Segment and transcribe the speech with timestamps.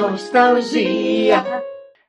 [0.00, 1.44] Nostalgia.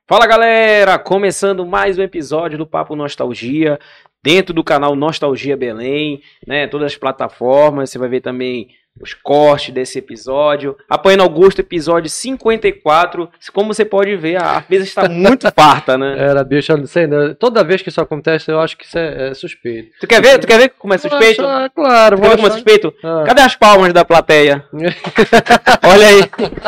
[0.08, 3.78] Fala galera, começando mais um episódio do Papo Nostalgia,
[4.22, 6.66] dentro do canal Nostalgia Belém, né?
[6.66, 8.68] Todas as plataformas, você vai ver também
[9.00, 10.76] os cortes desse episódio.
[10.88, 13.28] Apanhando Augusto, episódio 54.
[13.52, 16.14] Como você pode ver, a mesa está muito farta, né?
[16.18, 17.34] Era, bicho, não sei, né?
[17.38, 19.90] Toda vez que isso acontece, eu acho que isso é, é suspeito.
[20.00, 20.38] Tu quer ver?
[20.38, 21.44] Tu quer ver como é suspeito?
[21.44, 22.94] Acho- claro, Tu vou quer ver como é suspeito?
[23.02, 23.24] Ah.
[23.26, 24.64] Cadê as palmas da plateia?
[25.84, 26.22] Olha aí.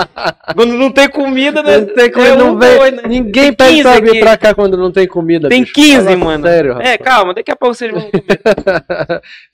[0.55, 1.79] Quando não tem comida, né?
[1.79, 3.03] Não tem como, É não vem, né?
[3.07, 5.49] ninguém pede 15 pra vir pra cá quando não tem comida.
[5.49, 5.75] Tem bicho.
[5.75, 6.45] 15, Fala mano.
[6.47, 6.89] Sério, rapaz.
[6.91, 8.25] É, calma, daqui a pouco vocês vão comer.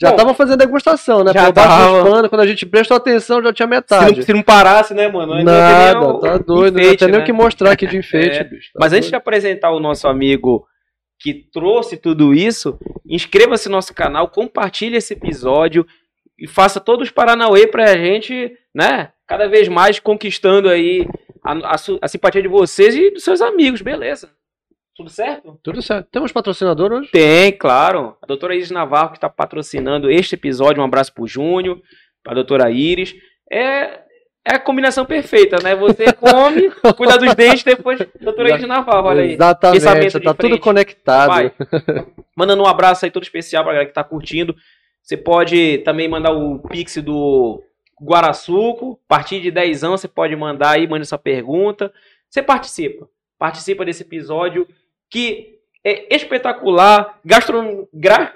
[0.00, 1.32] já Bom, estavam fazendo degustação, né?
[1.32, 2.00] já tava.
[2.02, 4.22] dos panos, quando a gente prestou atenção, já tinha Se não, metade.
[4.24, 5.32] se não parasse, né, mano?
[5.34, 7.22] Ainda Nada, o tá doido, não enfeite, tem nem né?
[7.22, 8.44] o que mostrar aqui de enfeite, É.
[8.44, 8.70] bicho.
[8.72, 9.20] tá Mas antes de doido.
[9.22, 10.66] apresentar o nosso amigo
[11.20, 15.86] que trouxe tudo isso, inscreva-se no nosso canal, compartilhe esse episódio
[16.38, 19.10] e faça todos os Paranauê pra gente, né?
[19.26, 21.06] Cada vez mais conquistando aí
[21.44, 24.30] a, a a simpatia de vocês e dos seus amigos, beleza?
[24.96, 25.58] Tudo certo?
[25.62, 26.08] Tudo certo.
[26.10, 27.10] Temos patrocinador hoje?
[27.10, 28.16] Tem, claro.
[28.22, 30.82] A doutora Iris Navarro que está patrocinando este episódio.
[30.82, 31.80] Um abraço pro Júnior,
[32.22, 33.14] pra doutora Iris.
[33.50, 34.00] É,
[34.44, 35.74] é a combinação perfeita, né?
[35.76, 39.32] Você come, cuida dos dentes, depois doutora Iris Navarro, olha aí.
[39.32, 41.28] Exatamente, Pensamento de tá tudo conectado.
[41.28, 41.52] Vai.
[42.36, 44.54] Mandando um abraço aí todo especial pra galera que tá curtindo.
[45.02, 47.62] Você pode também mandar o pix do
[48.00, 48.98] Guaraçuco.
[49.06, 51.92] A partir de 10 anos você pode mandar aí, mande sua pergunta.
[52.28, 53.08] Você participa.
[53.38, 54.66] Participa desse episódio
[55.08, 57.88] que é espetacular, gastron...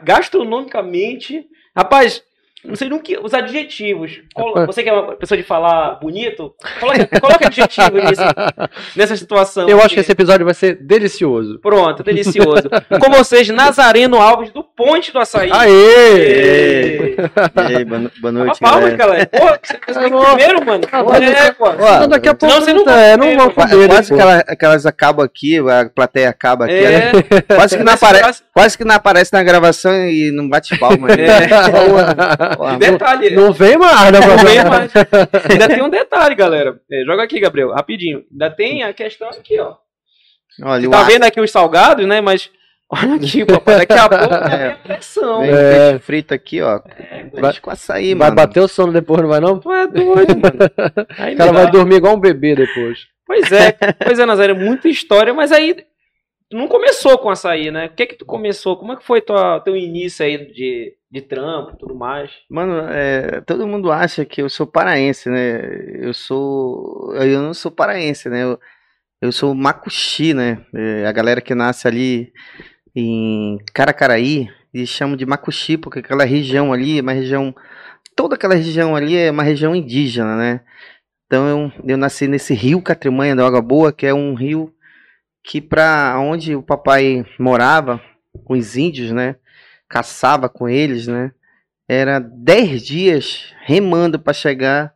[0.03, 1.47] gastronomicamente.
[1.77, 2.23] Rapaz,
[2.65, 4.23] não sei nunca os adjetivos.
[4.35, 8.23] Colo- Você que é uma pessoa de falar bonito, coloca, coloca adjetivo nesse,
[8.97, 9.69] nessa situação.
[9.69, 11.59] Eu acho que esse episódio vai ser delicioso.
[11.61, 12.69] Pronto, delicioso.
[13.01, 15.51] Com vocês, Nazareno Alves, do Ponte do Açaí.
[15.53, 17.15] Aê!
[17.15, 18.97] E aí, boa, no- boa Uma noite, palmas, galera.
[18.97, 19.27] galera.
[19.27, 20.83] Pô, você fez É, primeiro, mano.
[21.23, 21.65] É, pô.
[21.69, 23.87] Ó, Não, daqui a pouco Senão você não é, vai não vão comer.
[23.89, 24.21] Quase que, depois.
[24.21, 26.75] ela- que elas acabam aqui, a plateia acaba aqui.
[26.75, 27.13] É, né?
[27.55, 28.19] Quase, que não Mas apare...
[28.19, 31.07] faz- Quase que não aparece na gravação e não bate palma.
[31.09, 31.15] né?
[32.75, 32.79] É.
[32.79, 34.19] Detalhe, Não vem mais, né?
[34.21, 34.93] não vem mais.
[35.51, 36.75] Ainda tem um detalhe, galera.
[36.91, 38.23] É, joga aqui, Gabriel, rapidinho.
[38.33, 39.75] Ainda tem a questão aqui, ó.
[40.63, 42.21] Olha, Tá ar- vendo aqui os salgados, né?
[42.21, 42.51] Mas
[42.91, 43.79] olha aqui, papai.
[43.79, 44.63] Daqui a pouco É.
[44.67, 45.41] é a pressão.
[45.41, 45.91] vem É.
[45.91, 46.81] peixe frito aqui, ó.
[47.33, 48.37] Deixa com açaí, Vai mano.
[48.37, 49.59] bater o sono depois, não vai não?
[49.59, 50.59] Tu é doido, mano.
[51.19, 53.07] Aí O cara vai dormir igual um bebê depois.
[53.27, 53.73] Pois é,
[54.05, 55.75] pois é, Nazaré, muita história, mas aí
[56.51, 57.87] tu não começou com açaí, né?
[57.87, 58.77] O que que tu começou?
[58.77, 62.31] Como é que foi tua, teu início aí de, de trampo e tudo mais?
[62.51, 65.59] Mano, é, todo mundo acha que eu sou paraense, né?
[66.03, 67.15] Eu sou.
[67.17, 68.43] Eu não sou paraense, né?
[68.43, 68.61] Eu,
[69.23, 70.59] eu sou macuxi, né?
[70.75, 72.31] É, a galera que nasce ali
[72.95, 77.55] em Caracaraí, eles chamam de macuxi, porque aquela região ali é uma região.
[78.17, 80.61] Toda aquela região ali é uma região indígena, né?
[81.27, 84.73] Então eu, eu nasci nesse rio Catrimanha da Água Boa, que é um rio
[85.43, 88.01] que para onde o papai morava,
[88.45, 89.37] com os índios, né?
[89.89, 91.33] Caçava com eles, né?
[91.89, 94.95] Era 10 dias remando para chegar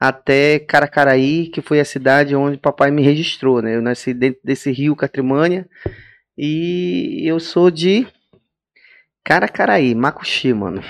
[0.00, 3.76] até Caracaraí, que foi a cidade onde papai me registrou, né?
[3.76, 5.68] Eu nasci dentro desse rio Catrimânia
[6.36, 8.06] e eu sou de
[9.24, 10.82] Caracaraí, Macuxi, mano.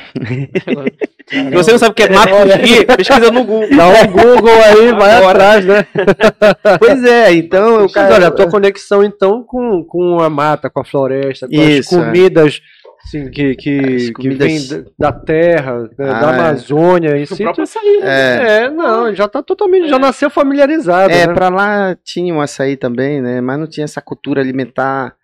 [1.29, 3.77] Se você não sabe o que é macuxi, pesquisa no Google.
[3.77, 5.31] Dá um Google aí, vai Agora.
[5.31, 5.87] atrás, né?
[6.81, 10.81] pois é, então eu Mas, olha, a tua conexão então com, com a mata, com
[10.81, 12.61] a floresta, com Isso, as comidas
[13.07, 16.35] assim, que, que, que comidas- vêm da- da terra, né, Ah, da é.
[16.35, 17.43] Amazônia em si.
[17.43, 18.65] próprio açaí, né?
[18.65, 19.99] É, não, já tá totalmente, já É.
[20.01, 21.13] nasceu familiarizado.
[21.13, 21.33] É, né?
[21.35, 23.41] pra lá tinha um açaí também, né?
[23.41, 25.15] Mas não tinha essa cultura alimentar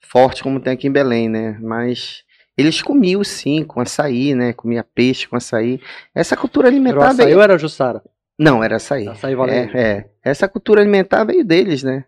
[0.00, 1.56] forte como tem aqui em Belém, né?
[1.60, 2.22] Mas
[2.56, 4.52] eles comiam sim com açaí, né?
[4.52, 5.80] Comia peixe com açaí.
[6.14, 7.36] Essa cultura Era o alimentar açaí veio...
[7.38, 8.02] ou era Jussara?
[8.38, 9.08] Não, era açaí.
[9.08, 9.76] Açaí valendo.
[9.76, 10.04] É, é.
[10.24, 12.04] Essa cultura alimentar veio deles, né?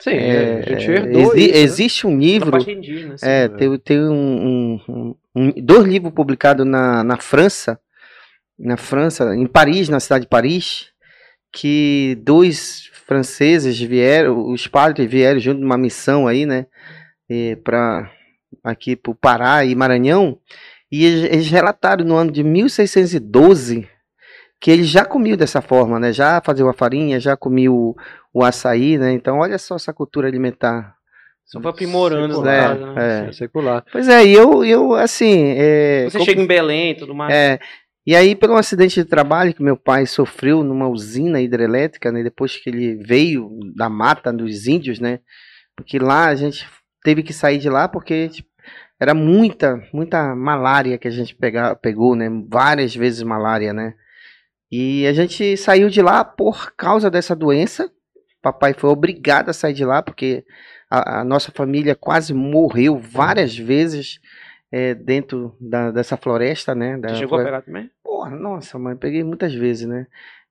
[0.00, 1.58] Sim, É, a gente é, herdou exi- isso, né?
[1.60, 3.26] Existe um Da livro, indígena, assim.
[3.26, 7.78] é, tem, tem um, um- um- um- dois livros publicados na, na França,
[8.58, 10.88] na França, em Paris, na cidade de Paris,
[11.52, 16.66] que dois franceses vieram, os padres vieram junto de uma missão aí, né,
[17.62, 18.10] para
[18.62, 20.38] aqui para o Pará e Maranhão,
[20.90, 23.88] e eles, eles relataram no ano de 1612
[24.60, 26.12] que ele já comia dessa forma, né?
[26.12, 27.94] Já fazia a farinha, já comia o,
[28.32, 29.12] o açaí, né?
[29.12, 30.94] Então, olha só essa cultura alimentar.
[31.44, 32.94] Só foi aprimorando, Secular, né?
[32.94, 33.24] né?
[33.26, 33.28] é.
[33.28, 33.84] É secular.
[33.92, 35.54] Pois é, e eu, eu assim.
[35.58, 37.34] É, Você como- chega em Belém e tudo mais.
[37.34, 37.58] é,
[38.06, 42.22] e aí, pelo acidente de trabalho que meu pai sofreu numa usina hidrelétrica, né?
[42.22, 45.20] Depois que ele veio da mata dos índios, né?
[45.76, 46.66] Porque lá a gente
[47.04, 48.48] teve que sair de lá porque tipo,
[48.98, 52.28] era muita, muita malária que a gente pega, pegou, né?
[52.48, 53.94] Várias vezes malária, né?
[54.72, 57.88] E a gente saiu de lá por causa dessa doença.
[58.42, 60.44] Papai foi obrigado a sair de lá porque
[60.90, 64.18] a, a nossa família quase morreu várias vezes
[64.72, 66.96] é, dentro da- dessa floresta, né?
[66.98, 67.90] Da Você chegou a flore- pegar também?
[68.02, 70.06] Porra, nossa, mãe, peguei muitas vezes, né?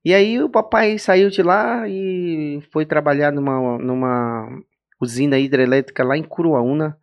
[0.06, 4.48] E aí o papai saiu de lá e foi trabalhar numa, numa
[5.04, 6.98] usina hidrelétrica lá em Curuaúna,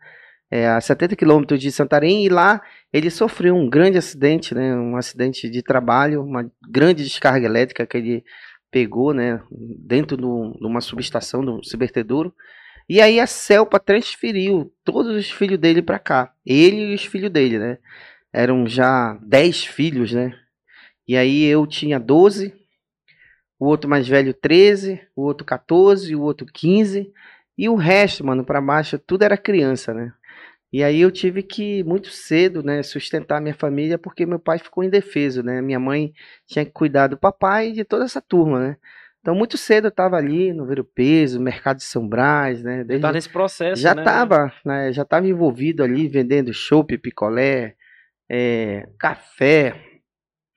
[0.50, 2.60] é, a 70 quilômetros de Santarém, e lá
[2.92, 4.74] ele sofreu um grande acidente, né?
[4.74, 8.24] Um acidente de trabalho, uma grande descarga elétrica que ele
[8.70, 9.40] pegou, né?
[9.50, 12.34] Dentro de uma subestação do Cibertedouro.
[12.88, 16.32] E aí a Celpa transferiu todos os filhos dele para cá.
[16.44, 17.78] Ele e os filhos dele, né?
[18.32, 20.34] Eram já 10 filhos, né?
[21.06, 22.52] E aí eu tinha 12,
[23.60, 27.12] o outro mais velho 13, o outro 14, o outro 15,
[27.62, 30.12] e o resto, mano, pra baixo, tudo era criança, né?
[30.72, 34.84] E aí eu tive que, muito cedo, né, sustentar minha família, porque meu pai ficou
[34.84, 35.60] indefeso, né?
[35.60, 36.12] Minha mãe
[36.46, 38.76] tinha que cuidar do papai e de toda essa turma, né?
[39.20, 42.84] Então, muito cedo eu tava ali no Ver o Peso, mercado de São Brás, né?
[42.84, 44.00] Desde- Tá nesse processo, já né?
[44.02, 47.74] estava, né, já estava envolvido ali vendendo chopp, picolé,
[48.30, 49.74] é, café,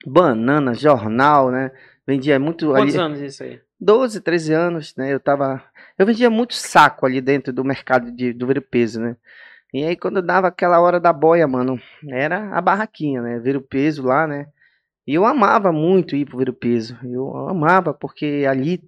[0.06, 1.70] banana, jornal, né?
[2.06, 3.60] Vendia muito Quantos ali, anos isso aí?
[3.80, 5.12] 12, 13 anos, né?
[5.12, 5.62] Eu tava,
[5.98, 9.16] eu vendia muito saco ali dentro do mercado de, do ver o peso, né?
[9.72, 13.38] E aí quando dava aquela hora da boia, mano, era a barraquinha, né?
[13.38, 14.46] Ver o peso lá, né?
[15.06, 16.98] E eu amava muito ir pro ver o peso.
[17.04, 18.82] Eu amava porque ali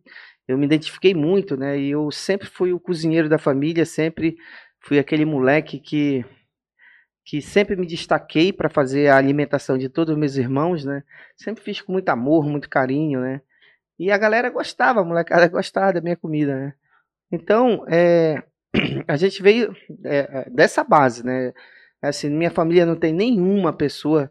[0.49, 1.79] eu me identifiquei muito, né?
[1.79, 4.37] E eu sempre fui o cozinheiro da família, sempre
[4.81, 6.25] fui aquele moleque que
[7.25, 11.03] que sempre me destaquei para fazer a alimentação de todos os meus irmãos, né?
[11.37, 13.41] Sempre fiz com muito amor, muito carinho, né?
[13.99, 16.75] E a galera gostava, a molecada gostava da minha comida, né?
[17.31, 18.43] Então, é,
[19.09, 19.75] a gente veio
[20.05, 21.53] é, é, dessa base, né?
[22.01, 24.31] Assim, minha família não tem nenhuma pessoa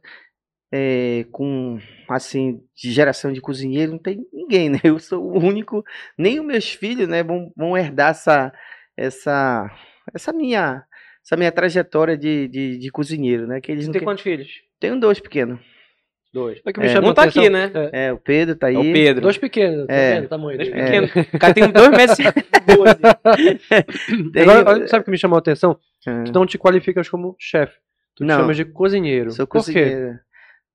[0.72, 4.80] é, com, assim, de geração de cozinheiro, não tem ninguém, né?
[4.84, 5.84] Eu sou o único,
[6.18, 8.54] nem os meus filhos, né, vão, vão herdar essa,
[8.98, 9.70] essa,
[10.14, 10.84] essa minha,
[11.24, 13.60] essa minha trajetória de, de, de cozinheiro, né?
[13.60, 14.50] Que eles Você não tem quantos filhos?
[14.80, 15.60] Tenho dois pequenos.
[16.36, 16.60] Dois.
[16.66, 17.72] É que me É, chama um tá atenção- aqui, né?
[17.94, 18.76] É, É, o Pedro tá aí.
[18.76, 19.22] É o Pedro.
[19.22, 20.16] Dois pequenos, tá É.
[20.16, 21.12] vendo o tamanho Dois pequenos.
[21.34, 22.24] O cara tem dois metros e
[24.42, 25.78] Agora, olha, sabe o que me chamou a atenção?
[26.06, 26.24] É.
[26.24, 27.74] Tu não te qualificas como chefe.
[28.18, 28.38] Tu te Não.
[28.40, 29.32] chamas de cozinheiro.
[29.32, 29.58] Sou Por quê?
[29.74, 30.20] cozinheiro.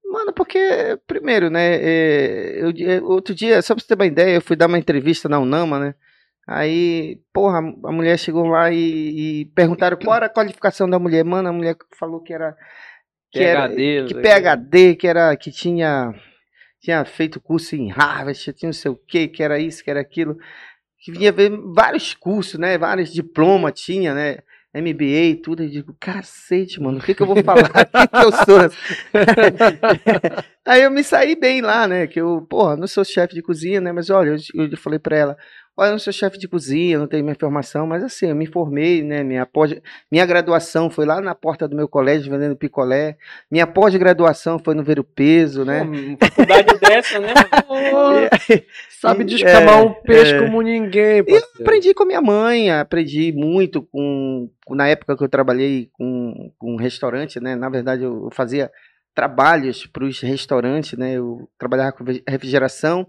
[0.04, 0.58] Mano, porque,
[1.06, 4.56] primeiro, né, é, eu, é, outro dia, só pra você ter uma ideia, eu fui
[4.56, 5.94] dar uma entrevista na Unama, né,
[6.48, 11.24] aí, porra, a mulher chegou lá e, e perguntaram qual era a qualificação da mulher,
[11.24, 12.56] mano, a mulher falou que era,
[13.30, 14.20] que era, PhD, não que quê.
[14.20, 16.14] PHD, que era, que tinha,
[16.80, 20.00] tinha feito curso em Harvard, tinha não sei o que, que era isso, que era
[20.00, 20.36] aquilo,
[20.98, 24.38] que vinha ver vários cursos, né, vários diplomas tinha, né,
[24.74, 27.70] MBA e tudo, eu digo, cacete, mano, o que que eu vou falar?
[27.92, 28.76] O que que eu sou?
[30.66, 33.80] Aí eu me saí bem lá, né, que eu, porra, não sou chefe de cozinha,
[33.80, 35.36] né, mas olha, eu, eu falei pra ela,
[35.80, 38.44] olha, eu não sou chefe de cozinha, não tenho minha formação, mas assim, eu me
[38.44, 39.74] formei, né, minha, pós,
[40.12, 43.16] minha graduação foi lá na porta do meu colégio vendendo picolé,
[43.50, 47.32] minha pós-graduação foi no Ver o Peso, né, uma faculdade dessa, né?
[49.00, 50.38] Sabe descamar é, um peixe é.
[50.42, 55.16] como ninguém, E eu aprendi com a minha mãe, aprendi muito com, com- na época
[55.16, 57.56] que eu trabalhei com, com restaurante, né?
[57.56, 58.70] Na verdade, eu fazia
[59.14, 61.14] trabalhos para os restaurantes, né?
[61.14, 63.06] Eu trabalhava com refrigeração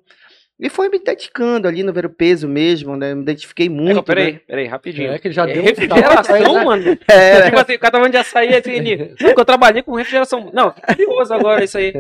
[0.62, 3.12] e foi me dedicando ali no Ver o Peso mesmo, né?
[3.12, 3.96] Eu me identifiquei muito.
[3.96, 4.40] Não, peraí, né?
[4.48, 5.12] peraí, rapidinho.
[5.12, 6.98] É que ele já É deu um refrigeração, mano.
[7.10, 9.16] É, Tipo assim, o cara tava de açaí, assim, ele.
[9.20, 10.52] Eu trabalhei com refrigeração.
[10.54, 11.92] Não, fiquei curioso agora isso aí.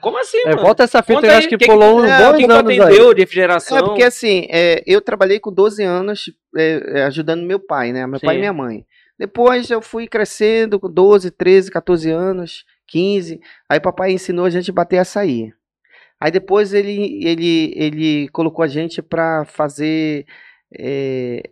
[0.00, 0.62] Como assim, É, mano?
[0.62, 2.80] volta essa fita Conta aí, aí, acho que, que- pulou uns é, que anos aí.
[2.80, 3.78] atendeu de refrigeração?
[3.78, 6.24] É, porque assim, é, eu trabalhei com 12 anos
[6.56, 8.04] é, é, ajudando meu pai, né?
[8.06, 8.40] Meu pai e Sim.
[8.40, 8.84] minha mãe.
[9.18, 13.40] Depois eu fui crescendo com 12, 13, 14 anos, 15.
[13.68, 15.52] Aí papai ensinou a gente a bater açaí.
[16.22, 20.24] Aí depois ele, ele, ele colocou a gente para fazer.
[20.78, 21.42] é,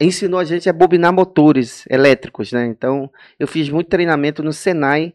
[0.00, 2.64] ensinou a gente a bobinar motores elétricos, né?
[2.64, 5.12] Então eu fiz muito treinamento no Senai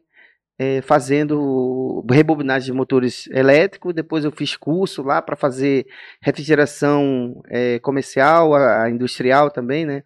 [0.59, 3.95] é, fazendo rebobinagem de motores elétricos.
[3.95, 5.87] Depois eu fiz curso lá para fazer
[6.21, 10.03] refrigeração é, comercial, a, a industrial também, né?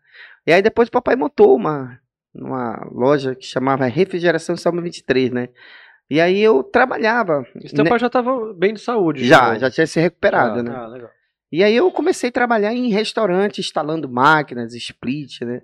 [0.47, 1.99] E aí depois o papai montou uma,
[2.33, 5.49] uma loja que chamava Refrigeração Salma 23, né?
[6.13, 7.43] E aí eu trabalhava.
[7.55, 7.89] Esse teu né?
[7.89, 9.25] pai já tava bem de saúde.
[9.25, 9.59] Já, né?
[9.59, 10.71] já tinha se recuperado, Ah, né?
[10.75, 11.09] Ah, legal.
[11.51, 15.63] E aí eu comecei a trabalhar em restaurante, instalando máquinas, split, né?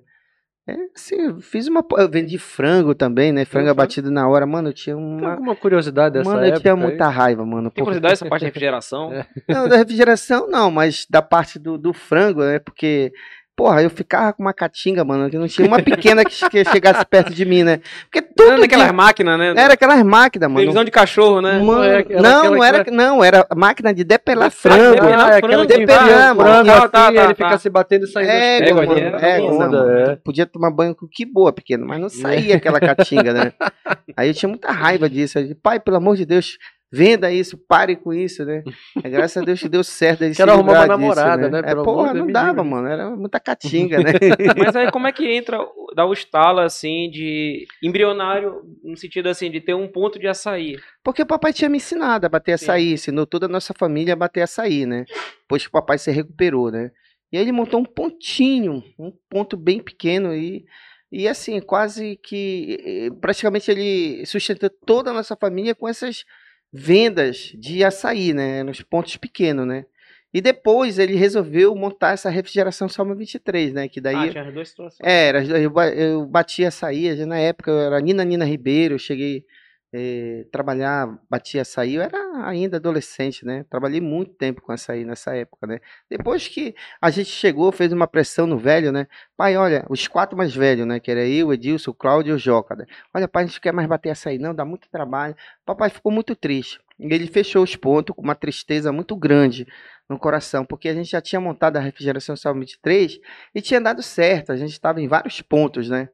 [0.68, 1.86] É, assim, fiz uma.
[2.00, 3.46] Eu vendi frango também, né?
[3.46, 4.48] Frango abatido na hora.
[4.48, 5.34] Mano, eu tinha Tem uma.
[5.34, 6.80] alguma curiosidade dessa Mano, eu tinha aí?
[6.80, 7.70] muita raiva, mano.
[7.70, 9.14] Tem curiosidade essa parte de refrigeração?
[9.14, 9.28] É.
[9.48, 12.58] Não, da refrigeração não, mas da parte do, do frango, né?
[12.58, 13.12] Porque,
[13.60, 17.06] porra, eu ficava com uma catinga, mano, que não tinha uma pequena que, que chegasse
[17.06, 17.82] perto de mim, né?
[18.10, 19.54] Porque tudo era daquelas dia- máquinas, né?
[19.58, 20.60] era aquelas máquinas, mano.
[20.62, 21.60] Televisão de cachorro, né?
[21.60, 24.78] Mano, É, era não, aquela não era, não, era máquina de depelar Frango.
[24.80, 24.96] frango.
[24.96, 26.40] Depelar Ah, é aquela frango, que depelar, vai mano.
[26.40, 27.46] frango Tá, assim, tá, tá, ele tá.
[27.46, 30.16] fica se batendo e saindo É, Égua, mano, é, onda, é.
[30.16, 33.52] podia tomar banho com que boa, pequeno, mas não saía aquela catinga, né?
[34.16, 35.38] Aí eu tinha muita raiva disso.
[35.38, 36.58] Eu disse, pai, pelo amor de Deus,
[36.92, 38.64] venda isso, pare com isso, né?
[39.04, 40.24] Aí, graças a Deus que deu certo.
[40.24, 41.60] Ele Quero arrumar uma disso, namorada, né?
[41.60, 42.88] É, Pelo porra, de não dava, mano.
[42.88, 44.12] Era muita catinga, né?
[44.58, 45.60] Mas aí como é que entra,
[45.96, 50.78] dá o estalo assim de embrionário, no sentido assim, de ter um ponto de açaí.
[51.04, 54.18] Porque o papai tinha me ensinado a bater açaí, ensinou toda a nossa família a
[54.18, 55.06] bater açaí, né?
[55.42, 56.92] Depois que o papai se recuperou, né?
[57.32, 60.66] E aí ele montou um pontinho, um ponto bem pequeno e,
[61.12, 66.26] e assim, quase que praticamente ele sustentou toda a nossa família com essas
[66.72, 68.64] vendas de açaí, né?
[68.64, 69.86] Nos pontos pequenos, né?
[70.32, 73.88] E depois ele resolveu montar essa refrigeração Salma 23, né?
[73.88, 75.00] Que daí Ah, tinha as duas situações.
[75.02, 79.00] é, era, eu, eu batia açaí, já na época eu era Nina Nina Ribeiro, eu
[79.00, 79.44] cheguei
[79.94, 82.18] a trabalhar, batia açaí, eu era
[82.48, 83.66] ainda adolescente, né?
[83.70, 85.80] Trabalhei muito tempo com açaí nessa época, né?
[86.10, 89.08] Depois que a gente chegou, fez uma pressão no velho, né?
[89.36, 91.00] Pai, olha, os quatro mais velhos, né?
[91.00, 92.86] Que era eu, Edilson, o Cláudio e o Joca, né?
[93.14, 95.36] Olha, pai, a gente quer mais bater açaí, não, dá muito trabalho.
[95.66, 96.80] Papai ficou muito triste.
[97.00, 99.66] Ele fechou os pontos com uma tristeza muito grande
[100.10, 103.20] no coração, porque a gente já tinha montado a refrigeração Sal 23
[103.56, 106.10] e tinha dado certo, a gente estava em vários pontos, né?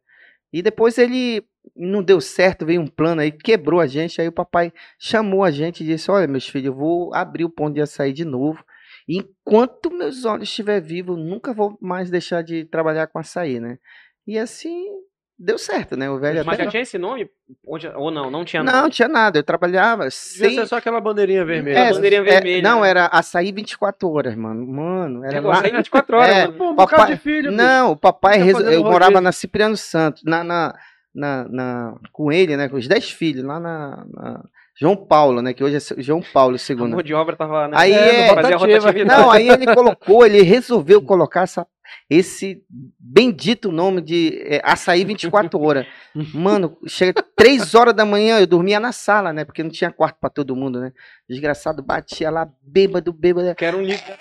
[0.54, 1.44] E depois ele
[1.76, 5.52] não deu certo, veio um plano aí, quebrou a gente, aí o papai chamou a
[5.52, 8.64] gente e disse: "Olha, meus filhos, eu vou abrir o ponto de açaí de novo.
[9.08, 13.78] Enquanto meus olhos estiver vivo, eu nunca vou mais deixar de trabalhar com açaí, né?"
[14.28, 14.86] E assim
[15.38, 16.10] deu certo, né?
[16.10, 17.30] O velho Mas até já tinha esse nome?
[17.68, 18.84] Onde- Ou não, não tinha não, nome.
[18.84, 19.38] não tinha nada.
[19.40, 21.78] Eu trabalhava sem ser só aquela bandeirinha vermelha.
[21.78, 22.90] é, a bandeirinha é, vermelha, não, né?
[22.90, 24.66] era açaí 24 horas, mano.
[24.66, 25.54] Mano, era Era lá.
[25.58, 26.58] açaí 24 horas, É, mano.
[26.58, 27.62] Pô, um papai- bocado de filho, bicho.
[27.64, 29.22] Não, o papai, fazendo eu morava rodízio.
[29.22, 30.74] na Cipriano Santos, na, na,
[31.14, 34.44] na, na- com ele, né, com os 10 filhos, lá na, na
[34.80, 37.04] João Paulo, né, que hoje é João Paulo A mão II.
[37.04, 37.78] de obra tava, né?
[37.78, 38.58] Aí é- fazia rotativa.
[38.80, 39.22] rotatividade.
[39.22, 41.66] Não, aí ele colocou, ele resolveu colocar essa,
[42.10, 42.64] esse
[43.00, 45.86] bendito nome de é, açaí 24 horas.
[46.34, 50.18] Mano, chega 3 horas da manhã, eu dormia na sala, né, porque não tinha quarto
[50.20, 50.92] pra todo mundo, né.
[51.30, 53.54] Desgraçado, batia lá, bêbado, bêbado.
[53.56, 54.14] Quero um livro.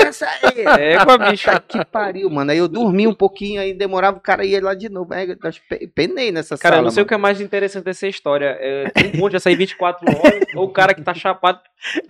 [0.00, 0.64] Açaí.
[0.80, 1.60] É, com a bicha.
[1.60, 2.50] Que pariu, mano.
[2.50, 5.12] Aí eu dormi um pouquinho, aí demorava, o cara ia lá de novo.
[5.12, 5.36] Aí eu
[5.68, 6.84] pe- penei nessa Cara, eu sala.
[6.84, 7.08] não sei o mano.
[7.08, 8.56] que é mais interessante dessa história.
[8.60, 11.60] É, tem um monte de açaí 24 horas, ou o cara que tá chapado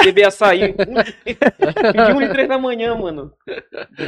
[0.02, 3.32] beber açaí de 1 e 3 da manhã, mano.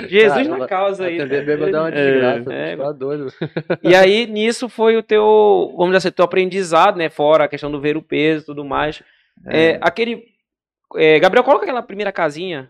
[0.09, 1.25] Jesus Cara, na causa aí.
[1.27, 2.53] Bêbado dá uma É, desgraça.
[2.53, 2.77] é.
[2.77, 3.33] tá doido.
[3.83, 7.09] E aí, nisso foi o teu, vamos dizer assim, teu aprendizado, né?
[7.09, 9.03] Fora a questão do ver o peso e tudo mais.
[9.47, 10.23] É, aquele.
[10.97, 12.69] é, Gabriel, coloca aquela primeira casinha,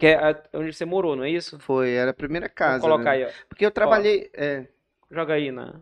[0.00, 1.58] que é a- onde você morou, não é isso?
[1.60, 2.80] Foi, era a primeira Vou casa.
[2.80, 3.10] colocar né?
[3.10, 3.28] aí, ó.
[3.48, 4.30] Porque eu trabalhei.
[4.34, 4.66] É,
[5.10, 5.80] Joga aí na.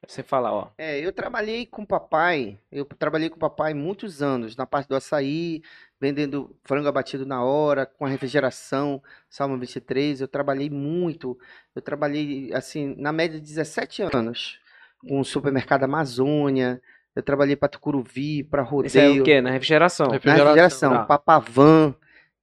[0.00, 0.68] Pra você falar, ó.
[0.78, 2.58] é, eu trabalhei com o papai.
[2.70, 5.62] Eu trabalhei com o papai muitos anos, na parte do açaí,
[6.00, 10.20] vendendo frango abatido na hora, com a refrigeração, Salmo 23.
[10.20, 11.36] Eu trabalhei muito.
[11.74, 14.60] Eu trabalhei, assim, na média de 17 anos,
[15.08, 16.80] com o supermercado Amazônia.
[17.14, 19.22] Eu trabalhei para Tucuruvi, para Esse é Rodeio.
[19.22, 19.40] o quê?
[19.40, 20.06] Na refrigeração.
[20.08, 21.04] Na Refrigeração, refrigeração, tá.
[21.06, 21.94] Papavan,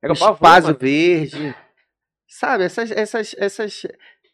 [0.04, 0.78] Pega o pavão, Espaço mano.
[0.80, 1.56] Verde.
[2.28, 3.86] Sabe, essas, essas, essas,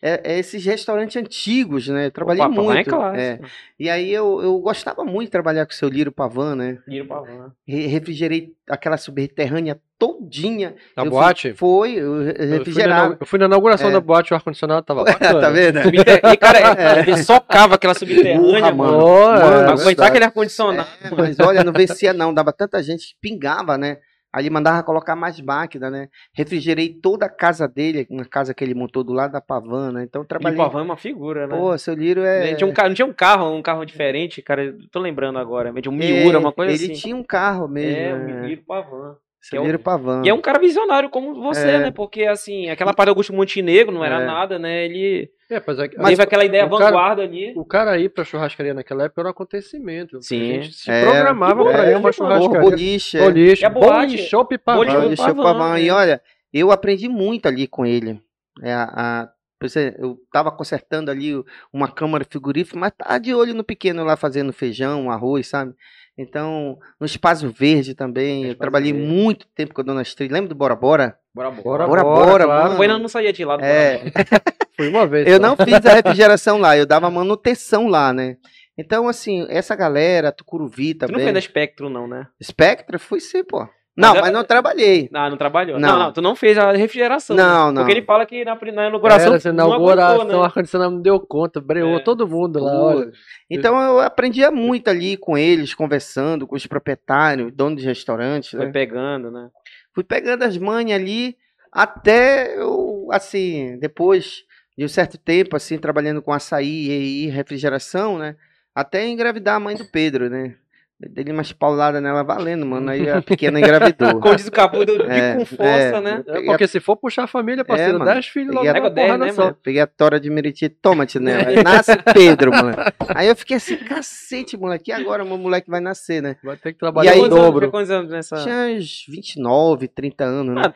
[0.01, 2.05] é- é esses restaurantes antigos, né?
[2.07, 2.89] Eu trabalhei Opa, pavão é muito.
[2.89, 3.19] clássico.
[3.19, 3.39] é.
[3.77, 6.77] E aí eu, eu gostava muito de trabalhar com o seu Liro Pavan, né?
[6.89, 7.51] Tira o pavão.
[7.67, 10.75] Re- Refrigerei aquela subterrânea todinha.
[10.95, 11.49] Na Eu boate?
[11.53, 13.17] fui- Foi, eu re- Eu fui, na, refrigerava.
[13.19, 13.91] eu fui na inauguração É.
[13.91, 15.41] da boate, o ar-condicionado tava bacana.
[15.41, 15.79] tá vendo?
[15.93, 16.59] E, cara,
[17.05, 18.97] ele socava aquela subterrânea, Porra, mano.
[18.97, 19.41] mano.
[19.45, 20.87] Mano, é, aguentar aquele ar-condicionado.
[21.03, 23.97] É, mas olha, não vencia não, dava tanta gente que pingava, né?
[24.31, 26.07] Aí ele mandava colocar mais máquina, né?
[26.33, 30.03] Refrigerei toda a casa dele, uma casa que ele montou do lado da Pavana.
[30.03, 30.57] Então eu E o trabalhei.
[30.57, 31.57] pavão é uma figura, né?
[31.57, 32.47] Pô, seu Liro é.
[32.49, 34.75] Ele tinha um carro, não tinha um carro, um carro diferente, cara.
[34.91, 35.73] Tô lembrando agora.
[35.81, 37.01] Tinha um É, Miura, uma coisa ele assim.
[37.01, 37.91] tinha um carro mesmo.
[37.91, 38.41] É, o né?
[38.47, 39.17] Miura Pavan.
[39.41, 40.21] Seu é Liro Pavan.
[40.25, 41.79] E é um cara visionário como você, É.
[41.79, 41.91] né?
[41.91, 44.25] Porque, assim, aquela parte do Augusto Montenegro não era É.
[44.25, 44.83] nada, né?
[44.85, 47.53] Ele É, mas, é- teve aquela ideia cara- vanguarda ali.
[47.55, 50.21] O cara ir pra churrascaria naquela época era um acontecimento.
[50.21, 50.41] Sim.
[50.59, 51.03] A gente se É.
[51.03, 52.17] programava E pra ir uma boliche.
[52.19, 52.61] Porra, churrascaria.
[52.69, 53.17] boliche.
[53.17, 53.21] é.
[53.23, 54.17] Boliche, E a boate?
[54.17, 54.81] bom chopp e pavão.
[54.83, 55.79] Boliche Boliche, Pavan, Pavan.
[55.79, 55.93] E é.
[55.93, 56.21] olha,
[56.53, 58.21] eu aprendi muito ali com ele.
[58.61, 58.83] É, a,
[59.23, 59.29] a
[59.75, 61.33] é, eu tava consertando ali
[61.73, 65.73] uma câmara frigorífica, mas tá de olho no pequeno lá fazendo feijão, arroz, sabe?
[66.21, 69.07] Então, no Espaço Verde também, eu trabalhei Verde.
[69.07, 70.29] muito tempo com a Dona Astrid.
[70.29, 71.17] Lembra do Bora Bora?
[71.33, 71.61] Bora, bora.
[71.61, 72.63] Bora, Bora, bora, bora, claro.
[72.65, 72.75] mano.
[72.75, 73.99] Bueno não saía de lá do É.
[73.99, 74.43] Bora Bora.
[74.75, 75.27] Foi uma vez.
[75.27, 75.41] Eu só.
[75.41, 78.35] não fiz a refrigeração lá, eu dava manutenção lá, né?
[78.77, 81.23] Então, assim, essa galera, Tucuruvi Tu não também.
[81.23, 82.27] fez da Spectro, não, né?
[82.43, 83.65] Spectra, fui sim, pô.
[83.97, 85.09] Não, Mas mas, não trabalhei.
[85.11, 85.77] Não, não trabalhou.
[85.77, 85.89] Não.
[85.89, 87.35] Não, não, tu não fez a refrigeração.
[87.35, 87.73] Não, né?
[87.73, 87.81] não.
[87.81, 90.45] Porque ele fala que na, na inauguração Era não inauguração, o né?
[90.45, 91.99] ar-condicionado não deu conta, breou É.
[91.99, 93.11] todo mundo lá, olha.
[93.49, 98.67] Então eu aprendia muito ali com eles, conversando com os proprietários, donos de restaurantes, Foi
[98.67, 98.71] né?
[98.71, 99.49] pegando, né?
[99.93, 101.35] Fui pegando as manhas ali
[101.71, 104.43] até eu, assim, depois
[104.77, 108.35] de um certo tempo, assim, trabalhando com açaí e refrigeração, né?
[108.73, 110.55] Até engravidar a mãe do Pedro, né?
[111.01, 112.89] Dei umas pauladas nela valendo, mano.
[112.91, 114.19] Aí a pequena engravidou.
[114.19, 116.01] Como diz o Capu, deu de É, com força, é.
[116.01, 116.23] né?
[116.27, 118.11] É, porque se for puxar a família, parceiro, mano.
[118.11, 119.45] 10 filhos logo Peguei na a- Pega porrada 10, só.
[119.45, 121.47] né, Peguei a tora de Meriti, toma-te nela.
[121.47, 122.75] Aí nasce Pedro, mano.
[123.15, 124.91] Aí eu fiquei assim, cacete, moleque.
[124.91, 126.35] E agora meu moleque vai nascer, né?
[126.43, 127.71] Vai ter que trabalhar aí, Quantos anos- dobro.
[127.71, 128.35] Quantos anos nessa...
[128.43, 130.61] Tinha uns 29, 30 anos, né?
[130.65, 130.73] Ah,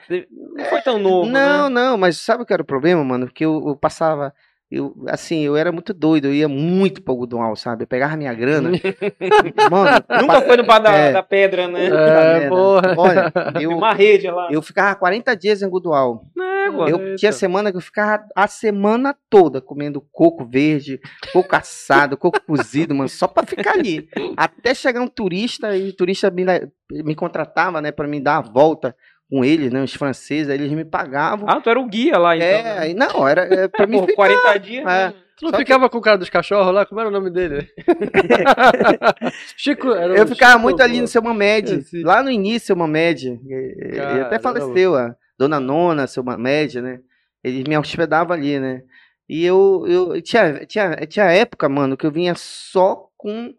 [0.56, 1.70] não foi tão novo, Não, né?
[1.70, 3.26] não, mas sabe o que era o problema, mano?
[3.26, 4.34] Porque eu, eu passava.
[4.76, 7.84] Eu, assim, eu era muito doido, eu ia muito pro algodão, sabe?
[7.84, 8.72] Eu pegava minha grana.
[9.70, 11.12] mano, Nunca foi no bar da, É.
[11.12, 11.86] da pedra, né?
[11.86, 12.50] É, merda.
[12.50, 12.96] porra.
[12.98, 14.48] Olha, eu, uma rede lá.
[14.52, 16.24] eu ficava 40 dias em Gudual.
[16.40, 16.68] É.
[16.90, 17.16] Eu Eita.
[17.18, 21.00] tinha semana que eu ficava a semana toda comendo coco verde,
[21.32, 24.08] coco assado, coco cozido, mano, só pra ficar ali.
[24.36, 26.44] Até chegar um turista e o turista me,
[26.90, 28.96] me contratava, né, pra me dar a volta
[29.30, 31.48] com eles, né, os franceses, aí eles me pagavam.
[31.50, 32.48] Ah, tu era o guia lá, então.
[32.48, 32.94] é, né?
[32.94, 35.14] não, era é, pra mim Por 40 dias, né?
[35.36, 36.86] Tu não Só que- ficava com o cara dos cachorros lá?
[36.86, 37.68] Como era o nome dele?
[39.58, 39.92] Chico.
[39.92, 43.28] Era Eu ficava Chico, muito ali no seu Mamed, Esse- lá no início, seu Mamed,
[43.28, 47.00] e- e- ele até faleceu, a Dona Nona, seu Mamed, né?
[47.44, 48.82] Eles me hospedavam ali, né?
[49.28, 53.54] E eu, eu tinha, tinha, tinha época, mano, que eu vinha só com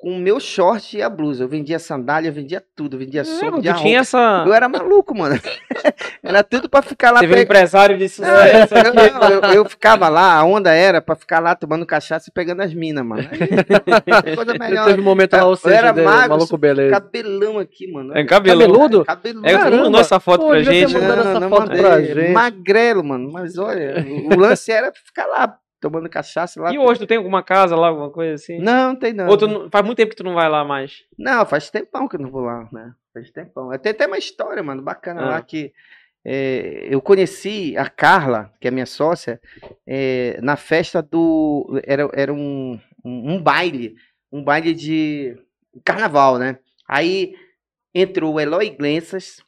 [0.00, 1.44] com o meu short e a blusa.
[1.44, 4.00] Eu vendia sandália, eu vendia tudo, eu vendia É, sopa, vendia tinha roupa.
[4.00, 4.44] essa...
[4.46, 5.38] Eu era maluco, mano.
[6.24, 7.20] era tudo pra ficar lá.
[7.20, 10.72] Teve um pe- empresário de É, sucesso eu, não, eu- eu ficava lá, a onda
[10.72, 13.28] era pra ficar lá tomando cachaça e pegando as minas, mano.
[13.30, 14.86] Aí, coisa melhor.
[14.86, 16.90] Teve um momento lá, ou seja, era dele, magro, maluco beleza.
[16.92, 18.16] Cabelão aqui, mano.
[18.16, 18.24] É.
[18.24, 19.04] Cabeludo?
[19.04, 19.46] Cabeludo.
[19.46, 19.82] É, tu Caramba.
[19.84, 20.94] mandou essa foto Pô, pra gente.
[20.94, 21.08] né?
[21.10, 21.82] essa não foto mandei.
[21.82, 22.32] pra gente.
[22.32, 23.30] Magrelo, mano.
[23.30, 26.72] Mas olha, o lance era ficar lá, tomando cachaça lá.
[26.72, 28.58] E hoje, tu tem alguma casa lá, alguma coisa assim?
[28.58, 29.28] Não, não tem não.
[29.28, 31.04] Ou tu faz muito tempo que tu não vai lá mais.
[31.18, 32.92] Não, faz tempão que eu não vou lá, né?
[33.14, 33.70] Faz tempão.
[33.78, 35.28] Tem até uma história, mano, bacana Ah.
[35.30, 35.72] lá que
[36.24, 39.40] é, eu conheci a Carla, que é minha sócia,
[39.86, 41.80] é, na festa do.
[41.84, 43.96] Era, era um, um, um baile,
[44.30, 45.36] um baile de
[45.84, 46.58] carnaval, né?
[46.86, 47.34] Aí
[47.94, 49.42] entrou o Eloy Iglesias,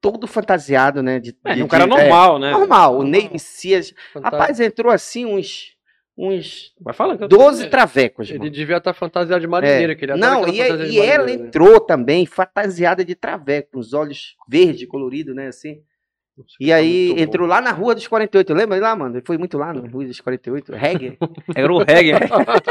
[0.00, 1.18] todo fantasiado, né?
[1.20, 2.50] De, É, de- um cara de- normal, é, né?
[2.52, 3.92] normal, o Ney Messias.
[4.22, 5.74] Rapaz, entrou assim uns,
[6.16, 8.50] uns Vai eu- 12 travecos, Ele mano.
[8.50, 9.94] devia estar fantasiado de marinheiro, É.
[9.94, 11.32] que ele Não, aquela e, de e ela né?
[11.32, 15.80] entrou também fantasiada de traveco, com os olhos verde, colorido, né, assim.
[16.58, 17.22] E aí muito bom.
[17.22, 19.16] entrou lá na Rua dos 48, lembra lá, mano?
[19.16, 21.18] Ele foi muito lá na Rua dos 48, reggae.
[21.54, 22.14] Era o reggae.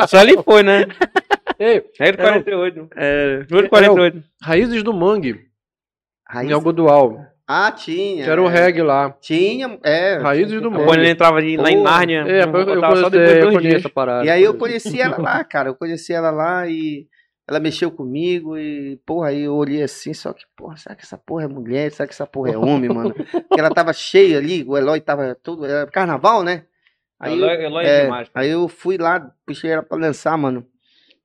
[0.07, 0.85] Só ele foi, né?
[1.59, 2.89] Ei, Reggae do 48.
[2.95, 3.45] É.
[3.47, 4.23] Juro de 48.
[4.41, 5.48] Raízes do Mangue,
[6.29, 6.49] Raiz...
[6.49, 7.25] em Algodual.
[7.47, 8.23] Ah, tinha.
[8.23, 8.51] Que era o é.
[8.51, 9.09] reggae lá.
[9.19, 10.17] Tinha, é.
[10.17, 10.99] Raízes do Quando Mangue.
[10.99, 11.81] ele entrava ali, lá em.
[11.81, 12.23] Nárnia.
[12.27, 13.85] É, eu, eu, conheci, eu conheço dias.
[13.87, 14.25] a parada.
[14.25, 15.69] E aí eu conheci ela lá, cara.
[15.69, 17.07] Eu conheci ela lá e
[17.47, 21.17] ela mexeu comigo e, porra, aí eu olhei assim, só que, porra, será que essa
[21.17, 21.91] porra é mulher?
[21.91, 23.15] Será que essa porra é homem, mano?
[23.15, 25.65] Porque ela tava cheia ali, o Eloy tava todo.
[25.65, 26.65] Era carnaval, né?
[27.19, 28.29] Aí, Eloy, Eloy é, é demais.
[28.35, 30.63] aí eu fui lá, puxei ela pra dançar, mano.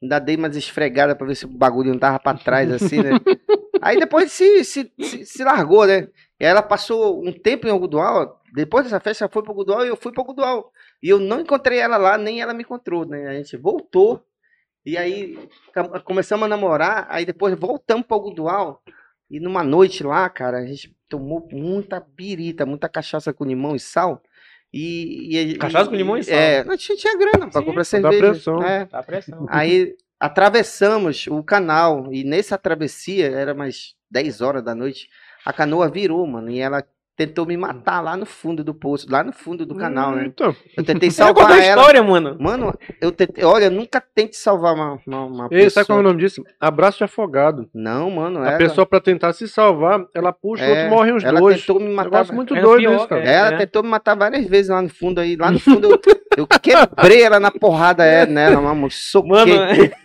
[0.05, 3.13] Ainda dei umas esfregadas pra ver se o bagulho não tava pra trás, assim, né?
[3.81, 6.09] aí depois se, se, se, se largou, né?
[6.39, 8.43] E ela passou um tempo em Algodual.
[8.53, 10.71] Depois dessa festa, ela foi pro Algodual e eu fui pro Algodual.
[11.03, 13.29] E eu não encontrei ela lá, nem ela me encontrou, né?
[13.29, 14.23] A gente voltou.
[14.85, 15.39] E aí
[16.05, 17.07] começamos a namorar.
[17.09, 18.83] Aí depois voltamos pro Algodual.
[19.31, 23.81] E numa noite lá, cara, a gente tomou muita birita, muita cachaça com limão e
[23.81, 24.23] sal.
[24.77, 26.35] E, e- Cachaça com limão e sal.
[26.35, 28.19] É, a gente tinha grana pra Sim, comprar dá cerveja.
[28.33, 28.63] pressão.
[28.63, 28.85] É.
[28.87, 29.47] Tá a pressão.
[29.49, 35.09] Aí atravessamos o canal e nessa travessia, era mais 10 horas da noite,
[35.45, 36.85] a canoa virou, mano, e ela
[37.17, 40.25] tentou me matar lá no fundo do poço, lá no fundo do canal, né?
[40.27, 41.81] Então, Eu tentei Você contou a salvar ela.
[41.81, 42.37] história, mano.
[42.41, 45.71] Mano, eu tentei, olha, nunca tente salvar uma, uma, uma Ei, pessoa.
[45.71, 46.43] sabe qual é o nome disso?
[46.61, 47.69] Abraço de afogado.
[47.73, 51.13] Não, mano, A ela, pessoa, pra tentar se salvar, ela puxa, o É, outro morre
[51.13, 51.61] os ela dois.
[51.61, 52.11] tentou me matar.
[52.11, 53.23] Negócio muito É doido pior, isso, cara.
[53.25, 53.35] é.
[53.35, 55.37] Ela tentou me matar várias vezes lá no fundo aí.
[55.37, 56.01] Lá no fundo eu,
[56.37, 58.91] eu quebrei ela na porrada é, nela, mano.
[58.91, 59.31] Soquei.
[59.31, 59.53] Mano,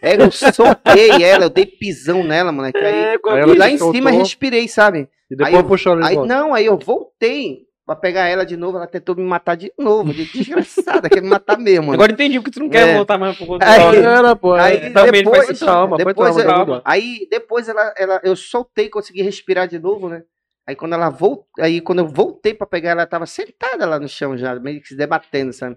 [0.01, 2.77] É, eu soquei ela, eu dei pisão nela, moleque.
[2.77, 3.95] Aí, é, Aí ela lá em soltou.
[3.95, 5.09] cima respirei, sabe?
[5.31, 6.33] E depois Aí eu- puxou ela de Aí, volta.
[6.33, 7.67] não, aí eu voltei.
[7.85, 10.13] pra pegar ela de novo, ela tentou me matar de novo.
[10.13, 11.87] De desgraçada, quer me matar mesmo.
[11.87, 11.95] mano.
[11.95, 12.95] Agora entendi porque tu não quer É.
[12.95, 13.91] voltar mais pro Aí- Godoal.
[13.93, 13.97] né?
[14.19, 14.53] Era, pô.
[14.53, 14.89] Aí é.
[14.89, 19.23] realmente depois, faz trauma, foi depois, trauma, eu- aí depois ela, ela, eu soltei, consegui
[19.23, 20.21] respirar de novo, né?
[20.67, 23.99] Aí quando ela voltou, aí quando eu voltei pra pegar ela, ela tava sentada lá
[23.99, 25.75] no chão já, meio que se debatendo, sabe?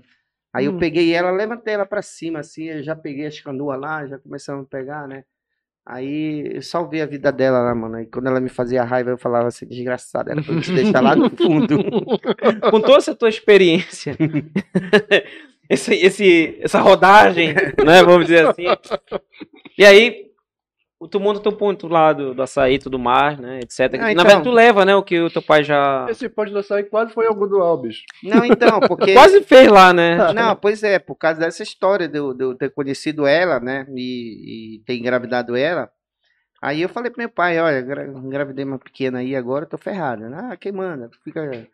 [0.55, 0.79] Aí eu Hum.
[0.79, 4.67] peguei ela, levantei ela pra cima, assim, eu já peguei as canoas lá, já começamos
[4.67, 5.25] a pegar, né?
[5.85, 7.97] Aí eu salvei a vida dela lá, mano.
[7.97, 11.01] Aí quando ela me fazia raiva, eu falava assim, desgraçada, era pra eu te deixar
[11.01, 11.79] lá no fundo.
[12.71, 14.16] Com toda essa tua experiência,
[15.68, 18.03] esse, esse, essa rodagem, né?
[18.05, 18.64] Vamos dizer assim.
[19.77, 20.32] E aí,
[21.09, 23.61] tu monta o teu ponto lá do, do açaí e tudo mais, né?
[23.62, 23.81] Etc.
[23.81, 24.25] Ah, Na então.
[24.25, 24.95] verdade, tu leva, né?
[24.95, 28.03] O que o teu pai já Esse pode lançar aí quase foi algo do Alves.
[28.23, 29.12] Não, então, porque.
[29.15, 30.33] quase fez lá, né?
[30.35, 34.85] Não, pois é, por causa dessa história de eu, ter conhecido ela, né, e, e
[34.85, 35.91] ter engravidado ela,
[36.61, 39.79] aí eu falei pro meu pai, olha, engra- engravidei uma pequena aí agora, eu tô
[39.79, 40.29] ferrado.
[40.29, 40.49] né?
[40.53, 41.09] Ah, quem manda?
[41.09, 41.67] Tu fica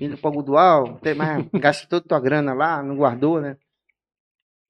[0.00, 3.56] indo pra Gudual, tem mais, gasta toda tua grana lá, não guardou, né?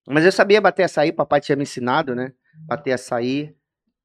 [0.09, 2.33] Mas eu sabia bater açaí, papai tinha me ensinado, né,
[2.69, 3.55] bater açaí.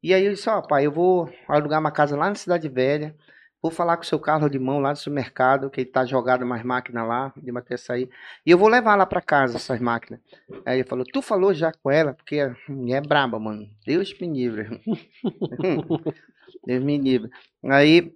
[0.03, 3.15] E aí eu disse, ó, pai, eu vou alugar uma casa lá na Cidade Velha,
[3.61, 6.43] vou falar com o seu Carlos de mão lá do supermercado, que ele tá jogado
[6.45, 8.09] mais máquinas lá, de bater açaí.
[8.43, 10.19] E eu vou levar lá pra casa essas máquinas.
[10.65, 12.13] Aí ele falou, tu falou já com ela?
[12.15, 13.69] Porque é braba, mano.
[13.85, 14.81] Deus me livre.
[16.65, 17.29] Deus me livre.
[17.63, 18.11] Aí,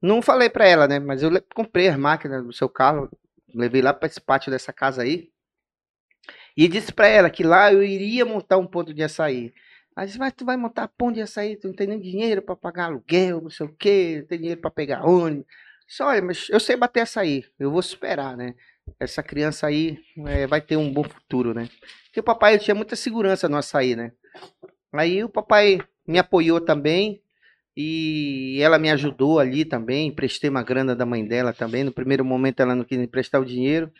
[0.00, 1.00] não falei pra ela, né?
[1.00, 3.10] Mas eu comprei as máquinas do seu carro,
[3.52, 5.28] levei lá pra esse pátio dessa casa aí.
[6.56, 9.52] E disse pra ela que lá eu iria montar um ponto de açaí.
[9.94, 12.56] Aí disse, mas tu vai montar ponto de açaí, tu não tem nem dinheiro pra
[12.56, 15.46] pagar aluguel, não sei o quê, não tem dinheiro pra pegar ônibus.
[15.86, 18.54] Disse, olha, mas eu sei bater açaí, eu vou superar, né?
[18.98, 21.68] Essa criança aí é, vai ter um bom futuro, né?
[22.06, 24.12] Porque o papai tinha muita segurança no açaí, né?
[24.92, 27.22] Aí o papai me apoiou também
[27.76, 30.08] e ela me ajudou ali também.
[30.08, 31.84] Emprestei uma grana da mãe dela também.
[31.84, 33.90] No primeiro momento ela não quis emprestar o dinheiro.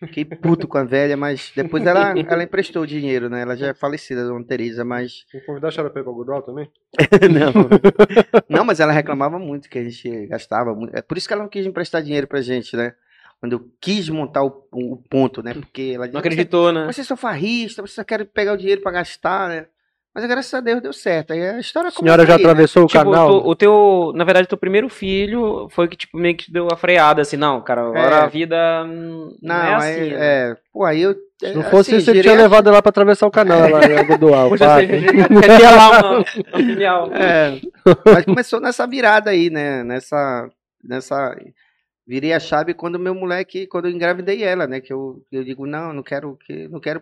[0.00, 3.42] Fiquei puto com a velha, mas depois ela, ela emprestou o dinheiro, né?
[3.42, 6.40] Ela já é falecida, Dona Teresa, mas Vou convidar a senhora pra ir pra Godoal
[6.40, 6.70] também?
[7.30, 7.68] não.
[8.48, 10.96] Não, mas ela reclamava muito que a gente gastava muito.
[10.96, 12.94] É por isso que ela não quis emprestar dinheiro pra gente, né?
[13.40, 15.52] Quando eu quis montar o, o ponto, né?
[15.52, 16.86] Porque ela disse, Não acreditou, né?
[16.86, 19.66] Vocês são farristas, vocês só querem pegar o dinheiro pra gastar, né?
[20.12, 21.32] Mas graças a Deus deu certo.
[21.32, 22.44] Aí a história A senhora já aí, né?
[22.50, 23.28] atravessou o Tipo, canal?
[23.42, 26.76] tu- o teu, na verdade, teu primeiro filho foi que tipo meio que deu a
[26.76, 28.20] freada assim, não, cara, agora É.
[28.22, 30.10] a vida não, Não, é é, assim.
[30.10, 30.16] né?
[30.18, 31.14] é, pô, aí eu.
[31.38, 34.48] Se não fosse isso, ele girei tinha levado ela pra atravessar o canal lá Godoal.
[34.50, 36.24] Poxa, lá
[36.58, 37.10] filial.
[37.14, 37.60] É,
[38.04, 39.82] mas começou nessa virada aí, né?
[39.84, 40.50] Nessa.
[40.84, 41.36] nessa
[42.06, 44.80] virei a chave quando meu moleque, quando eu engravidei ela, né?
[44.80, 46.66] Que eu, eu digo, não, não quero que.
[46.68, 47.00] Não quero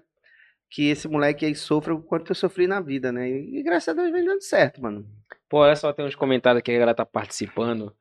[0.70, 3.28] que esse moleque aí sofra o quanto eu sofri na vida, né?
[3.28, 5.04] E, graças a Deus vem dando certo, mano.
[5.48, 7.92] Pô, olha só, tem uns comentários aqui que a galera tá participando.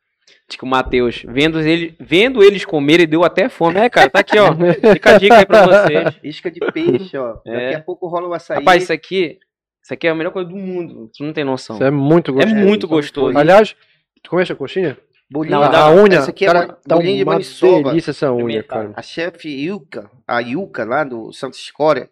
[0.50, 3.80] Diz que o Matheus, vendo, ele, vendo eles comerem, deu até fome.
[3.80, 4.50] É, cara, tá aqui, ó.
[4.94, 6.20] Fica a dica aí pra vocês.
[6.24, 7.38] Isca de peixe, ó.
[7.46, 7.54] É.
[7.68, 8.58] Daqui a pouco rola o açaí.
[8.58, 9.40] Rapaz, isso aqui,
[9.82, 11.10] isso aqui é a melhor coisa do mundo.
[11.18, 11.78] Tu não tem noção.
[11.78, 12.56] Isso é muito É gostoso.
[12.56, 13.38] muito gostoso.
[13.38, 13.74] Aliás,
[14.22, 14.98] tu conhece a coxinha?
[15.32, 17.90] bolinho, Não, da- a unha, essa aqui é cara, bo- tá bolinho de uma maniçoba.
[17.90, 18.92] delícia essa unha, cara.
[18.96, 22.10] A chefe Ilka, a Ilka lá do Santa Escória,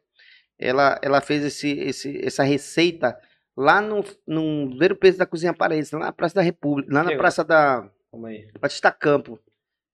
[0.60, 3.18] ela, ela fez esse, esse, essa receita
[3.56, 7.04] lá no, no Ver o Peso da Cozinha Paraense, lá na Praça da República, lá
[7.04, 7.22] na Legal.
[7.22, 7.90] Praça da.
[8.60, 9.40] Batista Campo.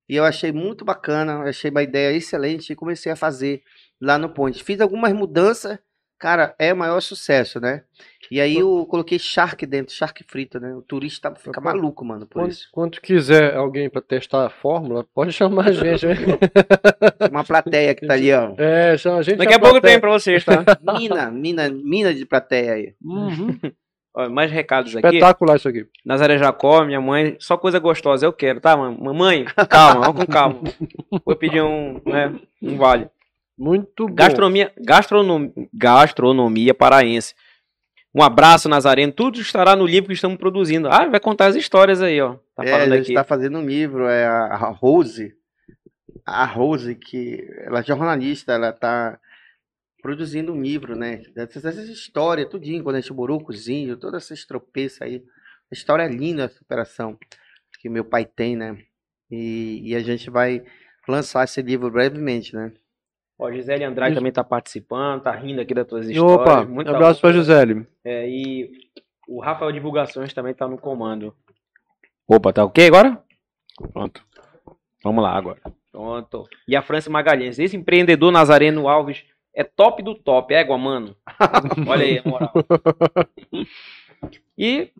[0.07, 3.63] E eu achei muito bacana, achei uma ideia excelente e comecei a fazer
[3.99, 4.63] lá no Ponte.
[4.63, 5.79] Fiz algumas mudanças,
[6.21, 7.81] cara, é o maior sucesso, né?
[8.29, 10.73] E aí eu coloquei charque dentro, charque frito, né?
[10.73, 12.69] O turista fica maluco, mano, por Quando, isso.
[12.71, 16.05] quando quiser alguém pra testar a fórmula, pode chamar a gente.
[16.05, 16.15] né?
[17.29, 18.53] Uma plateia que tá ali, ó.
[18.57, 19.37] é, chama a gente.
[19.37, 20.63] Daqui a pouco tem pra vocês, tá?
[20.97, 22.93] Mina, mina, mina de plateia aí.
[23.03, 23.57] Uhum.
[24.13, 25.07] Ó, mais recados aqui.
[25.07, 25.85] Espetacular isso aqui.
[26.05, 29.45] Nazaré Jacó, minha mãe, só coisa gostosa, eu quero, tá, mam- mamãe?
[29.69, 30.59] Calma, vamos com calma.
[31.25, 33.07] Vou pedir um, né, um vale.
[33.61, 34.15] Muito bom.
[34.15, 37.35] Gastronomia, gastronomia, gastronomia paraense.
[38.13, 39.13] Um abraço, Nazareno.
[39.13, 40.89] Tudo estará no livro que estamos produzindo.
[40.89, 42.37] Ah, vai contar as histórias aí, ó.
[42.55, 43.03] Tá é, falando a aqui.
[43.05, 45.35] gente tá fazendo um livro, é a, Rose.
[46.25, 49.19] A Rose, que ela é jornalista, ela tá
[50.01, 51.21] produzindo um livro, né?
[51.35, 55.23] Dessas, dessas histórias, tudinho, quando a gente morou com os índios, todas essas tropeças aí.
[55.71, 57.15] A história é linda, essa operação
[57.79, 58.75] que meu pai tem, né?
[59.29, 60.63] E, e a gente vai
[61.07, 62.73] lançar esse livro brevemente, né?
[63.41, 64.19] Ó, Gisele Andrade Isso.
[64.19, 66.41] também tá participando, tá rindo aqui das tuas histórias.
[66.41, 67.39] Opa, Muita abraço pra honra.
[67.39, 67.87] Gisele.
[68.05, 68.69] É, e
[69.27, 71.35] o Rafael Divulgações também tá no comando.
[72.27, 73.19] Opa, tá ok agora?
[73.91, 74.23] Pronto.
[75.03, 75.59] Vamos lá agora.
[75.91, 76.47] Pronto.
[76.67, 77.57] E a França Magalhães.
[77.57, 79.23] Esse empreendedor Nazareno Alves
[79.55, 81.15] é top do top, égua, mano.
[81.89, 82.53] Olha aí, a moral.
[84.55, 84.91] E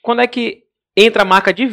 [0.00, 0.62] quando é que
[0.96, 1.66] entra a marca de,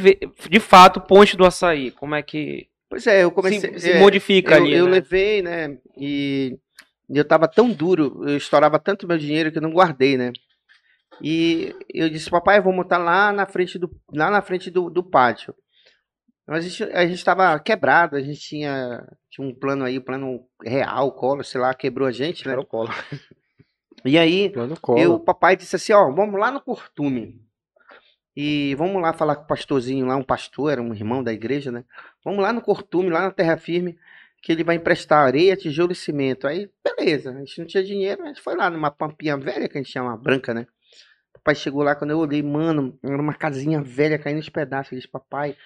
[0.50, 1.92] de fato Ponte do Açaí?
[1.92, 3.74] Como é que Pois é, eu comecei.
[3.74, 4.74] se, se é, modifica eu, ali.
[4.74, 4.92] eu né?
[4.92, 5.78] levei, né?
[5.96, 6.58] E
[7.08, 10.32] eu tava tão duro, eu estourava tanto meu dinheiro que eu não guardei, né?
[11.22, 14.90] E eu disse, papai, eu vou montar lá na frente do, lá na frente do,
[14.90, 15.54] do pátio.
[16.48, 20.02] Mas a gente, a gente tava quebrado, a gente tinha, tinha um plano aí, um
[20.04, 22.58] plano real, colo, sei lá, quebrou a gente, né?
[22.58, 22.90] O colo.
[24.06, 24.52] E aí,
[25.08, 27.40] o papai disse assim, ó, vamos lá no Cortume.
[28.42, 31.74] E vamos lá falar com o pastorzinho lá, um pastor, era um irmão da igreja,
[31.74, 31.84] né?
[32.24, 34.00] Vamos lá no Cortume, lá na Terra Firme,
[34.42, 36.48] que ele vai emprestar areia, tijolo e cimento.
[36.48, 39.78] Aí, beleza, a gente não tinha dinheiro, a gente foi lá numa pampinha velha, que
[39.78, 40.68] a gente chama branca, né?
[41.34, 44.94] Papai chegou lá, quando eu olhei, mano, era uma casinha velha caindo aos pedaços.
[44.94, 45.58] Ele disse, papai,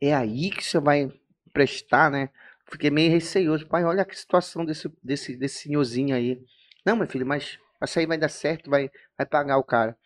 [0.00, 1.08] é aí que você vai
[1.46, 2.30] emprestar, né?
[2.68, 3.68] Fiquei meio receioso.
[3.68, 6.42] Pai, olha que situação desse, desse, desse senhorzinho aí.
[6.84, 9.96] Não, meu filho, mas isso aí vai dar certo, vai, vai pagar o cara.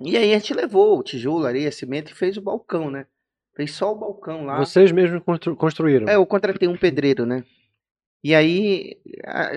[0.00, 3.06] E aí a gente levou o tijolo, areia, cimento e fez o balcão, né?
[3.54, 4.58] Fez só o balcão lá.
[4.58, 6.08] Vocês mesmos constru- construíram.
[6.08, 7.44] É, eu contratei um pedreiro, né?
[8.24, 8.96] E aí,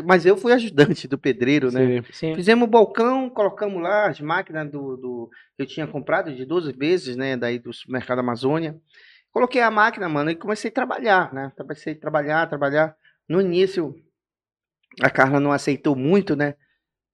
[0.05, 2.01] mas eu fui ajudante do pedreiro, né?
[2.01, 2.13] Sim.
[2.13, 2.35] Sim.
[2.35, 6.71] Fizemos o balcão, colocamos lá as máquinas do, do que eu tinha comprado de 12
[6.73, 7.37] vezes, né?
[7.37, 8.75] Daí do supermercado Amazônia.
[9.31, 11.51] Coloquei a máquina, mano, e comecei a trabalhar, né?
[11.57, 12.95] Comecei a trabalhar, trabalhar.
[13.27, 13.95] No início,
[15.01, 16.55] a Carla não aceitou muito, né?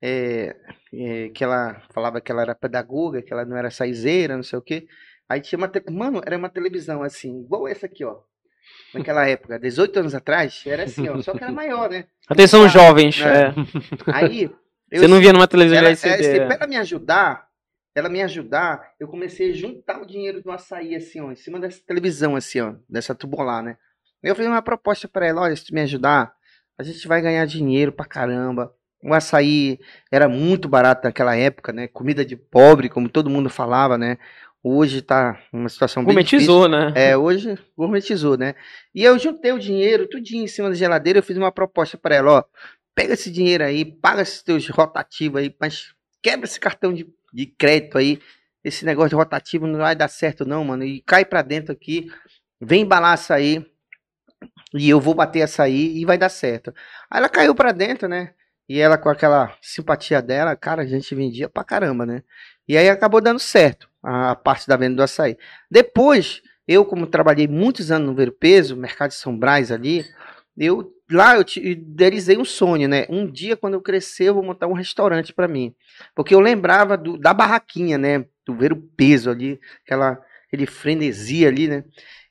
[0.01, 0.55] É,
[0.93, 4.57] é, que ela falava que ela era pedagoga, que ela não era saizeira, não sei
[4.57, 4.87] o quê.
[5.29, 5.67] Aí tinha uma.
[5.67, 8.17] te- Mano, era uma televisão assim, igual essa aqui, ó.
[8.93, 11.21] Naquela época, 18 anos atrás, era assim, ó.
[11.21, 12.05] Só que era maior, né?
[12.27, 13.21] Atenção, jovens.
[13.21, 13.47] É.
[13.47, 13.53] é.
[14.11, 14.49] Aí.
[14.91, 16.27] eu Você não via numa televisão ela, de é, LCD.
[16.27, 17.47] assim, pra ela me ajudar,
[17.95, 21.59] ela me ajudar, eu comecei a juntar o dinheiro do açaí, assim, ó, em cima
[21.59, 23.77] dessa televisão, assim, ó, dessa tubolar, né?
[24.23, 26.33] Eu fiz uma proposta pra ela, olha, se tu me ajudar,
[26.77, 28.73] a gente vai ganhar dinheiro pra caramba.
[29.03, 29.79] O açaí
[30.11, 31.87] era muito barato naquela época, né?
[31.87, 34.17] Comida de pobre, como todo mundo falava, né?
[34.63, 36.47] Hoje tá uma situação bem difícil.
[36.53, 36.93] Gourmetizou, né?
[36.95, 38.53] É, hoje gourmetizou, né?
[38.93, 42.15] E eu juntei o dinheiro, tudinho em cima da geladeira, eu fiz uma proposta pra
[42.15, 42.43] ela, ó,
[42.93, 47.47] pega esse dinheiro aí, paga esses teus rotativos aí, mas quebra esse cartão de, de
[47.47, 48.19] crédito aí,
[48.63, 52.11] esse negócio de rotativo não vai dar certo não, mano, e cai pra dentro aqui,
[52.59, 53.65] vem embalar açaí,
[54.73, 56.73] e eu vou bater açaí e vai dar certo.
[57.09, 58.33] Aí ela caiu pra dentro, né?
[58.69, 62.23] E ela com aquela simpatia dela, cara, a gente vendia pra caramba, né?
[62.67, 65.37] E aí acabou dando certo a parte da venda do açaí.
[65.69, 70.05] Depois, eu como trabalhei muitos anos no Ver Peso, mercado de São Brás ali,
[70.57, 73.05] eu lá eu idealizei um sonho, né?
[73.09, 75.75] Um dia quando eu crescer eu vou montar um restaurante pra mim,
[76.15, 78.25] porque eu lembrava do- da barraquinha, né?
[78.45, 81.83] Do Ver o Peso ali, aquela aquele frenesi ali, né?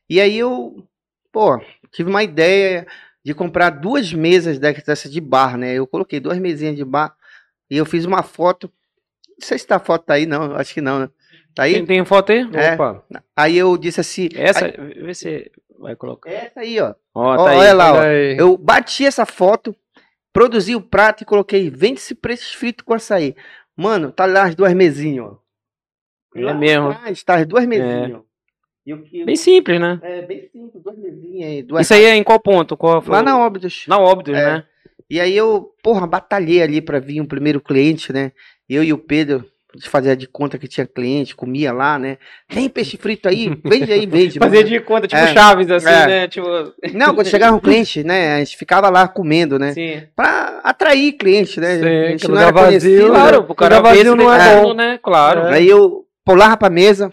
[0.09, 0.87] E aí eu,
[1.33, 1.61] pô,
[1.93, 2.87] tive uma ideia
[3.25, 5.75] de comprar duas mesas dessa de bar, né?
[5.75, 7.15] Eu coloquei duas mesinhas de bar
[7.71, 8.71] e eu fiz uma foto.
[9.39, 11.11] Não sei se tá a foto tá aí, não, acho que não, né?
[11.55, 11.75] Tá aí?
[11.75, 12.49] Tem, tem foto aí?
[12.55, 12.75] É.
[12.75, 13.05] Opa.
[13.37, 16.31] Aí eu disse assim, Essa, vê se vai colocar.
[16.31, 16.95] essa aí, ó.
[17.15, 17.57] Ó, Ó, tá aí.
[17.59, 18.01] olha lá, ó.
[18.03, 18.37] Aí.
[18.39, 19.75] Eu bati essa foto,
[20.33, 23.35] produzi o prato e coloquei vende-se preços fritos com açaí.
[23.77, 25.39] Mano, tá lá as duas mesinhas, ó.
[26.37, 26.91] É Lá mesmo.
[26.91, 28.23] atrás tá as duas mesinhas, ó.
[28.91, 29.99] E e eu- Bem simples, né?
[30.03, 31.63] é, bem simples, duas mesinhas aí.
[31.63, 32.77] Duas Isso aí é em qual ponto?
[32.77, 33.85] Qual foi Lá o- na Óbidos.
[33.89, 34.45] Na Óbidos, É.
[34.55, 34.65] né?
[35.09, 38.33] E aí eu, porra, batalhei ali pra vir um primeiro cliente, né?
[38.69, 42.17] Eu e o Pedro, a gente fazia de conta que tinha cliente, comia lá, né?
[42.49, 43.51] Tem peixe frito aí?
[43.65, 44.39] Vende aí, vende.
[44.39, 44.69] Fazer mano.
[44.69, 45.33] de conta, tipo É.
[45.33, 46.07] Chaves, assim, É.
[46.07, 46.29] né?
[46.29, 46.47] Tipo,
[46.95, 48.35] Não, quando chegava um cliente, né?
[48.37, 49.71] A gente ficava lá comendo, né?
[49.71, 50.03] assim.
[50.15, 51.79] Pra atrair cliente, né?
[51.79, 53.13] Sim, a gente que não era vazio, conhecido.
[53.13, 53.19] né?
[53.19, 54.63] Claro, pro cara Lugar ver vazio não é bom.
[54.63, 54.99] bom, né?
[55.03, 55.47] Claro.
[55.49, 57.11] Aí eu pulava pra mesa.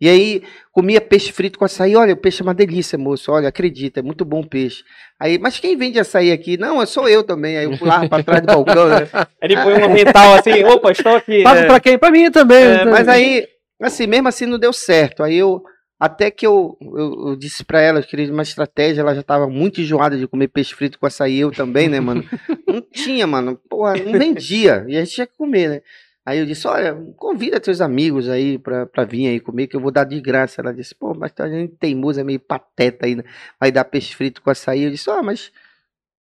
[0.00, 1.96] E aí comia peixe frito com açaí.
[1.96, 3.32] Olha, o peixe é uma delícia, moço.
[3.32, 4.82] Olha, acredita, é muito bom peixe.
[5.18, 6.58] Aí, mas quem vende açaí aqui?
[6.58, 7.56] Não, sou eu também.
[7.56, 9.08] Aí eu pulava pra trás do balcão, né?
[9.40, 11.40] Ele põe uma mental assim, opa, estou aqui.
[11.44, 11.66] Passa É.
[11.66, 11.98] pra quem?
[11.98, 12.62] Pra mim também.
[12.62, 13.46] É, mas aí,
[13.80, 15.22] assim, mesmo assim não deu certo.
[15.22, 15.62] Aí eu,
[15.98, 19.48] até que eu, eu, eu disse pra ela, eu queria uma estratégia, ela já tava
[19.48, 22.22] muito enjoada de comer peixe frito com açaí, eu também, né, mano?
[22.68, 23.58] Não tinha, mano.
[23.70, 24.84] Porra, não vendia.
[24.88, 25.80] E a gente tinha que comer, né?
[26.26, 29.80] Aí eu disse, olha, convida teus amigos aí pra, pra vir aí comer, que eu
[29.80, 30.60] vou dar de graça.
[30.60, 33.22] Ela disse, pô, mas tá gente teimosa, é meio pateta aí, né?
[33.60, 34.82] vai dar peixe frito com açaí.
[34.82, 35.52] Eu disse, ó, mas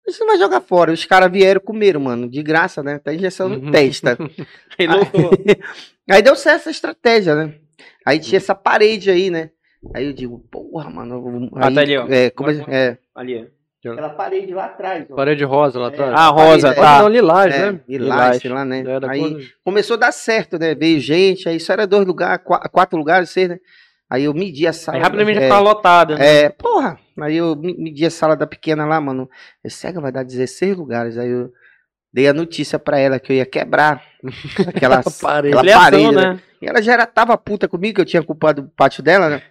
[0.07, 0.91] gente não vai jogar fora.
[0.91, 2.99] Os caras vieram comeram, mano, de graça, né?
[2.99, 3.71] Tá injeção no Uhum.
[3.71, 4.15] testa.
[4.77, 5.31] Ele loucou.
[6.07, 7.55] Aí deu certo essa estratégia, né?
[8.05, 9.49] Aí tinha essa parede aí, né?
[9.95, 11.19] Aí eu digo, porra, mano.
[11.19, 12.07] vou- Ah, aí, tá ali, ó.
[12.07, 13.49] É, como é, é, Ali.
[13.93, 15.05] Aquela parede lá atrás.
[15.09, 15.15] ó.
[15.15, 16.13] Parede rosa lá atrás.
[16.15, 16.99] Ah, rosa, parede, tá.
[17.01, 17.79] Não, lilás, É, né?
[17.87, 18.35] e Lilás.
[18.35, 18.83] lá, sei lá, né?
[18.85, 20.73] É, aí começou a dar certo, né?
[20.75, 23.59] Veio gente, aí só era dois lugares, qua- quatro lugares, seis, né?
[24.09, 24.97] Aí eu medi a sala.
[24.97, 26.15] Aí rapidamente já é, ficava lotada.
[26.17, 26.43] né?
[26.43, 29.27] é, porra, aí eu me- medi a sala da pequena lá, mano.
[29.63, 31.17] Esse cega vai dar 16 lugares.
[31.17, 31.49] Aí eu
[32.13, 34.01] dei a notícia pra ela que eu ia quebrar
[34.67, 35.57] aquela, Parede.
[35.57, 36.33] aquela parede, né?
[36.33, 36.39] né?
[36.61, 39.41] E ela já era, tava puta comigo, que eu tinha culpado o pátio dela, né?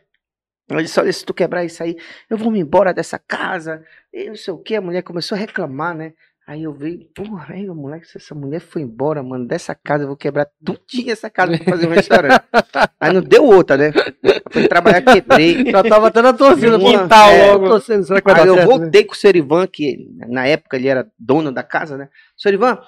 [0.69, 1.97] Eu disse, olha, se tu quebrar isso aí,
[2.29, 3.85] eu vou me embora dessa casa.
[4.13, 6.15] E não sei o que, a mulher começou a reclamar, né?
[6.47, 10.09] Aí eu vi, porra, velho, moleque, se essa mulher foi embora, mano, dessa casa, eu
[10.09, 12.45] vou quebrar tudinho essa casa pra fazer um restaurante.
[13.01, 13.93] aí não deu outra, né?
[14.23, 15.71] Eu fui trabalhar, quebrei.
[15.71, 16.77] Já tava até na torcida.
[16.77, 17.69] No quintal é, logo.
[17.69, 18.79] Torcendo, será que vai Aí dar eu certo, né?
[18.79, 22.11] voltei com o Sorivan, que na época ele era dono da casa, né?
[22.37, 22.79] Sorivan,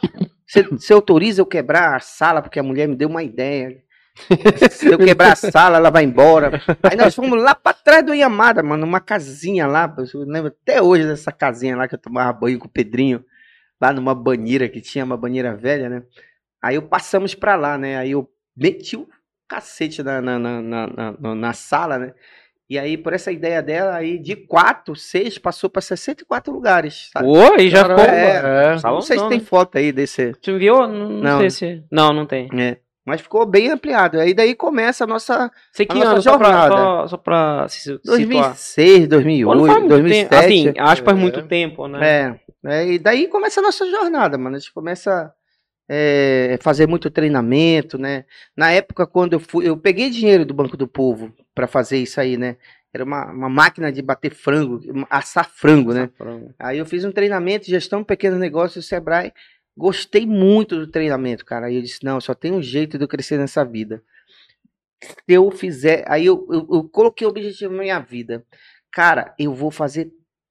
[0.47, 3.83] você, você autoriza eu quebrar a sala, porque a mulher me deu uma ideia.
[4.71, 6.61] Se eu quebrar a sala, ela vai embora.
[6.83, 9.95] Aí nós fomos lá pra trás do Yamada, mano, numa casinha lá.
[10.15, 13.25] Eu lembro até hoje dessa casinha lá que eu tomava banho com o Pedrinho.
[13.81, 16.03] Lá numa banheira que tinha, uma banheira velha, né?
[16.63, 17.99] Aí eu passamos pra lá, né?
[17.99, 18.27] Aí eu
[18.57, 19.07] meti o
[19.47, 22.15] cacete na, na, na, na, na- sala, né?
[22.69, 27.11] E aí, por essa ideia dela, aí de 4, 6, passou pra 64 lugares.
[27.13, 27.29] Sabe?
[27.59, 28.15] Aí já Caramba, ficou.
[28.17, 28.75] é.
[28.77, 28.81] é.
[28.83, 29.45] Não sei se tem né?
[29.45, 30.33] foto aí desse.
[30.43, 30.75] Tu viu?
[30.81, 31.39] Não, não Não.
[31.39, 31.85] sei se.
[31.93, 32.49] Não, não tem.
[32.59, 32.79] É.
[33.07, 34.19] Mas ficou bem ampliado.
[34.19, 36.75] Aí daí começa a nossa Sei que A nossa ano, só pra, jornada.
[36.75, 38.01] só, só pra se situar.
[38.05, 40.29] 2006, Pô, 2008, não faz muito 2007.
[40.29, 40.45] tempo.
[40.45, 41.21] Assim, acho que faz É.
[41.21, 42.41] muito tempo, né?
[42.65, 44.57] É, é, e daí começa a nossa jornada, mano.
[44.57, 45.33] A gente começa
[45.89, 48.25] a fazer muito treinamento, né?
[48.57, 52.21] Na época, quando eu fui, eu peguei dinheiro do Banco do Povo pra fazer isso
[52.21, 52.57] aí, né?
[52.93, 56.11] Era uma, uma máquina de bater frango, assar frango, né?
[56.59, 59.33] Aí eu fiz um treinamento de gestão de pequenos negócios do Sebrae.
[59.77, 61.67] Gostei muito do treinamento, cara.
[61.67, 64.03] Aí eu disse, não, só tem um jeito de eu crescer nessa vida.
[65.03, 66.05] Se eu fizer.
[66.09, 68.45] Aí eu, eu, eu coloquei o objetivo na minha vida.
[68.91, 70.11] Cara, eu vou fazer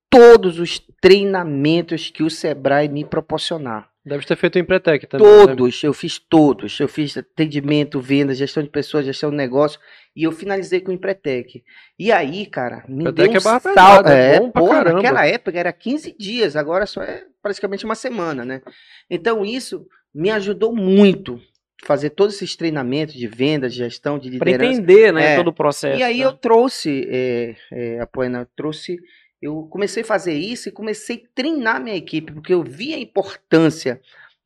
[0.09, 3.89] todos os treinamentos que o Sebrae me proporcionar.
[4.05, 5.25] Deve ter feito o Empretec também.
[5.27, 5.45] né?
[5.47, 6.79] Todos, eu fiz todos.
[6.79, 9.79] Eu fiz atendimento, venda, gestão de pessoas, gestão de negócio.
[10.15, 11.63] E eu finalizei com o Empretec.
[11.97, 13.73] E aí, cara, me Empretec deu um é barra salto.
[13.75, 14.97] pesada, é É, bom pra porra, caramba.
[15.01, 18.61] naquela época era 15 dias, agora só é praticamente uma semana, né?
[19.09, 21.41] Então isso me ajudou muito.
[21.83, 24.79] Fazer todos esses treinamentos de venda, de gestão, de Pra liderança.
[24.81, 25.35] entender, né, É.
[25.35, 25.99] todo o processo.
[25.99, 26.25] E aí né?
[26.25, 28.97] eu trouxe, é, é, a Poena, eu trouxe,
[29.45, 32.99] eu comecei a fazer isso e comecei a treinar minha equipe, porque eu vi a
[32.99, 34.01] importância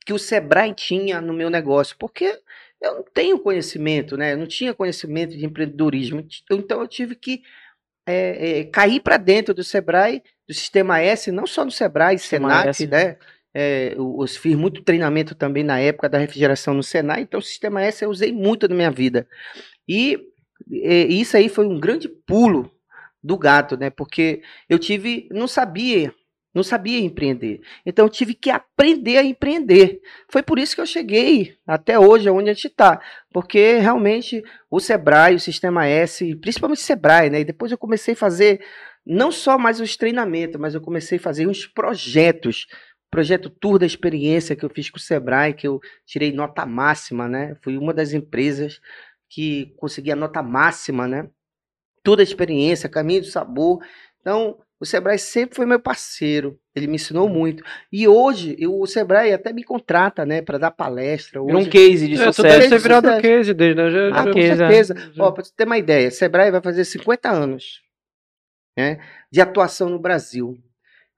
[0.05, 2.39] que o Sebrae tinha no meu negócio, porque
[2.81, 4.33] eu não tenho conhecimento, né?
[4.33, 7.41] Eu não tinha conhecimento de empreendedorismo, então eu tive que
[8.07, 12.69] é, é, cair para dentro do Sebrae, do Sistema S, não só do Sebrae, Senac,
[12.69, 12.87] S.
[12.87, 13.17] né?
[13.53, 17.43] É, eu, eu fiz muito treinamento também na época da refrigeração no Senai, então o
[17.43, 19.27] Sistema S eu usei muito na minha vida.
[19.87, 20.19] E
[20.83, 22.71] é, isso aí foi um grande pulo
[23.23, 23.89] do gato, né?
[23.89, 26.13] Porque eu tive, não sabia,
[26.53, 27.61] não sabia empreender.
[27.85, 30.01] Então eu tive que aprender a empreender.
[30.29, 33.01] Foi por isso que eu cheguei até hoje, onde a gente está.
[33.31, 37.41] Porque realmente o Sebrae, o Sistema S, principalmente o Sebrae, né?
[37.41, 38.61] E depois eu comecei a fazer
[39.05, 42.67] não só mais os treinamentos, mas eu comecei a fazer uns projetos.
[43.11, 47.27] Projeto Tour da Experiência que eu fiz com o Sebrae, que eu tirei nota máxima,
[47.27, 47.55] né?
[47.63, 48.79] Fui uma das empresas
[49.29, 51.27] que consegui a nota máxima, né?
[52.03, 53.79] Toda a experiência, caminho do sabor.
[54.21, 56.57] Então, o Sebrae sempre foi meu parceiro.
[56.75, 57.63] Ele me ensinou muito.
[57.91, 61.41] E hoje, eu- o Sebrae até me contrata, né, para dar palestra.
[61.41, 62.41] Virou um Hoje, case de É, tu sucesso.
[62.43, 62.83] deve ter Sucesso.
[63.01, 63.89] virado case dele, né?
[63.91, 64.55] Já, ah, já- com case, é.
[64.55, 64.95] certeza.
[65.13, 67.81] já- Ó, pra você ter uma ideia, Sebrae vai fazer 50 anos
[68.77, 68.99] né,
[69.31, 70.57] de atuação no Brasil.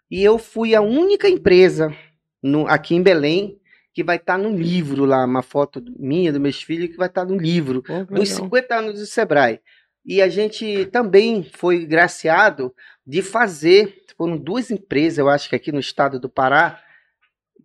[0.09, 1.95] E eu fui a única empresa
[2.41, 3.59] no- aqui em Belém
[3.93, 7.23] que vai estar no livro lá, uma foto minha, dos meus filhos, que vai estar
[7.25, 8.25] no livro que dos legal.
[8.25, 9.59] 50 anos do Sebrae.
[10.05, 12.73] E a gente também foi graciado
[13.05, 16.79] de fazer, foram duas empresas, eu acho que aqui no estado do Pará,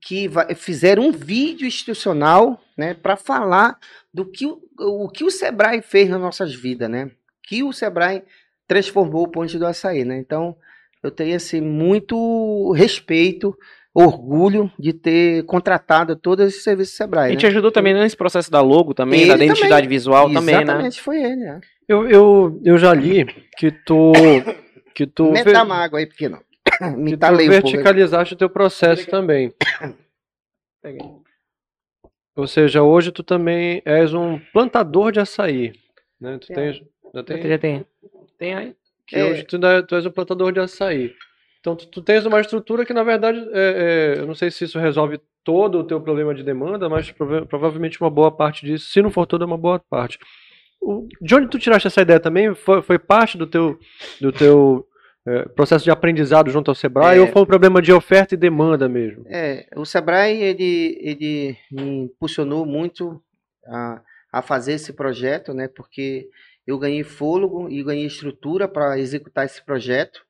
[0.00, 3.78] que fizeram um vídeo institucional né, para falar
[4.12, 7.10] do que o, o que o Sebrae fez nas nossas vidas, né?
[7.42, 8.22] Que o Sebrae
[8.68, 10.18] transformou o Ponte do Açaí, né?
[10.18, 10.56] Então,
[11.02, 13.56] eu tenho assim, muito respeito,
[13.94, 17.30] orgulho de ter contratado todos esses serviços do A Sebrae.
[17.32, 17.48] gente né?
[17.48, 19.88] ajudou também nesse processo da logo também, Ele da identidade também.
[19.88, 20.62] visual também, né?
[20.62, 21.36] Exatamente, foi ele.
[21.36, 21.60] né?
[21.88, 23.24] Eu, eu, eu já li
[23.56, 24.12] que tu.
[24.94, 26.40] Que tu, Meta ver- água aí, pequeno.
[26.96, 27.40] Me que tu pouco.
[27.40, 27.48] aí.
[27.48, 29.52] verticalizaste o teu processo também.
[32.36, 35.72] Ou seja, hoje tu também és um plantador de açaí.
[36.20, 36.38] Né?
[36.38, 36.54] Tu É.
[36.54, 36.82] tens,
[37.14, 37.86] já tem, Já tem.
[38.38, 38.74] Tem aí.
[39.06, 39.24] que É.
[39.24, 41.14] hoje tu, ainda- tu és um plantador de açaí.
[41.60, 44.64] Então tu, tu tens uma estrutura que, na verdade, é, é, eu não sei se
[44.64, 48.86] isso resolve todo o teu problema de demanda, mas prova- provavelmente uma boa parte disso,
[48.90, 50.18] se não for toda, uma boa parte.
[51.20, 52.54] De onde tu tiraste essa ideia também?
[52.54, 53.78] Foi, foi parte do teu,
[54.20, 54.86] do teu
[55.26, 57.20] é, processo de aprendizado junto ao Sebrae É.
[57.20, 59.24] ou foi um problema de oferta e demanda mesmo?
[59.28, 63.20] É, o Sebrae, ele, ele me impulsionou muito
[63.66, 64.00] a,
[64.32, 65.66] a fazer esse projeto, né?
[65.66, 66.28] Porque
[66.66, 70.24] eu ganhei fôlego e ganhei estrutura para executar esse projeto.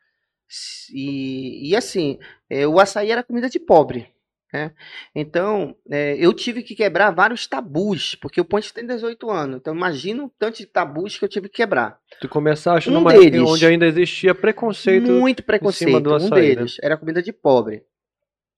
[0.92, 2.18] E, e assim,
[2.48, 4.08] é, o açaí era comida de pobre.
[4.52, 4.72] Né?
[5.14, 9.56] Então, é, eu tive que quebrar vários tabus, porque o Ponte tem 18 anos.
[9.56, 11.98] Então, imagina o tanto de tabus que eu tive que quebrar.
[12.20, 13.40] Tu começaste Um numa deles.
[13.40, 15.10] onde ainda existia preconceito.
[15.10, 16.00] Muito preconceito.
[16.00, 16.40] do um açaí, né?
[16.40, 17.82] deles era comida de pobre.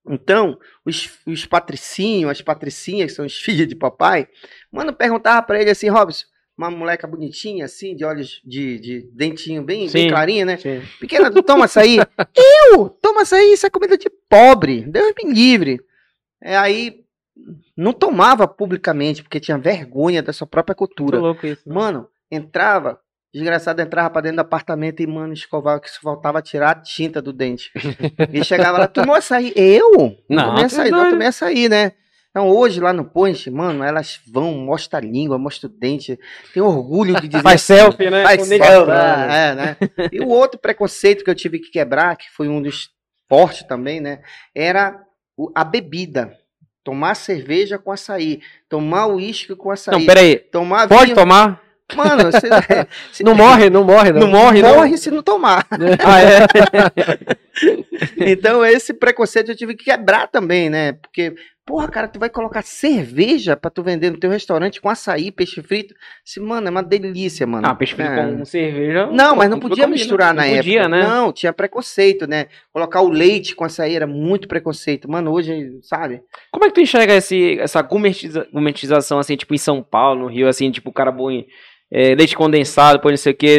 [0.08, 4.28] Então, os, os patricinhos, as patricinhas, que são os filhos de papai,
[4.70, 6.26] mano, perguntava pra ele assim, Robson,
[6.58, 10.08] uma moleca bonitinha, assim, de olhos de, de dentinho bem, bem Sim.
[10.08, 10.56] clarinho, né?
[10.56, 10.82] Sim.
[10.98, 11.98] Pequena, tu toma açaí?
[12.74, 12.88] eu?
[12.88, 14.80] Toma açaí, isso é comida de pobre.
[14.82, 15.80] Deus me livre.
[16.42, 17.04] É, aí,
[17.76, 21.20] não tomava publicamente, porque tinha vergonha da sua própria cultura.
[21.20, 21.62] louco isso.
[21.64, 21.72] né?
[21.72, 22.98] Mano, entrava,
[23.32, 27.22] desgraçado entrava pra dentro do apartamento e, mano, escovava que só faltava tirar a tinta
[27.22, 27.70] do dente.
[28.34, 29.52] e chegava lá, tomou açaí?
[29.54, 30.16] Eu?
[30.28, 31.92] Não, tomei tu açaí, não, tomei açaí, né?
[32.30, 36.18] Então hoje lá no Point, mano, elas vão, mostra a língua, mostra o dente,
[36.52, 38.22] tem orgulho de dizer Faz selfie, né?
[38.22, 39.76] Faz selfie, é, né?
[40.12, 42.90] E o outro preconceito que eu tive que quebrar, que foi um dos
[43.28, 44.20] fortes também, né?
[44.54, 45.00] Era
[45.54, 46.32] a bebida.
[46.84, 48.40] Tomar cerveja com açaí.
[48.68, 49.98] Tomar uísque com açaí.
[49.98, 50.38] Não, peraí.
[50.38, 51.16] tomar Pode vinho.
[51.16, 51.60] tomar?
[51.94, 52.48] Mano, você,
[53.12, 54.20] se- Não morre, não morre, não.
[54.20, 54.74] Não morre, não?
[54.76, 55.66] morre se não tomar.
[56.04, 56.46] Ah, é?
[58.32, 60.92] Então, esse preconceito eu tive que quebrar também, né?
[60.92, 61.34] Porque,
[61.68, 65.60] porra, cara, tu vai colocar cerveja pra tu vender no teu restaurante com açaí, peixe
[65.62, 65.94] frito.
[66.26, 67.68] Esse, mano, é uma delícia, mano.
[67.68, 68.32] Ah, peixe frito É.
[68.32, 69.06] com cerveja.
[69.08, 70.62] Não, mas não podia misturar na não época.
[70.64, 71.02] Podia, né?
[71.02, 72.46] Não, tinha preconceito, né?
[72.72, 75.10] Colocar o leite com açaí era muito preconceito.
[75.10, 76.22] Mano, hoje, sabe?
[76.50, 80.26] Como é que tu enxerga esse, essa gourmetiza- gourmetização, assim, tipo, em São Paulo, no
[80.28, 81.46] Rio, assim, tipo, o cara põe
[81.90, 83.58] é, leite condensado, põe não sei o que,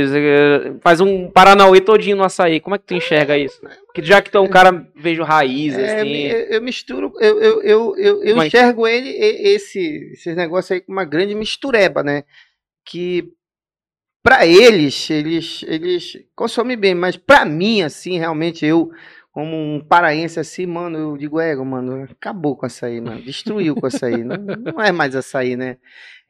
[0.82, 2.60] faz um Paranauê todinho no açaí.
[2.60, 3.60] Como é que tu enxerga isso?
[3.88, 6.28] Porque já que tu é um cara, vejo raiz, É, assim...
[6.28, 10.92] eu, eu misturo, eu, eu, eu, eu, eu enxergo ele, esse, esses negócios aí com
[10.92, 12.24] uma grande mistureba, né?
[12.86, 13.32] Que
[14.22, 18.92] pra eles, eles, eles consomem bem, mas pra mim, assim, realmente, eu,
[19.40, 23.86] como um paraense assim, mano, eu digo, ego, mano, acabou com açaí, mano, destruiu com
[23.86, 25.78] açaí, não, não é mais açaí, né?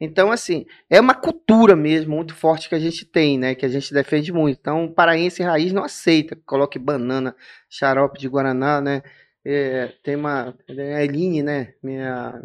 [0.00, 3.56] Então, assim, é uma cultura mesmo muito forte que a gente tem, né?
[3.56, 4.58] Que a gente defende muito.
[4.60, 7.34] Então, o paraense raiz não aceita que coloque banana,
[7.68, 9.02] xarope de guaraná, né?
[9.44, 11.74] É, tem uma a Eline, né?
[11.82, 12.40] Minha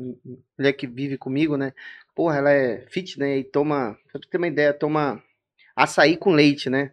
[0.57, 1.73] mulher que vive comigo, né?
[2.15, 3.37] Porra, ela é fit, né?
[3.37, 5.21] E toma, pra tu ter uma ideia, toma
[5.75, 6.91] açaí com leite, né?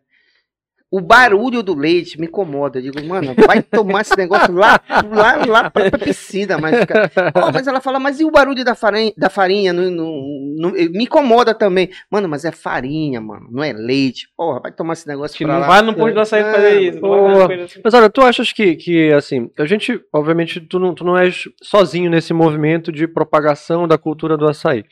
[0.94, 2.78] O barulho do leite me incomoda.
[2.78, 4.78] Eu digo, mano, vai tomar esse negócio lá,
[5.10, 6.58] lá, lá pra, pra piscina.
[6.58, 7.08] Mas, fica...
[7.32, 9.10] Pô, mas ela fala, mas e o barulho da farinha?
[9.16, 11.88] Da farinha no, no- no- me incomoda também.
[12.10, 14.28] Mano, mas é farinha, mano, não é leite.
[14.36, 15.66] Porra, vai tomar esse negócio Que pra não lá.
[15.66, 17.00] vai no posto do açaí É, fazer isso.
[17.00, 17.80] Não assim.
[17.82, 21.44] Mas olha, tu achas que, que assim, a gente, obviamente, tu não, tu não és
[21.62, 24.84] sozinho nesse movimento de propagação da cultura do açaí.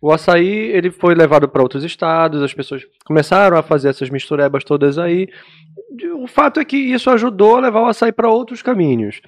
[0.00, 4.64] O açaí, ele foi levado para outros estados, as pessoas começaram a fazer essas misturebas
[4.64, 5.28] todas aí.
[6.14, 9.20] O fato é que isso ajudou a levar o açaí para outros caminhos.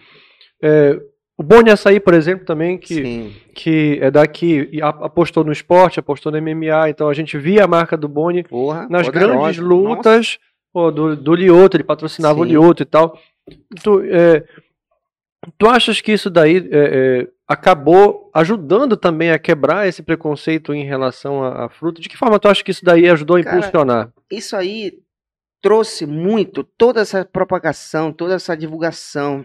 [0.63, 1.01] É,
[1.39, 3.33] o Boni Açaí, por exemplo, também, que, Sim.
[3.55, 7.97] que é daqui, apostou no esporte, apostou no MMA, então a gente via a marca
[7.97, 10.39] do Boni Porra, nas grandes lutas
[10.73, 12.51] pô, do, do Lioto, ele patrocinava o Sim.
[12.51, 13.17] Lioto e tal.
[13.83, 14.45] Tu, é,
[15.57, 20.85] tu achas que isso daí é, é, acabou ajudando também a quebrar esse preconceito em
[20.85, 22.01] relação à, à fruta?
[22.01, 24.13] De que forma tu acha que isso daí ajudou a Cara, impulsionar?
[24.31, 24.99] isso aí
[25.61, 29.45] trouxe muito toda essa propagação, toda essa divulgação.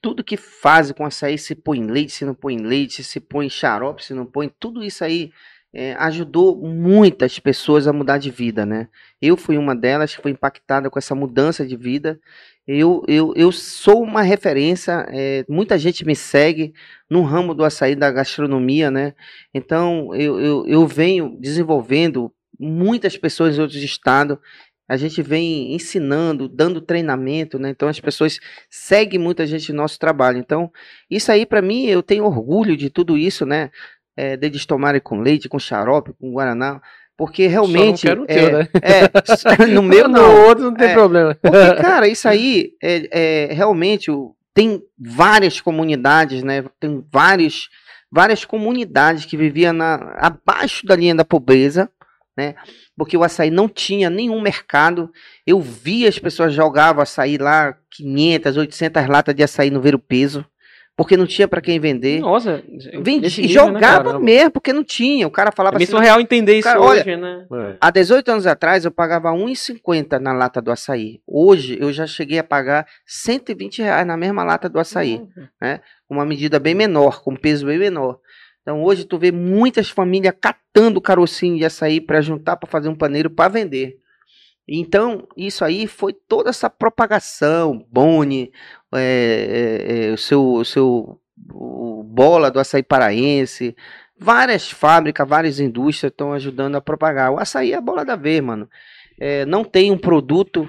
[0.00, 4.04] Tudo que faz com açaí, se põe leite, se não põe leite, se põe xarope,
[4.04, 5.30] se não põe, tudo isso aí
[5.74, 8.88] é, ajudou muitas pessoas a mudar de vida, né?
[9.20, 12.18] Eu fui uma delas que foi impactada com essa mudança de vida.
[12.66, 16.72] Eu, eu, eu sou uma referência, é, muita gente me segue
[17.10, 19.14] no ramo do açaí da gastronomia, né?
[19.52, 24.38] Então eu, eu, eu venho desenvolvendo muitas pessoas em outros estados.
[24.88, 27.68] A gente vem ensinando, dando treinamento, né?
[27.70, 28.38] Então as pessoas
[28.70, 30.38] seguem muita gente no nosso trabalho.
[30.38, 30.72] Então,
[31.10, 33.70] isso aí para mim, eu tenho orgulho de tudo isso, né?
[34.16, 36.80] É, deles tomarem com leite, com xarope, com guaraná,
[37.16, 38.68] porque realmente Só não quero é, teu, né?
[38.82, 40.46] é, no meu no não.
[40.46, 40.92] outro não tem É.
[40.94, 41.34] problema.
[41.40, 44.10] Porque, cara, isso aí é, é realmente
[44.52, 46.64] tem várias comunidades, né?
[46.80, 47.68] Tem vários,
[48.10, 51.90] várias comunidades que viviam na, abaixo da linha da pobreza,
[52.36, 52.54] né?
[52.96, 55.10] Porque o açaí não tinha nenhum mercado.
[55.46, 59.98] Eu via as pessoas jogavam açaí lá, 500, 800 latas de açaí no ver o
[59.98, 60.44] peso,
[60.96, 62.20] porque não tinha para quem vender.
[62.20, 62.62] Nossa,
[63.00, 64.20] Vendia, nesse e né, jogava caramba?
[64.20, 65.26] mesmo, porque não tinha.
[65.26, 67.46] O cara É falava meio assim, surreal entender isso Cara, hoje, né?
[67.52, 67.76] É.
[67.80, 71.20] Há 18 anos atrás eu pagava R$ 1,50 na lata do açaí.
[71.26, 75.20] Hoje eu já cheguei a pagar 120 reais na mesma lata do açaí.
[76.06, 78.18] Com uma medida bem menor, com peso bem menor.
[78.62, 82.94] Então hoje tu vê muitas famílias catando carocinho de açaí para juntar para fazer um
[82.94, 83.98] paneiro para vender.
[84.66, 88.50] Então, isso aí foi toda essa propagação, Boni,
[88.94, 91.20] é, é, o seu, seu
[91.52, 93.76] o Bola do Açaí Paraense,
[94.18, 97.30] várias fábricas, várias indústrias estão ajudando a propagar.
[97.32, 98.68] O açaí é a bola da vez, mano.
[99.18, 100.68] É, não tem um produto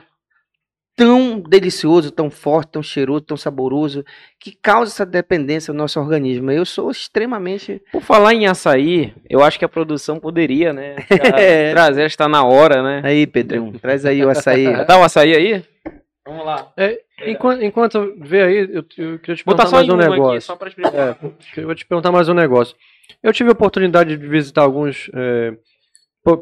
[0.95, 4.03] tão delicioso, tão forte, tão cheiroso, tão saboroso,
[4.39, 6.49] que causa essa dependência no nosso organismo.
[6.51, 7.81] Eu sou extremamente.
[7.91, 10.95] Por falar em açaí, eu acho que a produção poderia, né?
[11.35, 11.71] É.
[11.71, 13.01] Trazer, acho que tá na hora, né?
[13.03, 14.65] Aí, Pedrão, traz aí o açaí.
[14.85, 15.63] Dá o açaí aí?
[16.25, 16.71] Vamos lá.
[16.77, 20.31] É, enquanto, enquanto vê aí, eu, eu queria te perguntar mais um negócio.
[20.31, 20.93] aqui, só pra explicar.
[20.93, 21.17] É,
[21.57, 22.75] eu vou te perguntar mais um negócio.
[23.21, 25.09] Eu tive a oportunidade de visitar alguns.
[25.13, 25.53] é,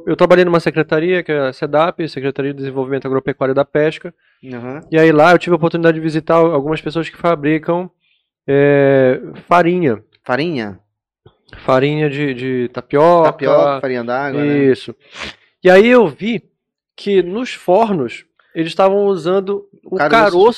[0.07, 4.13] eu trabalhei numa secretaria, que é a SEDAP, Secretaria de Desenvolvimento Agropecuário da Pesca.
[4.53, 4.81] Aham.
[4.91, 7.89] E aí lá eu tive a oportunidade de visitar algumas pessoas que fabricam
[8.47, 10.03] é, farinha.
[10.25, 10.79] Farinha?
[11.65, 13.31] Farinha de, de tapioca.
[13.31, 14.57] Tapioca, farinha d'água, né?
[14.65, 14.95] Isso.
[15.63, 16.43] E aí eu vi
[16.95, 18.25] que nos fornos
[18.55, 20.11] eles estavam usando o caroço,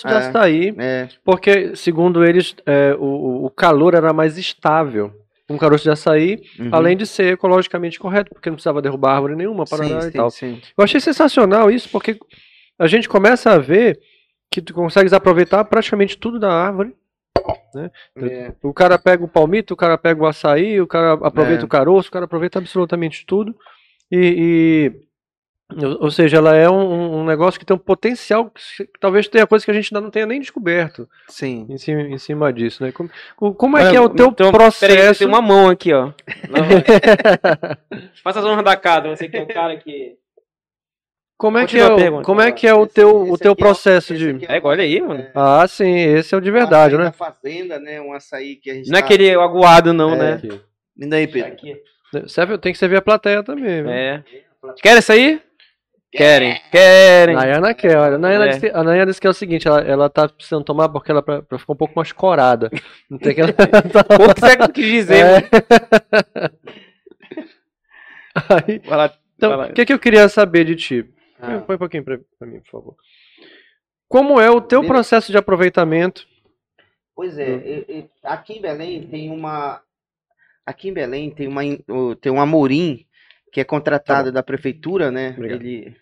[0.04, 0.18] caroço, de é.
[0.18, 5.14] açaí, É, porque, segundo eles, é, o- o calor era mais estável.
[5.50, 6.70] Um caroço de açaí, uhum.
[6.72, 10.18] além de ser ecologicamente correto, porque não precisava derrubar árvore nenhuma, parará sim, e sim,
[10.18, 10.32] tal.
[10.32, 10.62] sim.
[10.78, 12.18] Eu achei sensacional isso, porque
[12.80, 14.00] a gente começa a ver
[14.52, 16.96] que tu consegues aproveitar praticamente tudo da árvore.
[18.18, 21.66] É, O cara pega o palmito, o cara pega o açaí, o cara aproveita É.
[21.66, 23.56] o caroço, o cara aproveita absolutamente tudo.
[24.12, 24.92] E-
[26.00, 29.48] ou seja, ela é um, um negócio que tem um potencial que que talvez tenha
[29.48, 31.66] coisa que a gente ainda não tenha nem descoberto sim.
[31.70, 32.92] em cima, em cima disso, né?
[32.92, 33.10] Como,
[33.56, 34.94] como é Olha, que é o teu então, processo?
[34.96, 36.12] Peraí, tem uma mão aqui, ó.
[38.24, 40.16] Faça as honras da casa, você que é o cara que.
[41.38, 42.24] Como é que é, a o- pergunta.
[42.24, 44.62] como é que é o Esse- teu, o teu é processo esse de é É,
[44.64, 45.26] olha aí, mano.
[45.36, 47.06] Ah, sim, esse é o de verdade, um né?
[47.06, 48.00] da fazenda, né?
[48.00, 50.18] Um açaí que a gente Não é tá- aquele aguado, não, É.
[50.18, 50.34] né?
[50.36, 50.62] Aqui.
[50.96, 51.58] Me dá aí, Pedro.
[52.30, 53.92] Serve, tem que servir a plateia também, viu?
[53.92, 54.24] É.
[54.82, 55.42] Querem isso aí?
[56.16, 56.62] Querem.
[56.72, 57.36] Querem.
[57.36, 58.16] Nayana quer, olha.
[58.16, 58.48] A Nayana, É.
[58.50, 61.12] disse, que- a Nayana disse que é o seguinte, ela, ela tá precisando tomar porque
[61.12, 62.70] ela pra, pra ficar um pouco mais corada.
[63.10, 65.50] Não tem que ela tá- O que você quis dizer, É.
[68.50, 69.14] Aí, Vai lá.
[69.38, 69.68] então, Vai lá.
[69.68, 71.06] o que, que eu queria saber de ti?
[71.40, 71.60] Ah.
[71.60, 72.96] Põe um pouquinho pra, pra mim, por favor.
[74.08, 74.94] Como é o teu Beleza.
[74.94, 76.26] processo de aproveitamento?
[77.16, 79.82] Pois é, e- e- aqui em Belém tem uma.
[80.66, 81.62] Aqui em Belém tem uma,
[82.20, 83.06] tem um Amorim
[83.52, 85.30] que é contratado da prefeitura, né?
[85.32, 85.62] Tá Obrigado.
[85.62, 85.96] Ele.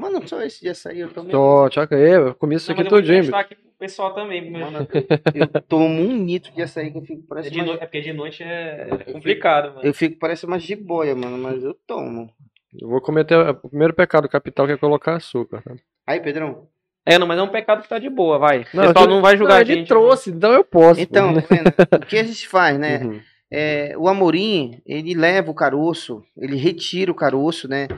[0.00, 1.28] Mano, só esse de açaí, eu tomo.
[1.30, 3.20] Tô, tchaca aí, eu comi isso aqui tudinho.
[3.20, 3.34] bicho.
[3.36, 4.50] aqui pro pessoal também.
[4.50, 4.88] mas- Mano,
[5.34, 7.72] eu, eu tomo um litro de açaí que eu fico É, parece de uma, no-
[7.74, 9.80] é porque de noite é complicado, mano.
[9.86, 12.30] Eu fico parece uma jiboia, mano, mas eu tomo.
[12.80, 15.62] Eu vou cometer o primeiro pecado capital que é colocar açúcar.
[15.62, 15.74] tá?
[16.06, 16.68] Aí, Pedrão.
[17.04, 18.60] É, não, mas é um pecado que tá de boa, vai.
[18.60, 19.88] O Não, pessoal eu- não vai julgar Não, a ele gente.
[19.88, 21.00] trouxe, então eu posso.
[21.00, 22.98] Então, o que a gente faz, né?
[23.02, 23.20] Uhum.
[23.52, 27.88] É, o Amorim, ele leva o caroço, ele retira o caroço, né?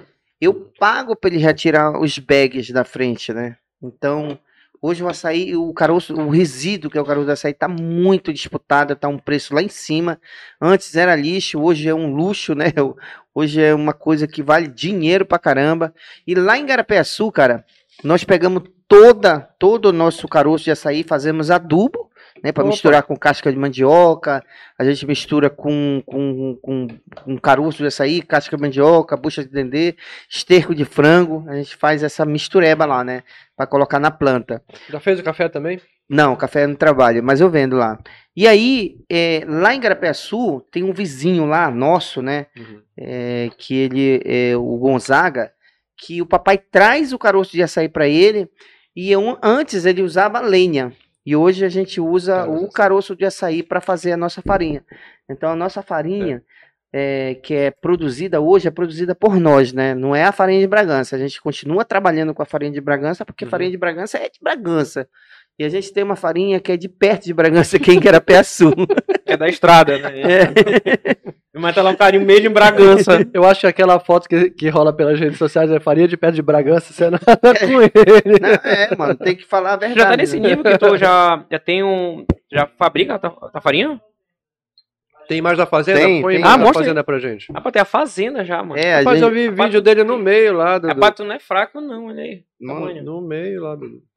[0.43, 3.57] Eu pago para ele retirar os bags da frente, né?
[3.80, 4.36] Então,
[4.82, 8.32] hoje o açaí, o caroço, o resíduo que é o caroço do açaí tá muito
[8.32, 10.20] disputado, tá um preço lá em cima.
[10.61, 12.72] Antes era lixo, hoje é um luxo, né?
[13.32, 15.95] Hoje é uma coisa que vale dinheiro pra caramba.
[16.26, 17.64] E lá em Garapeaçu, cara,
[18.05, 22.11] nós pegamos toda, todo o nosso caroço de açaí, fazemos adubo,
[22.43, 22.51] né?
[22.53, 24.45] Para misturar com casca de mandioca,
[24.78, 26.88] a gente mistura com, com, com,
[27.24, 29.95] com caroço de açaí, casca de mandioca, bucha de dendê,
[30.28, 31.45] esterco de frango.
[31.49, 33.22] A gente faz essa mistureba lá, né?
[33.57, 34.62] Para colocar na planta.
[34.90, 35.80] Já fez o café também?
[36.09, 37.99] Não, café no trabalho, mas eu vendo lá.
[38.36, 42.47] E aí, é, lá em Garapeaçu, tem um vizinho lá, nosso, né?
[42.99, 45.53] é, que ele é o Gonzaga,
[45.97, 48.49] que o papai traz o caroço de açaí para ele
[48.95, 50.93] e eu- antes ele usava lenha
[51.25, 54.85] e hoje a gente usa o caroço de açaí para fazer a nossa farinha.
[55.29, 56.43] Então a nossa farinha
[56.93, 59.95] é, que é produzida hoje é produzida por nós, né?
[59.95, 61.16] Não é a farinha de Bragança.
[61.16, 63.51] A gente continua trabalhando com a farinha de Bragança porque Uhum.
[63.51, 65.09] farinha de Bragança é de Bragança.
[65.59, 68.01] E a gente tem uma farinha que é de perto de Bragança, que é em
[68.01, 68.73] Carapeaçu.
[69.25, 70.21] É da estrada, né?
[70.21, 71.19] É.
[71.59, 73.27] Mas tá lá um carinho mesmo em Bragança.
[73.33, 76.31] Eu acho que aquela foto que, que rola pelas redes sociais é farinha de pé
[76.31, 78.39] de Bragança, você nada com ele.
[78.41, 80.01] Não, é, mano, tem que falar a verdade.
[80.01, 80.51] já tá nesse né?
[80.51, 82.27] nível que tu já, já tem um.
[82.53, 83.19] Já fabrica
[83.55, 83.99] a farinha?
[85.29, 86.01] Tem mais da Fazenda?
[86.01, 86.43] Tem, Põe tem.
[86.43, 86.85] mais Ah, da mostra aí.
[86.85, 87.47] Fazenda pra gente.
[87.55, 88.79] Ah, pra ter a fazenda já, mano.
[88.79, 91.35] É, a Rapaz, gente, eu vi vídeo dele no meio lá do, Rapaz, tu não
[91.35, 92.43] é fraco, não, olha aí.
[92.61, 94.12] Mano, no meio lá do, da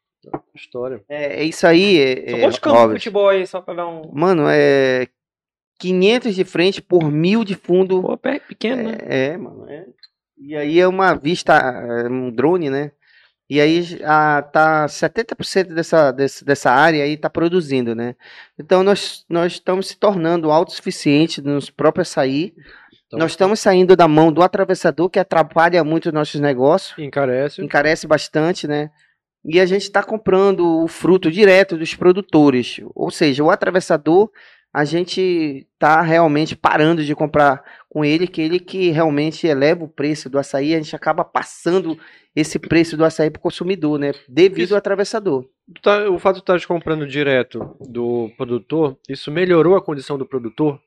[0.56, 1.04] história.
[1.10, 4.12] é, é isso aí, é, é, quantos campos de futebol aí, só pra dar um.
[4.14, 5.08] Mano, é
[5.80, 8.02] 500 de frente por mil de fundo.
[8.02, 8.98] Pô, pé pequeno, né?
[9.02, 9.70] É, é, mano.
[9.70, 9.86] é.
[10.38, 12.92] E aí é uma vista, é, um drone, né?
[13.50, 18.16] E aí a, tá 70% dessa, desse, dessa área aí tá produzindo, né?
[18.58, 22.54] Então nós, nós estamos se tornando autossuficientes nos próprios açaí.
[23.08, 26.98] Então, Nós estamos saindo da mão do atravessador, que atrapalha muito os nossos negócios.
[26.98, 27.64] Encarece.
[27.64, 28.90] encarece bastante, né?
[29.48, 32.82] E a gente está comprando o fruto direto dos produtores.
[32.96, 34.32] Ou seja, o atravessador,
[34.74, 39.88] a gente tá realmente parando de comprar com ele, que ele que realmente eleva o
[39.88, 41.98] preço do açaí, a gente acaba passando
[42.36, 44.12] esse preço do açaí para o consumidor, né?
[44.28, 44.74] Devido Isso.
[44.74, 45.46] ao atravessador.
[45.82, 50.26] Tá- o fato de tu estar comprando direto do produtor, isso melhorou a condição do
[50.26, 50.80] produtor?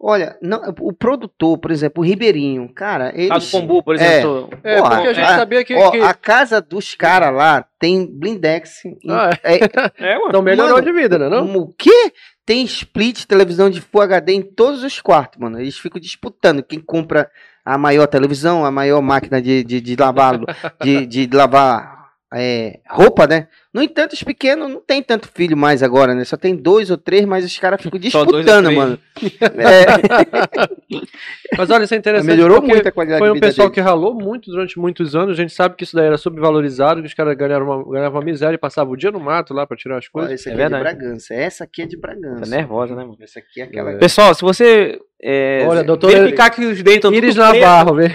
[0.00, 3.32] Olha, não, o produtor, por exemplo, o Ribeirinho, cara, ele.
[3.32, 4.48] A do Pombu, por exemplo.
[4.62, 5.74] É, Porra, porque a gente a- sabia que.
[5.74, 8.84] Ó, que- a casa dos caras lá tem blindex.
[8.84, 9.56] em- Ah, é,
[9.98, 10.28] É, mano.
[10.28, 11.28] Então melhorou Mano, de vida, né?
[11.28, 11.44] Não?
[11.56, 12.12] O quê?
[12.46, 15.60] Tem split televisão de Full HD em todos os quartos, mano.
[15.60, 17.28] Eles ficam disputando quem compra
[17.64, 20.38] a maior televisão, a maior máquina de, de, de lavar,
[20.80, 21.98] de, de lavar
[22.32, 23.48] é, roupa, né?
[23.72, 26.24] No entanto, os pequenos não tem tanto filho mais agora, né?
[26.24, 28.98] Só tem dois ou três, mas os caras ficam disputando, mano.
[29.20, 30.68] É,
[31.58, 32.26] Mas olha, isso é interessante.
[32.28, 33.74] melhorou muito a qualidade Foi de um pessoal deles.
[33.74, 35.36] que ralou muito durante muitos anos.
[35.38, 38.24] A gente sabe que isso daí era subvalorizado, que os caras ganharam uma, ganhavam uma
[38.24, 40.40] miséria e passavam o dia no mato lá pra tirar as Olha, coisas.
[40.40, 40.96] esse É aqui é, de verdade.
[40.98, 41.34] Bragança.
[41.34, 42.50] Essa aqui é de Tá Bragança.
[42.50, 43.16] nervosa, né, mano?
[43.20, 43.90] Essa aqui é aquela.
[43.92, 43.96] É.
[43.98, 48.06] Pessoal, se você é, Olha, doutor- verificar que os dentes estão Iris Navarro, vê.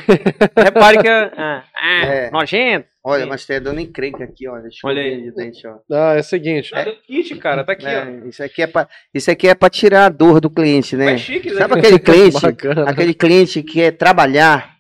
[0.56, 2.32] repare que é, ah, ah, É.
[2.32, 2.88] nojento.
[3.06, 4.70] Olha, mas tem a dona encrenca aqui, olha.
[4.86, 5.30] Olha aí.
[5.44, 5.76] Dente, ó.
[5.92, 6.72] Ah, é o seguinte.
[6.74, 7.90] Ah, do kit, cara, tá aqui, ó.
[7.90, 11.14] É, isso aqui é pra, isso aqui é pra tirar a dor do cliente, né?
[11.14, 12.38] É chique, isso Sabe aquele cliente,
[12.88, 14.73] aquele cliente que quer trabalhar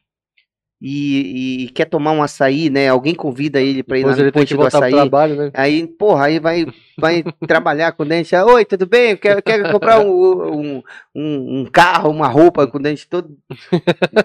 [0.86, 2.90] e, e quer tomar um açaí, né?
[2.90, 4.92] Alguém convida ele pra ir lá no ponte do açaí.
[4.92, 5.52] trabalho, né?
[5.54, 6.66] Aí, porra, aí vai,
[7.00, 8.36] vai trabalhar com o dente.
[8.36, 9.16] Oi, tudo bem?
[9.16, 10.84] Quer, quer comprar um, um,
[11.16, 13.30] um, um carro, uma roupa com o dente todo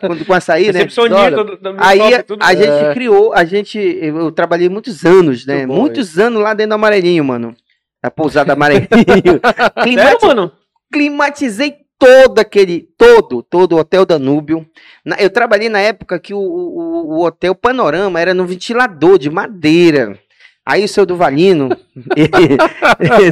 [0.00, 0.72] com, com açaí, né?
[0.72, 2.00] Recepcionista Olha, do, do Aí
[2.40, 2.92] a gente É.
[2.92, 5.64] criou, a gente, eu trabalhei muitos anos, né?
[5.64, 7.54] Bom muitos anos lá dentro do Amarelinho, mano.
[8.02, 8.88] A pousada Amarelinho.
[9.06, 9.40] Sério,
[9.82, 10.50] Climati- mano?
[10.92, 14.66] climatizei todo aquele, todo, todo o Hotel Danúbio.
[15.04, 19.28] Na- eu trabalhei na época que o, o, o Hotel Panorama era no ventilador de
[19.30, 20.18] madeira.
[20.64, 21.68] Aí o seu Duvalino,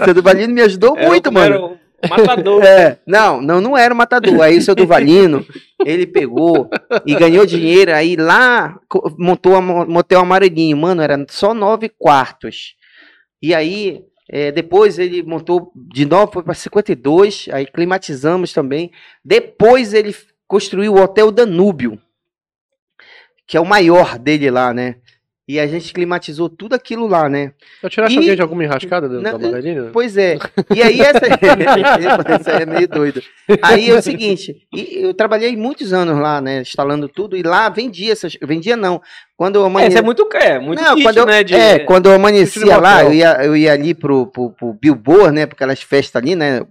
[0.00, 1.54] o seu Duvalino me ajudou Era muito, o- mano.
[1.54, 2.62] Era o matador.
[2.64, 4.40] É, não, não, não era o matador.
[4.42, 5.44] Aí o seu Duvalino,
[5.84, 6.68] ele pegou
[7.06, 7.92] e ganhou dinheiro.
[7.94, 8.78] Aí lá
[9.18, 12.74] montou a mo- motel amarelinho, mano, era só nove quartos.
[13.42, 17.49] E aí é, depois ele montou de novo, foi para 52.
[17.53, 18.91] Aí climatizamos também.
[19.24, 20.14] Depois ele
[20.47, 22.01] construiu o Hotel Danúbio,
[23.47, 24.97] que é o maior dele lá, né?
[25.49, 27.53] E a gente climatizou tudo aquilo lá, né?
[27.80, 29.90] Já tiraste E- alguém de alguma enrascada da Amarelinha?
[29.92, 30.38] Pois é.
[30.74, 31.20] E aí essa.
[32.34, 33.22] essa é meio doido.
[33.62, 36.62] Aí é o seguinte, e eu trabalhei muitos anos lá, né?
[36.62, 38.36] Instalando tudo, e lá vendia essas.
[38.42, 39.01] Vendia não.
[39.36, 39.90] Quando eu É, amanheci.
[39.92, 41.44] isso é muito, é, muito não, kit, quando eu, né?
[41.44, 45.30] De, é, quando eu amanhecia lá, eu ia, eu ia ali pro, pro, pro Bilboa,
[45.30, 45.47] né?
[45.47, 46.62] Porque aquelas festas ali, né?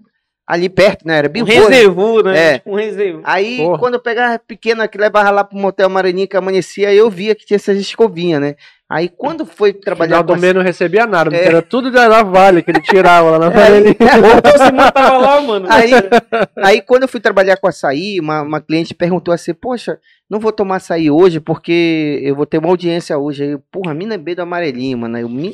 [0.47, 1.17] Ali perto, né?
[1.17, 1.55] Era um Bilboa.
[1.55, 1.75] né?
[1.75, 2.37] reservu, né?
[2.37, 2.53] É.
[2.59, 3.21] Tipo um reservu.
[3.23, 3.79] Aí, Porra.
[3.79, 7.45] quando eu pegava pequena que levava lá pro motel Maranhão que amanhecia, eu via que
[7.45, 8.55] tinha essas escovinhas, né?
[8.88, 11.47] Aí quando foi trabalhar Final do mês não recebia nada, porque É.
[11.47, 13.47] era tudo da Vale que ele tirava lá na.
[13.49, 15.65] Ou você matava lá, mano.
[15.69, 15.91] Aí,
[16.57, 20.51] aí quando eu fui trabalhar com açaí, uma, uma cliente perguntou assim, poxa, não vou
[20.51, 23.43] tomar açaí hoje porque eu vou ter uma audiência hoje.
[23.43, 25.15] Aí, porra, mina B do amarelinho, mano.
[25.17, 25.51] Aí eu me,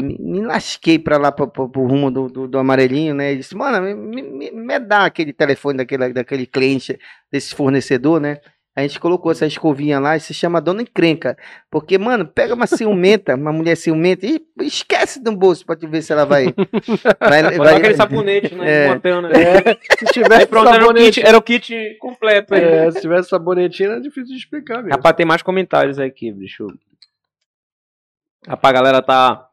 [0.00, 3.32] me, me lasquei pra lá, pro, pro, pro rumo do, do, do amarelinho, né?
[3.32, 6.98] Ele disse, mano, me, me, me dá aquele telefone daquele, daquele cliente,
[7.30, 8.38] desse fornecedor, né?
[8.74, 11.36] A gente colocou essa escovinha lá e se chama Dona Encrenca.
[11.70, 16.00] Porque, mano, pega uma ciumenta, uma mulher ciumenta e esquece do bolso pra tu ver
[16.00, 16.46] se ela vai.
[17.20, 18.84] vai, Botava aquele sabonete, né?
[18.86, 18.88] É.
[18.88, 19.76] né?
[19.98, 22.54] Se tivesse pronto, era o, sabonete, kit, era o kit completo.
[22.54, 22.62] aí.
[22.64, 24.90] é, se tivesse sabonetinho era difícil de explicar mesmo.
[24.96, 26.66] Rapaz, tem mais comentários aqui, bicho.
[28.46, 29.48] Rapaz, a galera tá.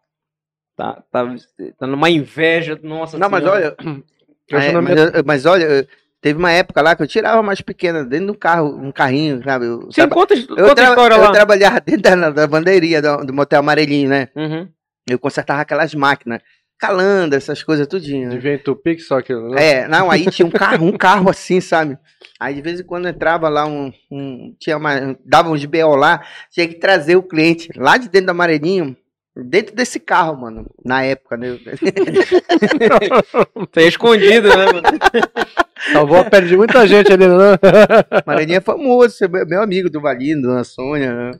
[0.78, 1.36] Tá, tá,
[1.78, 3.76] tá numa inveja, nossa Não, mas senhora.
[3.78, 4.04] olha.
[4.50, 5.88] Eu É, sou na mas, eu- mas olha,
[6.22, 9.66] teve uma época lá que eu tirava mais pequena, dentro do carro, um carrinho, sabe?
[9.66, 11.32] Eu, Sim, traba- conta, eu, conta tra- história eu lá.
[11.32, 14.28] trabalhava dentro da, da bandeirinha do, do motel amarelinho, né?
[14.36, 14.68] Uhum.
[15.08, 16.42] Eu consertava aquelas máquinas,
[16.78, 18.36] calanda, essas coisas tudinho, né?
[18.36, 19.64] Devia entupir que só aquilo, né?
[19.82, 21.98] É, não, aí tinha um carro, um carro assim, sabe?
[22.40, 26.24] Aí de vez em quando entrava lá um, um tinha uma, dava uns BO lá,
[26.52, 28.96] tinha que trazer o cliente lá de dentro do amarelinho,
[29.36, 31.58] dentro desse carro, mano, na época, né?
[33.72, 34.82] Tá escondido, né, mano?
[35.94, 37.58] Salvou a pele de muita gente ali, né?
[38.26, 41.40] Amarelinho é famoso, você é meu meu amigo do Valino, Dona Sônia, né?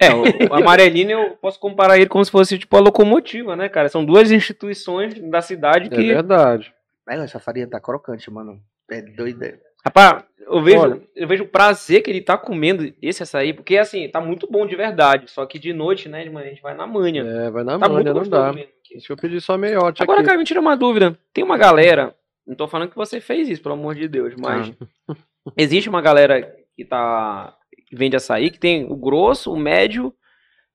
[0.00, 3.88] É, o, amarelinho eu posso comparar ele como se fosse tipo a locomotiva, né, cara?
[3.88, 6.06] São duas instituições da cidade É que.
[6.06, 6.72] verdade.
[7.06, 8.60] Mas essa farinha tá crocante, mano.
[8.90, 9.58] É doida.
[9.86, 11.00] Rapaz, eu vejo, Olha.
[11.14, 14.66] eu vejo o prazer que ele tá comendo esse açaí, porque assim, tá muito bom
[14.66, 15.30] de verdade.
[15.30, 17.22] Só que de noite, né, de manhã a gente vai na manha.
[17.22, 18.50] É, vai na tá manha, não dá.
[18.50, 18.68] aqui.
[18.90, 20.26] Deixa eu pedir só meiote Agora, aqui.
[20.28, 21.16] cara, me tira uma dúvida.
[21.32, 22.14] Tem uma galera,
[22.46, 24.72] não tô falando que você fez isso, pelo amor de Deus, mas
[25.08, 25.14] Ah.
[25.56, 27.54] existe uma galera que tá
[27.88, 30.12] que vende açaí que tem o grosso, o médio,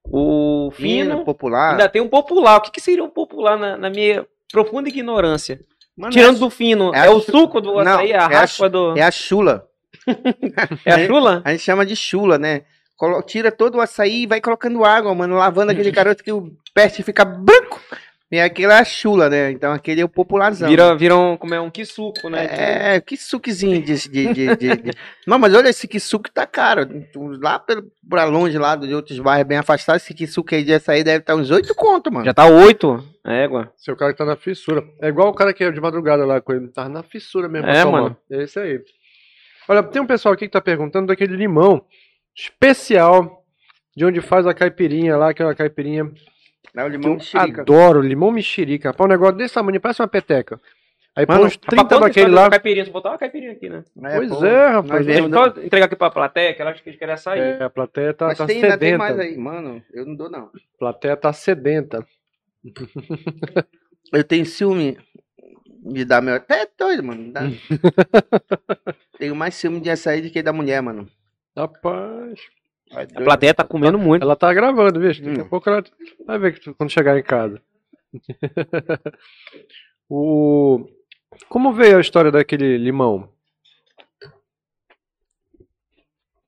[0.06, 1.72] o fino, Fino, popular.
[1.72, 2.58] ainda tem um popular.
[2.58, 5.60] O que, que seria um popular na, na minha profunda ignorância?
[5.98, 8.20] Mano, Tirando é, do fino, é é, a o suco do Não, açaí, a é
[8.20, 8.98] a raspa chu- do...
[8.98, 9.68] é a chula.
[10.86, 11.42] É a chula?
[11.46, 12.62] A gente chama de chula, né?
[12.96, 16.52] Colo- Tira todo o açaí e vai colocando água, mano, lavando aquele caroço que o
[16.74, 17.80] peste fica branco.
[18.32, 19.52] E aquilo é a chula, né?
[19.52, 20.70] Então aquele é o popularzão.
[20.70, 22.48] Vira, vira um, como é, um quisuco, né?
[22.96, 23.94] É, que suquezinho de.
[24.10, 24.92] de, de, de- de-
[25.28, 26.88] Não, mas olha, esse quisuque tá caro.
[27.42, 31.04] Lá pelo, pra longe, lá de outros bairros bem afastados, esse quisuque aí de açaí
[31.04, 32.24] deve estar uns 8 conto, mano.
[32.24, 33.70] Já tá oito, égua.
[33.76, 34.82] Seu cara que tá na fissura.
[35.02, 36.70] É igual o cara que é de madrugada lá com ele.
[36.70, 37.68] Tá na fissura mesmo.
[37.70, 38.16] É, mano.
[38.32, 38.80] É isso aí.
[39.68, 41.84] Olha, tem um pessoal aqui que tá perguntando daquele limão
[42.34, 43.44] especial
[43.96, 46.10] de onde faz a caipirinha lá, aquela caipirinha
[46.74, 47.62] O que limão eu de xerica.
[47.62, 48.90] adoro, limão mexerica.
[48.90, 50.60] Rapaz, um negócio desse tamanho, parece uma peteca.
[51.14, 52.44] Aí põe Mano, uns 30 Rapaz, daquele lá.
[52.44, 53.84] uma Caipirinha, só botar uma caipirinha aqui, né?
[54.16, 55.06] Pois pô, é, rapaz.
[55.06, 57.40] Deixa vemos, eu só entregar aqui pra plateia, que ela acha que eles querem açaí.
[57.42, 59.34] É, a plateia tá, Mas tá tem, ainda tem mais sedenta.
[59.34, 59.84] aí, mano.
[59.94, 60.44] Eu não dou, não.
[60.46, 60.50] A
[60.80, 62.06] plateia tá sedenta.
[64.14, 64.98] Eu tenho ciúme
[65.84, 66.36] de dar meu.
[66.36, 67.32] Até é doido, mano.
[67.34, 67.42] Dá-
[69.20, 71.10] tenho mais ciúme de açaí do que da mulher, mano.
[71.58, 72.40] Rapaz.
[72.94, 74.24] A plateia tá comendo muito.
[74.24, 75.22] Ela tá gravando, bicho.
[75.24, 75.50] Daqui a Hum.
[75.50, 75.84] pouco ela
[76.26, 77.62] vai ver quando chegar em casa.
[80.10, 80.86] o...
[81.48, 83.32] Como veio a história daquele limão?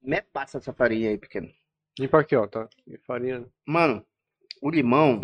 [0.01, 1.49] Me passa essa farinha aí, pequeno.
[1.97, 2.67] Limpa aqui, ó, tá?
[2.85, 3.45] E Farinha.
[3.65, 4.05] Mano,
[4.61, 5.21] o limão,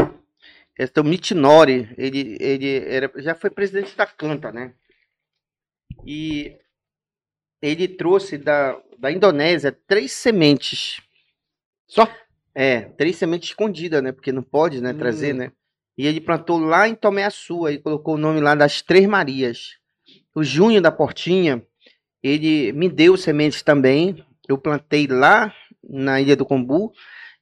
[0.77, 4.73] esse é o Mitinori, ele, ele era, já foi presidente da Canta, né?
[6.05, 6.57] E
[7.61, 11.01] ele trouxe da, da Indonésia três sementes.
[11.89, 12.07] Só?
[12.55, 14.11] É, três sementes escondidas, né?
[14.11, 15.37] Porque não pode, né, trazer, Hum.
[15.39, 15.51] né?
[15.97, 19.77] E ele plantou lá em Tomé Açu, aí colocou o nome lá das Três Marias.
[20.33, 21.61] O Júnior da Portinha,
[22.23, 24.23] ele me deu sementes também.
[24.47, 26.93] Eu plantei lá na Ilha do Combu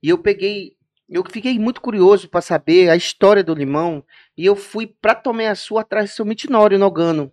[0.01, 0.75] e eu peguei,
[1.07, 4.03] eu fiquei muito curioso para saber a história do limão
[4.35, 7.31] e eu fui para Tomé Açu atrás do seu Mitinório Nogano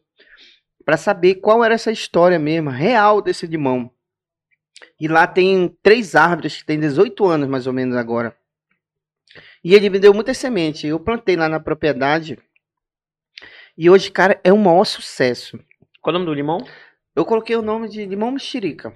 [0.85, 3.91] para saber qual era essa história mesmo, real desse limão.
[5.01, 8.36] E lá tem três árvores que tem 18 anos mais ou menos agora.
[9.62, 10.84] E ele me deu muitas sementes.
[10.84, 12.38] Eu plantei lá na propriedade.
[13.76, 15.59] E hoje, cara, é um maior sucesso.
[16.01, 16.64] Qual é o nome do limão?
[17.16, 18.92] Eu coloquei o nome de limão mexerica.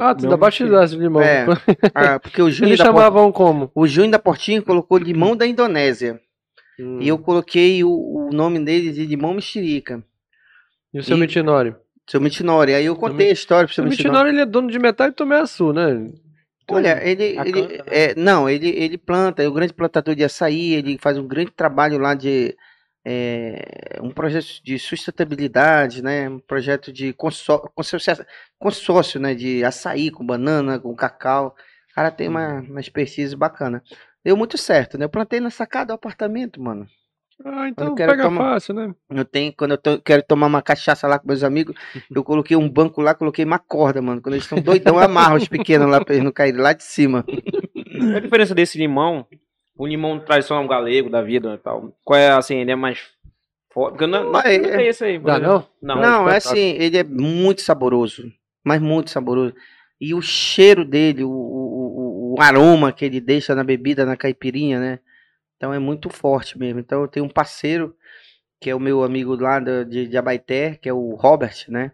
[0.00, 1.22] Ah, tu dá batidão de limão.
[1.22, 1.46] É,
[1.94, 3.70] ah, porque o Júnior Eles chamavam como?
[3.74, 6.20] o Júnior da Portinha colocou limão da Indonésia.
[6.78, 7.00] Hum.
[7.00, 10.02] E eu coloquei o, o nome dele de limão mexerica.
[10.92, 11.76] E o seu e-?
[12.08, 12.74] Seu Mitinori.
[12.74, 14.08] Aí eu contei a história pro O seu Mitinori.
[14.08, 16.08] Mitinori, ele é dono de metade do Tomé Açu, né?
[16.68, 17.82] Olha, ele, ele canta, né?
[17.86, 21.52] é, não, ele, ele planta, é um grande plantador de açaí, ele faz um grande
[21.52, 22.56] trabalho lá de
[23.04, 26.28] é, um projeto de sustentabilidade, né?
[26.28, 28.26] Um projeto de consó- consórcio,
[28.58, 29.32] consórcio, né?
[29.32, 31.54] De açaí com banana, com cacau.
[31.92, 33.80] O cara tem uma, uma expertise bacana.
[34.24, 35.04] Deu muito certo, né?
[35.04, 36.84] Eu plantei na sacada do apartamento, mano.
[37.44, 38.94] Ah, então quero pega tomar- fácil, né?
[39.10, 41.74] Eu tenho, quando eu tô- quero tomar uma cachaça lá com meus amigos,
[42.10, 44.22] eu coloquei um banco lá, coloquei uma corda, mano.
[44.22, 46.82] Quando eles estão doidão, eu amarro os pequenos lá pra eles não caírem lá de
[46.82, 47.22] cima.
[47.24, 49.26] Qual é a diferença desse limão?
[49.76, 51.92] O limão tradicional galego da vida e tal.
[52.02, 52.98] Qual é, assim, ele é mais
[53.70, 53.90] forte?
[53.92, 54.54] Porque não, não, não é
[54.86, 55.16] esse aí.
[55.16, 55.38] exemplo.
[55.38, 55.66] não?
[55.82, 56.00] Não.
[56.00, 58.24] Não, é assim, ele é muito saboroso,
[58.64, 59.54] mas muito saboroso.
[60.00, 64.16] E o cheiro dele, o, o, o- o aroma que ele deixa na bebida, na
[64.16, 64.98] caipirinha, né?
[65.56, 66.78] Então é muito forte mesmo.
[66.80, 67.94] Então eu tenho um parceiro,
[68.60, 71.92] que é o meu amigo lá de, de Abaité, que é o Robert, né?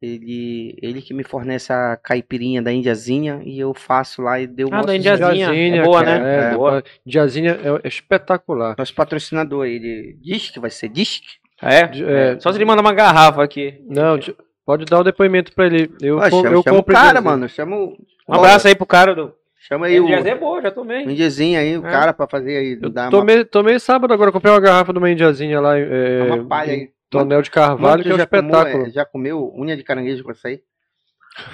[0.00, 4.68] Ele, ele que me fornece a caipirinha da Indiazinha e eu faço lá e deu
[4.70, 5.48] Ah, da Indiazinha.
[5.74, 6.34] é boa, cara, né?
[6.34, 6.70] É, É boa.
[6.76, 8.74] rapaz, Diazinha é, é espetacular.
[8.78, 9.64] nosso patrocinador.
[9.66, 11.26] Ele diz que vai ser diz que
[11.66, 11.86] É?
[11.86, 13.82] De- é, Só se ele mandar uma garrafa aqui.
[13.88, 14.36] Não, de-
[14.66, 15.90] pode dar o depoimento pra ele.
[16.02, 17.48] Eu, com- chama, eu chama o cara, mano.
[17.48, 17.96] Chama o.
[18.28, 19.32] Um abraço aí pro cara do.
[19.68, 20.08] Chama aí o.
[20.08, 20.98] É boa, já tomei.
[20.98, 21.90] Aí, o É.
[21.90, 22.78] cara pra fazer aí.
[22.80, 26.22] Eu dar uma, tomei, tomei sábado agora, comprei uma garrafa de uma indiazinha lá é,
[26.22, 26.90] uma palha aí.
[27.10, 28.86] Tonel de Carvalho, que é um já, espetáculo.
[28.86, 30.60] é, já comeu unha de caranguejo com açaí?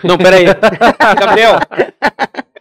[0.04, 0.44] Não, peraí.
[1.18, 1.58] Gabriel,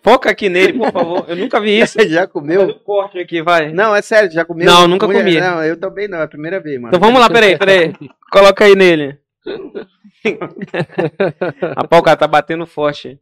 [0.01, 1.25] foca aqui nele, por favor.
[1.27, 1.99] Eu nunca vi isso.
[2.07, 2.69] já comeu?
[2.69, 3.73] um corte aqui, vai.
[3.73, 4.65] Não, é sério, já comeu?
[4.65, 5.19] Não, nunca unha?
[5.19, 5.37] comi.
[5.37, 6.95] Não, eu também não, é a primeira vez, mano.
[6.95, 7.93] Então vamos lá, peraí, peraí.
[8.31, 9.17] Coloca aí nele.
[11.77, 13.19] Rapaz, o cara tá batendo forte.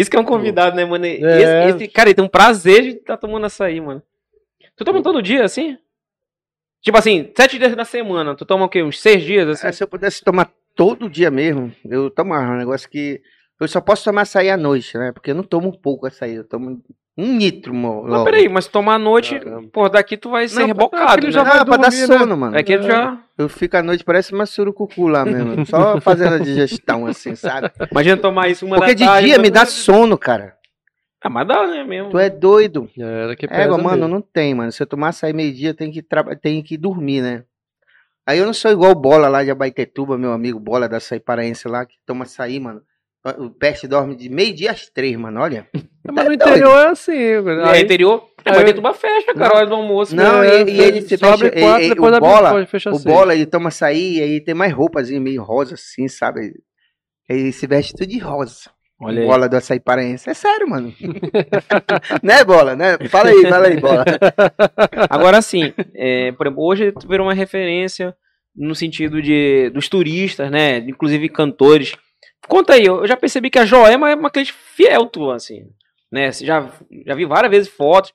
[0.00, 1.04] Isso que é um convidado, né, mano?
[1.06, 1.68] Esse, É.
[1.70, 4.02] esse- cara, ele tem um prazer de estar tomando açaí, mano.
[4.76, 5.76] Tu toma todo dia, assim?
[6.82, 8.34] Tipo assim, sete dias na semana.
[8.34, 8.82] Tu toma o quê?
[8.82, 9.66] Uns seis dias, assim?
[9.66, 12.52] É, se eu pudesse tomar todo dia mesmo, eu tomava.
[12.52, 13.20] Um negócio que.
[13.60, 15.12] Eu só posso tomar açaí à noite, né?
[15.12, 16.82] Porque eu não tomo pouco açaí, eu tomo
[17.18, 19.68] um litro, mo- Mas peraí, mas tomar à noite, Caramba.
[19.70, 21.32] pô, daqui tu vai ser Não, rebocado, aquele né?
[21.32, 22.06] já Não, vai é pra dar né?
[22.06, 22.56] sono, mano.
[22.56, 23.18] Aqui tu já...
[23.36, 25.64] Eu fico à noite, parece uma surucucu lá mesmo.
[25.66, 27.70] Só fazendo a digestão, assim, sabe?
[27.90, 30.56] Imagina tomar isso uma Porque da de tarde, dia me dá da- sono, cara.
[31.22, 32.10] Ah, mas dá, né, mesmo.
[32.10, 32.88] Tu é doido.
[32.98, 34.08] É, daqui É, pesa mano, mesmo.
[34.08, 34.72] não tem, mano.
[34.72, 37.44] Se eu tomar açaí meio-dia, tem que, traba- tem que dormir, né?
[38.26, 41.20] Aí eu não sou igual o Bola lá de Abaitetuba, meu amigo Bola da Açaí
[41.20, 42.80] Paraense lá, que toma açaí, mano.
[43.38, 45.66] O peste dorme de meio-dia às três, mano, olha.
[46.10, 47.12] Mas no interior é assim.
[47.12, 47.38] É,
[47.70, 50.16] Aí, interior, é, aí vai eu- ter tuba fecha, cara, hora do almoço.
[50.16, 52.70] Não, é, e, e ele se fecha, quatro, e- e depois o abre- Bola, depois
[52.70, 53.04] fecha o seis.
[53.14, 56.52] Bola, ele toma açaí, e aí tem mais roupazinha meio rosa assim, sabe?
[57.28, 58.70] Ele se veste tudo de rosa.
[59.02, 59.26] Olha aí.
[59.26, 60.28] Bola do açaí paraense.
[60.30, 60.92] É sério, mano.
[62.22, 62.96] né, Bola, né?
[63.10, 64.04] Fala aí, fala aí, Bola.
[65.10, 68.14] Agora sim, é, por exemplo, hoje tu virou uma referência
[68.56, 70.78] no sentido de dos turistas, né?
[70.78, 71.96] Inclusive cantores.
[72.48, 75.66] Conta aí, eu já percebi que a Joema é uma cliente fiel tua, assim,
[76.10, 76.32] né?
[76.32, 76.70] Já,
[77.06, 78.12] já vi várias vezes fotos.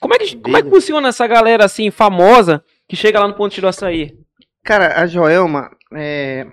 [0.00, 3.34] Como é que como é que funciona essa galera assim famosa que chega lá no
[3.34, 4.16] ponto do açaí?
[4.64, 6.46] Cara, a Joelma, é...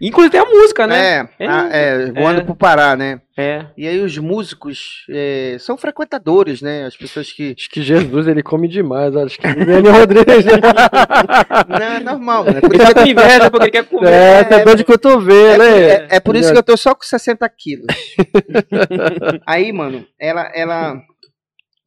[0.00, 1.28] Inclusive tem a música, né?
[1.38, 2.44] É, É, a- é, voando é.
[2.44, 3.20] pro Pará, né?
[3.36, 3.66] É.
[3.76, 6.84] E aí os músicos é, são frequentadores, né?
[6.86, 7.54] As pessoas que...
[7.58, 9.14] Acho que Jesus ele come demais.
[9.16, 10.44] Acho que Viviane Rodrigues.
[11.68, 12.60] Não, é normal, né?
[12.60, 14.08] Por Ele isso tá com inveja porque ele quer comer.
[14.12, 16.06] é, tá dor de cotovelo, É, hein?
[16.10, 17.86] é- é por isso que eu tô só com 60 quilos.
[19.46, 21.00] Aí, mano, ela, ela.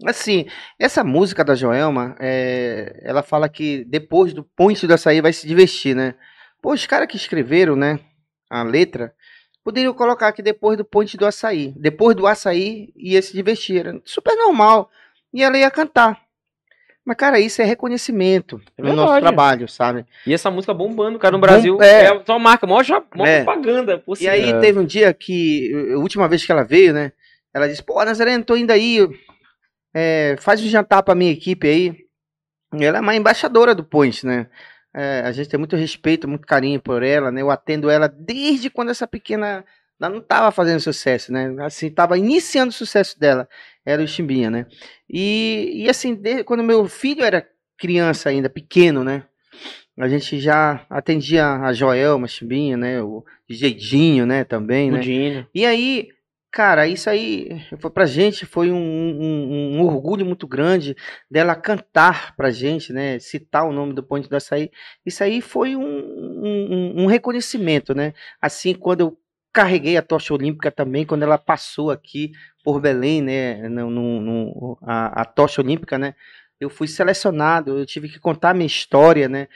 [0.05, 0.47] Assim,
[0.79, 5.47] essa música da Joelma, é, ela fala que depois do ponte do açaí vai se
[5.47, 6.15] divertir, né?
[6.61, 7.99] Pô, os caras que escreveram, né,
[8.49, 9.13] a letra,
[9.63, 11.73] poderiam colocar que depois do ponte do açaí.
[11.77, 13.79] Depois do açaí ia se divertir.
[13.79, 14.89] Era super normal.
[15.33, 16.19] E ela ia cantar.
[17.03, 20.05] Mas, cara, isso é reconhecimento É no nosso trabalho, sabe?
[20.27, 21.77] E essa música bombando, cara, no Brasil.
[21.77, 22.05] Bom, é.
[22.05, 22.23] é.
[22.23, 23.43] só uma marca, maior, já- maior É.
[23.43, 24.31] propaganda E possível.
[24.33, 24.59] aí É.
[24.59, 27.11] teve um dia que, a última vez que ela veio, né?
[27.53, 28.99] Ela disse, pô, Nazareno, tô indo aí.
[29.93, 31.97] é, faz um jantar pra minha equipe aí.
[32.79, 34.47] E ela é uma embaixadora do Point, né?
[34.93, 37.41] É, a gente tem muito respeito, muito carinho por ela, né?
[37.41, 39.63] Eu atendo ela desde quando essa pequena.
[39.99, 41.55] Ela não tava fazendo sucesso, né?
[41.59, 43.47] Assim, tava iniciando o sucesso dela.
[43.85, 44.65] Era o Chimbinha, né?
[45.09, 49.23] E, e assim, desde quando meu filho era criança ainda, pequeno, né?
[49.97, 53.01] A gente já atendia a Joelma, Chimbinha, né?
[53.01, 54.43] O Jeidinho, né?
[54.43, 55.01] Também, né?
[55.53, 56.09] E aí,
[56.51, 60.95] cara, isso aí foi pra gente foi um, um- um orgulho muito grande
[61.29, 63.19] dela cantar pra gente, né?
[63.19, 64.69] Citar o nome do Ponte do Açaí.
[65.05, 65.83] Isso aí foi um,
[67.03, 68.13] um- reconhecimento, né?
[68.41, 69.17] Assim, quando eu
[69.53, 72.31] carreguei a tocha olímpica também, quando ela passou aqui
[72.63, 73.67] por Belém, né?
[73.69, 76.15] No, no- no- a, a tocha olímpica, né?
[76.59, 79.47] Eu fui selecionado, eu tive que contar minha história, né?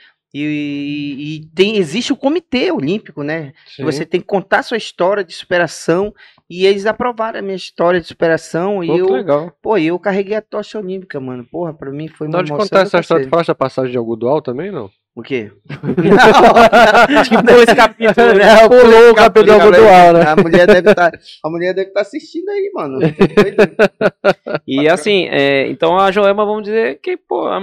[0.44, 3.52] E, e tem, existe o comitê olímpico, né?
[3.66, 3.84] Sim.
[3.84, 6.12] Você tem que contar sua história de superação
[6.48, 9.52] e eles aprovaram a minha história de superação e Pô, que eu, legal.
[9.62, 11.44] pô, eu carreguei a tocha olímpica, mano.
[11.50, 13.98] Porra, pra mim foi uma Então, de emoção contar do essa história, a passagem de
[13.98, 14.90] Algodual também, não?
[15.16, 15.50] O quê?
[17.26, 18.34] Que pulou esse capítulo.
[18.34, 18.68] né?
[18.68, 20.22] Pulou o capítulo Algodual, né?
[20.26, 21.10] A mulher deve estar,
[21.42, 22.98] a mulher deve estar assistindo aí, mano.
[24.68, 27.60] E assim, é, então a Joelma, vamos dizer que, pô, é a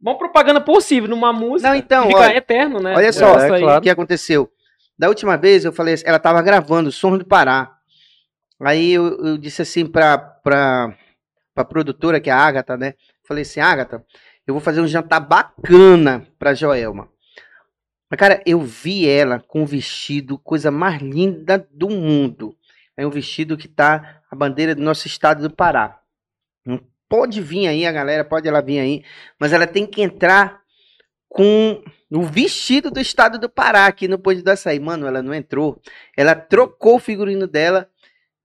[0.00, 1.70] maior, propaganda possível numa música.
[1.70, 2.94] Não, então, fica olha, eterno, né?
[2.96, 3.62] olha só, Isso aí.
[3.62, 3.78] claro.
[3.78, 4.50] o que aconteceu?
[4.98, 7.76] Da última vez eu falei, assim, ela tava gravando Sons do Pará.
[8.60, 10.96] Aí eu, eu disse assim pra, pra,
[11.54, 12.94] pra produtora, que é a Agatha, né?
[13.24, 14.04] Falei assim, Agatha,
[14.46, 17.08] eu vou fazer um jantar bacana pra Joelma.
[18.10, 22.56] Mas, cara, eu vi ela com um vestido, coisa mais linda do mundo.
[22.96, 26.00] É um vestido que tá a bandeira do nosso estado do Pará.
[26.64, 29.02] Não pode vir aí, a galera, pode ela vir aí,
[29.38, 30.60] mas ela tem que entrar
[31.28, 34.80] com o vestido do estado do Pará aqui no Pôde do Açaí.
[34.80, 35.80] Mano, ela não entrou.
[36.16, 37.86] Ela trocou o figurino dela,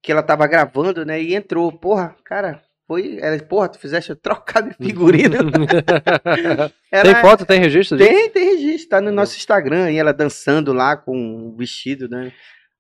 [0.02, 1.22] que ela tava gravando, né?
[1.22, 1.72] E entrou.
[1.72, 3.18] Porra, cara, foi.
[3.22, 5.36] Ela, porra, tu fizeste eu trocar de figurino.
[6.92, 8.10] Ela- Tem foto, tem registro disso?
[8.12, 9.92] Tem, tem registro, tá no nosso Instagram.
[9.92, 12.32] E ela dançando lá com o vestido, né?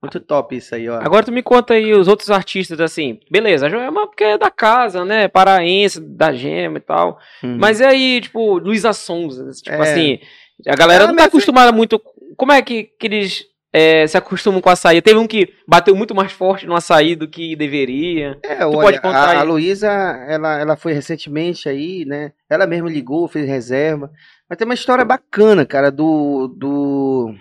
[0.04, 0.99] Muito top isso aí, ó.
[1.01, 4.51] Agora tu me conta aí os outros artistas, assim, beleza, a Joelma porque é da
[4.51, 7.58] casa, né, paraense, da Gema e tal, Uhum.
[7.60, 9.82] mas e aí, tipo, Luísa Sonza, tipo É.
[9.82, 10.20] assim,
[10.68, 12.01] a galera Ela não tá me- acostumada muito,
[12.38, 13.45] como é que, que eles
[13.76, 15.01] é, se acostumam com açaí?
[15.01, 18.82] Teve um que bateu muito mais forte no açaí do que deveria, É, Tu olha,
[18.82, 19.38] pode contar a, aí.
[19.38, 19.89] a Luísa,
[20.28, 22.34] ela, ela foi recentemente aí, né?
[22.47, 24.12] Ela mesma ligou, fez reserva.
[24.47, 27.34] Mas tem uma história bacana, cara, do, do,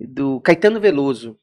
[0.00, 1.36] do Caetano Veloso.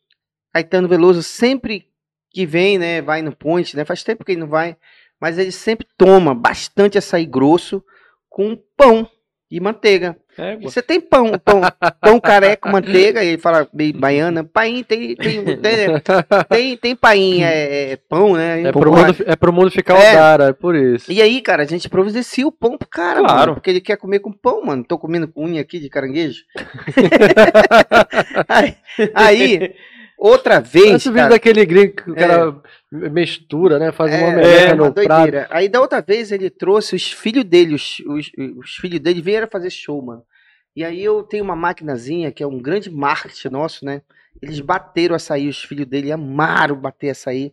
[0.54, 1.86] Caetano Veloso sempre
[2.30, 3.84] que vem, né, vai no Ponte, né?
[3.86, 4.76] Faz tempo que ele não vai,
[5.20, 7.84] mas ele sempre toma bastante açaí grosso
[8.30, 9.08] com pão
[9.50, 10.16] e manteiga.
[10.38, 11.60] é, Você tem pão, pão,
[12.00, 15.58] pão careca com manteiga, e ele fala meio baiana, paim, tem, tem, tem,
[16.50, 18.62] tem, tem paim, é, é pão, né?
[18.62, 20.12] É pro, mundo, é pro mundo ficar É.
[20.14, 21.12] odara, é por isso.
[21.12, 23.36] E aí, cara, a gente providencia o pão pro cara, Claro.
[23.40, 24.86] mano, porque ele quer comer com pão, mano.
[24.86, 26.44] Tô comendo com unha aqui de caranguejo.
[28.48, 28.76] aí,
[29.14, 29.76] aí,
[30.22, 32.56] outra vez, Esse vídeo cara, daquele gringo que o cara
[32.92, 33.92] mistura, né?
[33.92, 35.48] Faz uma é, é uma no prato.
[35.50, 39.48] Aí da outra vez ele trouxe os filhos dele, os, os, os filhos dele vieram
[39.48, 40.24] fazer show, mano.
[40.76, 44.04] E aí eu tenho uma maquinazinha que é um grande marketing nosso, né?
[44.42, 47.52] Eles bateram açaí, os filhos dele amaram bater açaí.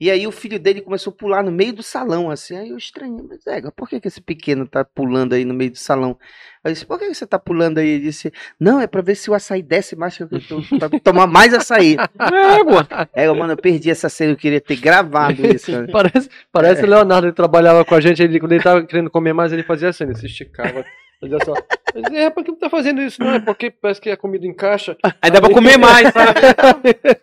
[0.00, 2.56] E aí o filho dele começou a pular no meio do salão, assim.
[2.56, 5.70] Aí eu estranhei, mas é, por que, que esse pequeno tá pulando aí no meio
[5.70, 6.18] do salão?
[6.64, 7.88] Eu disse, por que que você tá pulando aí?
[7.88, 10.88] Ele disse, não, é pra ver se o açaí desce mais, que eu tô, pra
[11.00, 11.96] tomar mais açaí.
[11.96, 13.06] É, pô.
[13.12, 15.70] É, mano, eu perdi essa cena, eu queria ter gravado isso.
[15.70, 15.86] né?
[15.92, 19.32] Parece, parece o Leonardo, ele trabalhava com a gente, ele, quando ele tava querendo comer
[19.32, 20.84] mais, ele fazia assim, ele se esticava.
[21.30, 21.54] Fazia só.
[21.94, 23.22] Dizia, é, por que tu tá fazendo isso?
[23.22, 24.96] Não, é porque parece que a comida encaixa.
[25.22, 26.40] Aí dá pra comer mais, sabe?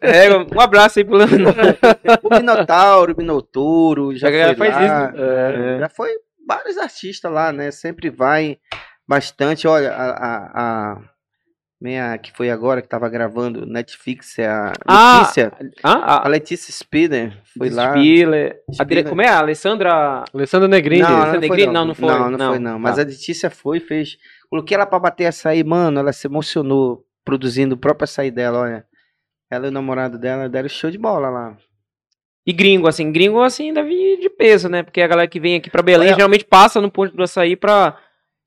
[0.02, 1.18] É, um abraço aí pro.
[2.24, 5.10] O Minotauro, o Minotouro, já A galera foi faz lá.
[5.10, 6.10] isso, É, Já foi
[6.48, 7.70] vários artistas lá, né?
[7.72, 8.58] Sempre vai
[9.08, 9.68] bastante.
[9.68, 10.52] Olha, a, a,
[10.94, 10.98] a
[11.82, 15.52] minha que foi agora que tava gravando Netflix, é a Ah, Letícia.
[15.84, 17.90] Ah, a Letícia Spinner foi lá.
[17.92, 18.62] Spiller.
[18.70, 19.04] A Spiller.
[19.04, 19.10] dire...
[19.10, 19.28] Como é?
[19.28, 20.24] A Alessandra.
[20.34, 21.02] Alessandro Negrini.
[21.02, 21.66] Não, Essa ela não foi, Negrini?
[21.68, 21.74] não.
[21.74, 22.08] Não, não foi.
[22.08, 22.80] Não, não, Não, foi, não.
[22.80, 23.02] Mas tá.
[23.02, 24.18] a Letícia foi e fez.
[24.50, 26.00] Coloquei ela pra bater açaí, mano.
[26.00, 28.86] Ela se emocionou produzindo o próprio açaí dela, olha.
[29.50, 31.58] Ela e o namorado dela deram show de bola lá.
[32.46, 34.82] E gringo, assim, gringo assim deve ir de peso, né?
[34.82, 37.56] Porque a galera que vem aqui pra Belém Olha- geralmente passa no ponto do açaí
[37.56, 37.98] pra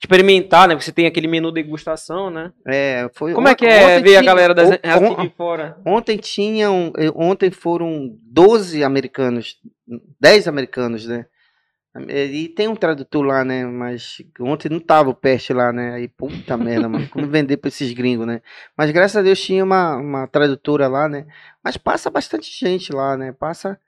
[0.00, 0.74] experimentar, né?
[0.74, 2.52] Você tem aquele menu degustação, né?
[2.66, 3.32] É, foi.
[3.32, 5.78] Como é que é ver a tinha- galera das, on- on- de fora?
[5.84, 9.56] Ontem tinham, eh, ontem foram 12 americanos,
[10.20, 11.26] 10 americanos, né?
[12.08, 13.64] Eh, E tem um tradutor lá, né?
[13.64, 15.94] Mas ontem não tava o peste lá, né?
[15.94, 17.08] Aí, puta merda, mano.
[17.08, 18.42] Como vender pra esses gringos, né?
[18.76, 21.24] Mas graças a Deus tinha uma, uma tradutora lá, né?
[21.62, 23.32] Mas passa bastante gente lá, né?
[23.32, 23.78] Passa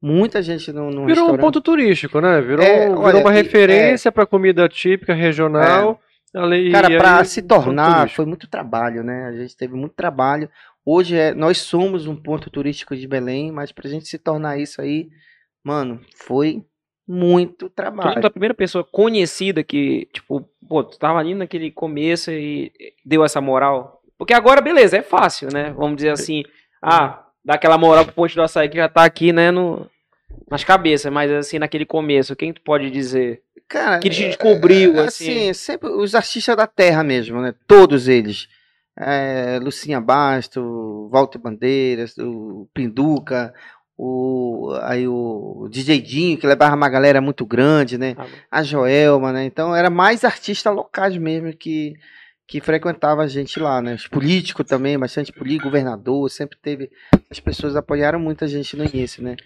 [0.00, 1.40] muita gente no Virou um restaurante.
[1.40, 2.40] ponto turístico, né?
[2.40, 6.00] Virou, É, virou olha, uma referência pra comida típica regional.
[6.34, 9.26] Ali- Cara, para se tornar, foi muito trabalho, né?
[9.26, 10.50] A gente teve muito trabalho.
[10.84, 14.80] Hoje é, nós somos um ponto turístico de Belém, mas pra gente se tornar isso
[14.82, 15.08] aí,
[15.64, 16.62] mano, foi
[17.08, 18.08] muito Tu trabalho.
[18.08, 22.70] lembra da primeira pessoa conhecida que, tipo, pô, tu tava ali naquele começo e
[23.04, 24.00] deu essa moral?
[24.18, 25.72] Porque agora, beleza, é fácil, né?
[25.76, 26.42] Vamos dizer assim,
[26.82, 29.88] ah, dá aquela moral pro Ponte do Açaí que já tá aqui, né, no,
[30.50, 33.40] nas cabeças, mas assim, naquele começo, quem tu pode dizer?
[33.68, 35.50] Cara, Que te descobriu, é, assim.
[35.50, 37.54] assim, sempre os artistas da terra mesmo, né?
[37.66, 38.48] Todos eles.
[38.98, 43.52] É, Lucinha Basto, Walter Bandeiras, o Pinduca,
[43.98, 48.16] o, aí o DJ Dinho, que levava uma galera muito grande, né?
[48.50, 49.44] a Joelma, né?
[49.44, 51.94] Então era mais artistas locais mesmo que,
[52.46, 53.94] que frequentava a gente lá, né?
[53.94, 56.90] Os políticos também, bastante político, governador, sempre teve.
[57.30, 59.36] As pessoas apoiaram muita gente no início, né?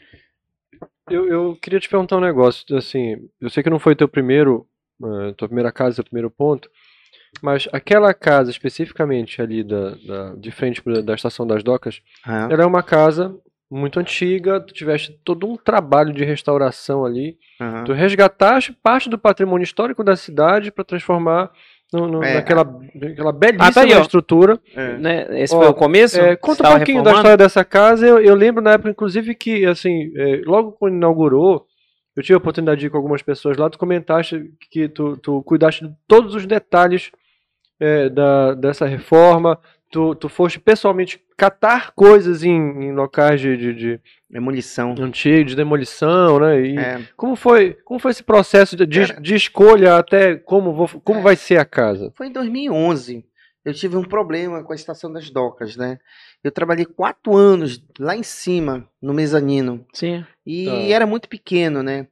[1.09, 4.67] Eu, eu queria te perguntar um negócio, assim, eu sei que não foi teu primeiro,
[5.03, 6.71] eh, tua primeira casa, teu primeiro ponto,
[7.43, 12.63] mas aquela casa especificamente ali da, da- de frente da estação das docas, Ah, ela
[12.63, 13.37] é uma casa
[13.71, 17.85] muito antiga, tu tiveste todo um trabalho de restauração ali, aham.
[17.85, 21.51] tu resgataste parte do patrimônio histórico da cidade para transformar
[21.93, 22.35] no- no- É.
[22.35, 22.65] naquela,
[22.95, 24.59] naquela belíssima Ah, tá aí, estrutura.
[24.75, 24.97] É.
[24.99, 25.43] Né?
[25.43, 26.21] Esse Ó, foi o começo?
[26.21, 27.17] É, conta um pouquinho da reformando?
[27.17, 28.07] história dessa casa.
[28.07, 31.67] Eu, eu lembro na época, inclusive, que assim, é, logo quando inaugurou,
[32.17, 35.43] eu tive a oportunidade de ir com algumas pessoas lá, tu comentaste que tu, tu
[35.43, 37.11] cuidaste de todos os detalhes
[37.81, 39.59] é, da, dessa reforma.
[39.91, 44.95] Tu, tu foste pessoalmente catar coisas em, em locais de, de, de Demolição.
[45.01, 46.61] antigos, de demolição, né?
[46.65, 47.01] E É.
[47.17, 51.35] como, foi, como foi esse processo de, de, de escolha até como, vou, como vai
[51.35, 52.13] ser a casa?
[52.17, 53.25] Foi em 2011.
[53.65, 55.99] Eu tive um problema com a estação das docas, né?
[56.43, 59.85] Eu trabalhei quatro anos lá em cima, no mezanino.
[59.93, 60.25] Sim.
[60.47, 60.73] E Tá.
[60.95, 62.07] era muito pequeno, né?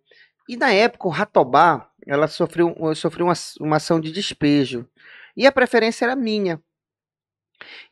[0.48, 4.84] E na época o Ratobá, ela sofreu, sofreu uma, uma ação de despejo.
[5.36, 6.60] E a preferência era minha.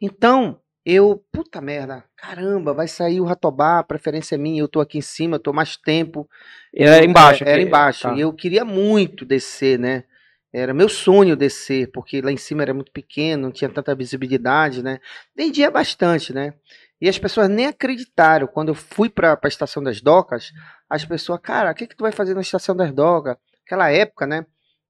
[0.00, 4.80] Então, eu, puta merda, caramba, vai sair o Ratobá, a preferência é minha, eu tô
[4.80, 6.28] aqui em cima, eu tô mais tempo.
[6.72, 7.42] Era embaixo.
[7.42, 7.66] É, era aqui.
[7.66, 8.02] embaixo.
[8.02, 8.14] Tá.
[8.14, 10.04] E eu queria muito descer, né?
[10.52, 14.82] Era meu sonho descer, porque lá em cima era muito pequeno, não tinha tanta visibilidade,
[14.82, 15.00] né?
[15.36, 16.54] Vendia bastante, né?
[17.00, 18.46] E as pessoas nem acreditaram.
[18.46, 20.52] Quando eu fui para a estação das docas,
[20.88, 23.36] as pessoas, cara, o que, que tu vai fazer na estação das docas?
[23.66, 24.46] Aquela época, né?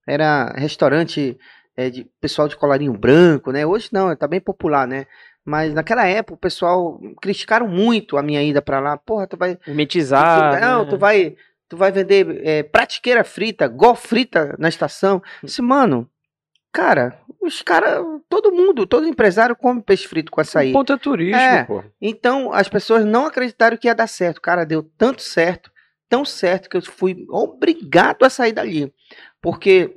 [0.06, 1.36] Era restaurante
[1.76, 3.66] é, de pessoal de colarinho branco, né?
[3.66, 5.06] Hoje não, tá bem popular, né?
[5.44, 8.96] Mas naquela época o pessoal criticaram muito a minha ida para lá.
[8.96, 10.54] Porra, tu vai Gourmetizar.
[10.56, 10.90] tu, não, né?
[10.90, 11.36] tu vai,
[11.68, 15.22] tu vai vender é, pratiqueira frita, gol frita na estação.
[15.42, 16.10] Eu Disse, mano,
[16.72, 20.70] cara, os caras, todo mundo, todo empresário come peixe frito com açaí.
[20.70, 21.64] O ponto é turístico, É.
[21.64, 21.84] pô.
[22.00, 24.40] Então as pessoas não acreditaram que ia dar certo.
[24.40, 25.70] Cara, deu tanto certo,
[26.08, 28.92] tão certo que eu fui obrigado a sair dali.
[29.40, 29.96] Porque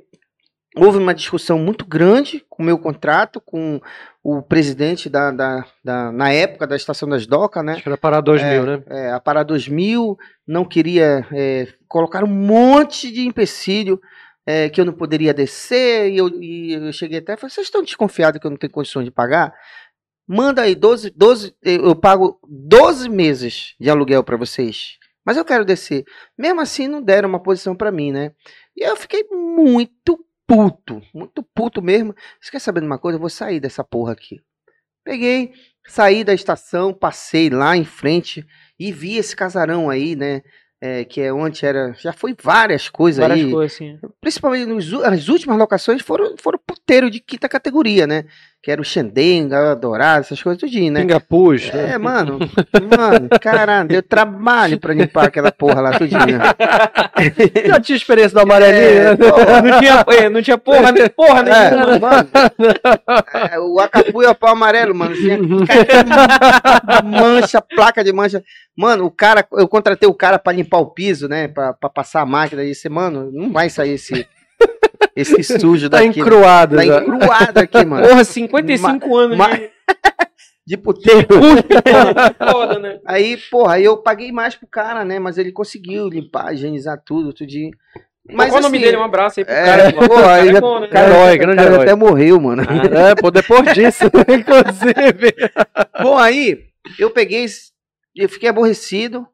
[0.80, 3.80] houve uma discussão muito grande com o meu contrato, com
[4.22, 7.72] o presidente da, da, da- na época da estação das docas, né?
[7.74, 8.82] Acho que era para 2000, né?
[8.88, 10.16] É, a Pará 2000
[10.46, 14.00] não queria é, colocar um monte de empecilho,
[14.46, 17.66] é, que eu não poderia descer, e eu, e eu cheguei até e falei, vocês
[17.66, 19.54] estão desconfiados que eu não tenho condições de pagar?
[20.26, 24.96] Manda aí 12, 12 eu pago 12 meses de aluguel para vocês.
[25.24, 26.04] Mas eu quero descer.
[26.38, 28.32] Mesmo assim, não deram uma posição para mim, né?
[28.76, 32.12] E eu fiquei muito puto, muito puto mesmo.
[32.40, 33.16] Você quer saber de uma coisa?
[33.16, 34.40] Eu vou sair dessa porra aqui.
[35.04, 35.52] Peguei,
[35.86, 38.44] saí da estação, passei lá em frente
[38.78, 40.42] e vi esse casarão aí, né?
[40.82, 41.92] É, que é onde era.
[41.94, 43.52] Já foi várias coisas Várias aí.
[43.52, 43.98] coisas, assim.
[44.18, 48.24] Principalmente nos, as últimas locações foram, foram puteiro de quinta categoria, né?
[48.62, 51.00] Que era o Xendenga, Dourado, essas coisas tudinho, né?
[51.00, 51.72] Pingapus.
[51.72, 51.92] né?
[51.94, 52.38] É, mano,
[52.94, 56.20] mano, caralho, deu trabalho pra limpar aquela porra lá tudinho.
[57.66, 59.16] Já tinha experiência do amarelinho, É, né?
[59.64, 61.98] Não tinha, é, não tinha porra, nem- porra é, nenhuma.
[61.98, 62.28] mano,
[63.50, 65.38] é, o acapu e o pau amarelo, mano, tinha
[67.04, 68.42] mancha, placa de mancha.
[68.76, 72.20] Mano, o cara, eu contratei o cara pra limpar o piso, né, pra, pra passar
[72.22, 74.26] a máquina e disse, mano, não vai sair esse,
[75.20, 76.20] esse sujo Tá daqui.
[76.20, 76.76] encruado.
[76.76, 78.08] Tá encruado aqui, mano.
[78.08, 79.70] Porra, 55 anos ma- de
[80.66, 81.26] De puteiro.
[82.50, 82.98] foda, né?
[83.06, 85.18] Aí, porra, aí eu paguei mais pro cara, né?
[85.18, 87.72] Mas ele conseguiu limpar, higienizar tudo, tudinho.
[88.32, 88.96] Mas Qual o nome assim, dele?
[88.98, 89.92] Um abraço aí pro É, cara.
[89.92, 90.88] pô, Cara é bom, né?
[90.88, 91.82] cara, Herói, grande cara herói.
[91.82, 92.62] até morreu, mano.
[92.62, 95.34] É, pô, depois disso, inclusive.
[96.02, 96.66] Bom, aí
[96.98, 97.46] eu peguei,
[98.14, 99.26] eu fiquei aborrecido.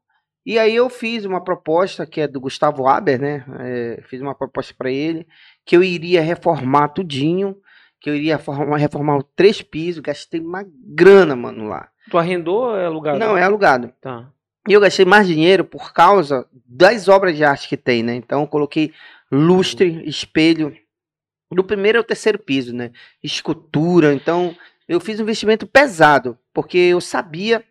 [0.47, 3.45] E aí eu fiz uma proposta que é do Gustavo Aber, né?
[3.59, 5.27] É, fiz uma proposta pra ele
[5.67, 7.57] que eu iria reformar tudinho,
[8.01, 11.89] que eu iria reformar, reformar três pisos, gastei uma grana, mano, lá.
[12.09, 13.19] Tu arrendou ou é alugado?
[13.19, 13.93] Não, é alugado.
[14.01, 14.31] Tá.
[14.69, 18.15] E eu gastei mais dinheiro por causa das obras de arte que tem, né?
[18.15, 18.93] Então eu coloquei
[19.31, 20.73] lustre, espelho,
[21.51, 22.93] do primeiro ao terceiro piso, né?
[23.23, 24.15] Escultura.
[24.15, 24.57] Então
[24.89, 27.65] eu fiz um investimento pesado, porque eu sabia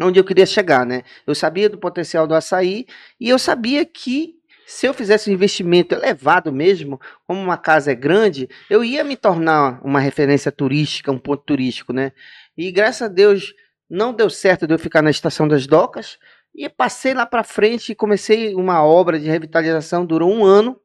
[0.00, 1.02] onde eu queria chegar, né?
[1.26, 2.86] Eu sabia do potencial do açaí
[3.18, 4.37] e eu sabia que
[4.68, 9.16] se eu fizesse um investimento elevado mesmo, como uma casa é grande, eu ia me
[9.16, 12.12] tornar uma referência turística, um ponto turístico, né?
[12.54, 13.54] E graças a Deus
[13.88, 16.18] não deu certo de eu ficar na estação das docas
[16.54, 20.78] e passei lá para frente e comecei uma obra de revitalização, durou um ano.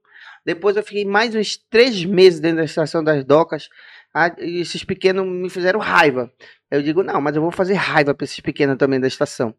[0.46, 3.68] Depois eu fiquei mais uns três meses dentro da estação das docas.
[4.14, 6.32] Ah, e esses pequenos me fizeram raiva.
[6.72, 9.54] Eu digo, não, mas eu vou fazer raiva para esses pequenos também da estação.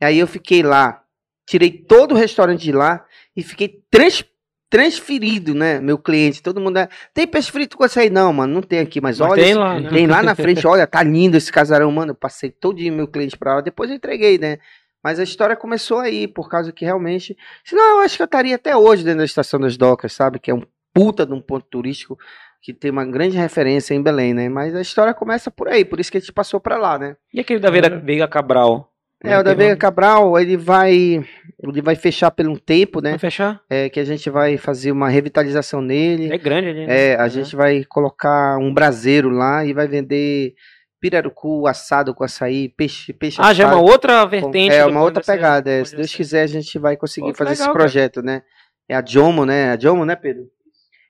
[0.00, 1.03] Aí eu fiquei lá,
[1.46, 3.04] tirei todo o restaurante de lá
[3.36, 4.24] e fiquei trans,
[4.70, 5.78] transferido, né?
[5.80, 6.78] Meu cliente, todo mundo.
[6.78, 8.10] é, Tem peixe frito com açaí?
[8.10, 9.42] Não, mano, não tem aqui, mas, Mas olha.
[9.42, 9.88] tem lá, né?
[9.88, 12.10] tem lá na frente, olha, tá lindo esse casarão, mano.
[12.12, 14.58] Eu passei todinho meu cliente pra lá, depois eu entreguei, né?
[15.02, 17.36] Mas a história começou aí, por causa que realmente.
[17.64, 20.38] Senão eu acho que eu estaria até hoje dentro da estação das docas, sabe?
[20.38, 20.62] Que é um
[20.94, 22.18] puta de um ponto turístico
[22.62, 24.48] que tem uma grande referência em Belém, né?
[24.48, 27.16] Mas a história começa por aí, por isso que a gente passou pra lá, né?
[27.32, 28.90] E aquele da Veiga Cabral?
[29.22, 31.24] É, o da Veiga Cabral, ele vai.
[31.62, 33.10] Ele vai fechar por um tempo, né?
[33.10, 33.60] Vai fechar?
[33.70, 36.30] É, que a gente vai fazer uma revitalização nele.
[36.32, 37.12] É grande ali, né?
[37.12, 37.28] É, a Uhum.
[37.30, 40.54] gente vai colocar um braseiro lá e vai vender
[41.00, 44.74] pirarucu assado com açaí, peixe, peixe Ah, já é uma outra vertente.
[44.74, 45.70] É uma outra pegada.
[45.70, 45.84] é.
[45.84, 46.16] Se Deus ser.
[46.16, 47.78] quiser, a gente vai conseguir Pô, fazer legal, esse cara.
[47.78, 48.42] projeto, né?
[48.88, 49.70] É a Jomo, né?
[49.72, 50.44] A Jomo, né, Pedro?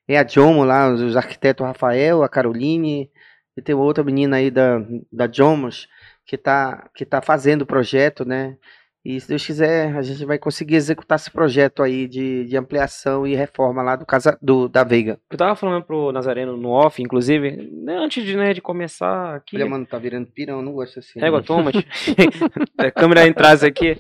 [0.06, 3.10] É a Jomo lá, os, os arquitetos Rafael, a Caroline,
[3.56, 4.78] e tem outra menina aí da,
[5.12, 5.88] da Jomos
[6.26, 8.56] que tá, que tá fazendo o projeto, né?
[9.04, 13.26] E se Deus quiser, a gente vai conseguir executar esse projeto aí de, de ampliação
[13.26, 15.20] e reforma lá do, casa, do da Veiga.
[15.30, 19.56] Eu tava falando pro Nazareno no off, inclusive, né, antes de, né, de começar aqui.
[19.56, 21.20] Olha, mano, tá virando pirão, não gosto assim.
[21.20, 21.28] Né?
[21.42, 21.74] Thomas.
[22.78, 23.98] a câmera atrás aqui.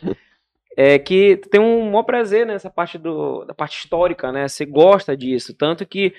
[0.76, 4.48] É que tem um maior prazer nessa parte do, da parte histórica, né?
[4.48, 5.54] Você gosta disso.
[5.54, 6.14] Tanto que,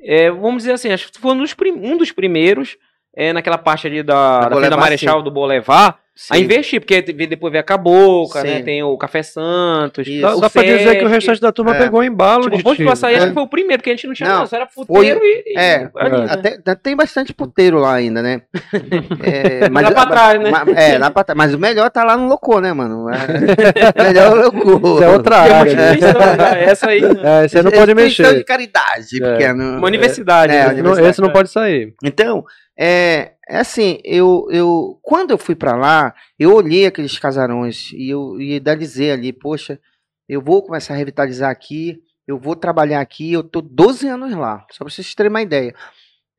[0.00, 2.76] é, vamos dizer assim, acho que foi um dos, um dos primeiros
[3.20, 5.98] é, naquela parte ali da, Da Marechal do Bolevar
[6.30, 6.42] a Sim.
[6.42, 8.56] investir, porque depois vem a Cabocla, né?
[8.56, 8.64] Sim.
[8.64, 10.04] Tem o Café Santos.
[10.04, 10.26] Isso.
[10.26, 11.78] o Só pra dizer que o restante da turma É.
[11.78, 12.90] pegou embalo Tipo, de o Ponte do tiro.
[12.90, 13.28] Açaí acho É.
[13.28, 15.56] que foi o primeiro, porque a gente não tinha Não, só era puteiro e, e
[15.56, 16.18] é, ali, é.
[16.18, 16.26] né?
[16.28, 18.42] Até, tem bastante puteiro lá ainda, né?
[19.22, 20.50] É, Lá pra trás, né?
[20.50, 21.36] ma- É, lá pra trás.
[21.36, 23.06] Mas o melhor tá lá no Locô, né, mano?
[23.10, 23.14] É,
[24.02, 24.94] melhor o Locô.
[24.96, 25.74] Isso é outra é área.
[25.74, 25.92] né?
[25.92, 26.64] né?
[26.64, 27.44] Essa aí, né?
[27.44, 28.34] É, você não pode mexer.
[28.38, 29.42] de caridade, É.
[29.44, 30.52] é uma universidade.
[30.52, 30.64] É, né?
[30.66, 31.10] a universidade.
[31.10, 31.94] esse não pode sair.
[32.02, 32.44] Então,
[32.78, 38.10] é, é assim, eu, eu quando eu fui pra lá, eu olhei aqueles casarões e
[38.10, 39.80] eu e idealizei ali, poxa,
[40.28, 44.64] eu vou começar a revitalizar aqui, eu vou trabalhar aqui, eu tô 12 anos lá,
[44.70, 45.74] só pra vocês terem uma ideia.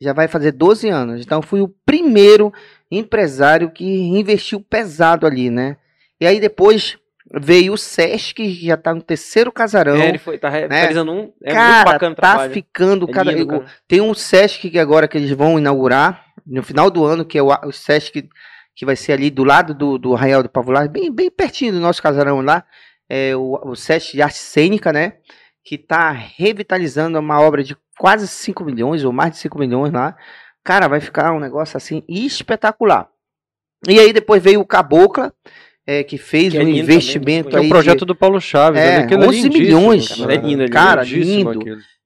[0.02, 1.22] Já vai fazer 12 anos.
[1.26, 2.54] Então, eu fui o primeiro
[2.90, 5.76] empresário que investiu pesado ali, né?
[6.22, 6.98] E aí depois
[7.34, 9.98] veio o Sesc, que já tá no terceiro casarão.
[9.98, 11.18] É, ele foi, tá realizando um.
[11.44, 12.54] É muito Cara, bacana o tá trabalho.
[12.54, 13.66] ficando É cada lindo, cara.
[13.88, 17.42] tem um Sesc que agora que eles vão inaugurar no final do ano, que é
[17.44, 18.28] o, o Sesc
[18.76, 21.80] que vai ser ali do lado do, do Arraial do Pavolar, bem, bem pertinho do
[21.80, 22.64] nosso casarão lá.
[23.10, 25.14] É o, o Sesc de arte cênica, né?
[25.64, 30.16] que está revitalizando uma obra de quase 5 milhões, ou mais de 5 milhões lá.
[30.64, 33.08] Cara, vai ficar um negócio assim espetacular.
[33.88, 35.32] E aí depois veio o Cabocla,
[35.86, 38.06] é, que fez Que é um lindo investimento também, Que é aí o de- projeto
[38.06, 38.82] do Paulo Chaves.
[38.82, 40.34] É, ali, aquilo é 11 lindíssimo, milhões, cara.
[40.34, 40.70] É lindo, é.
[40.70, 41.60] Cara, lindo.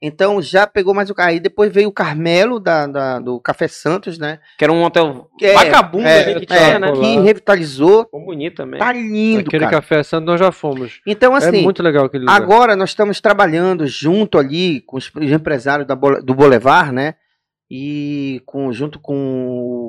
[0.06, 1.30] Então já pegou mais o carro.
[1.30, 4.40] Aí depois veio o Carmelo da, da- do Café Santos, né?
[4.58, 6.92] Que era um hotel Que é- vagabundo é, ali que é, tinha, né?
[6.92, 8.04] que revitalizou.
[8.04, 8.80] Ficou bonito também.
[8.82, 9.78] Tá lindo, Aquele cara.
[9.78, 11.00] café santo nós já fomos.
[11.08, 12.36] Então, é assim, muito legal aquele lugar.
[12.36, 17.16] agora nós estamos trabalhando junto ali com os empresários da do Boulevard, né?
[17.72, 19.16] E com, junto com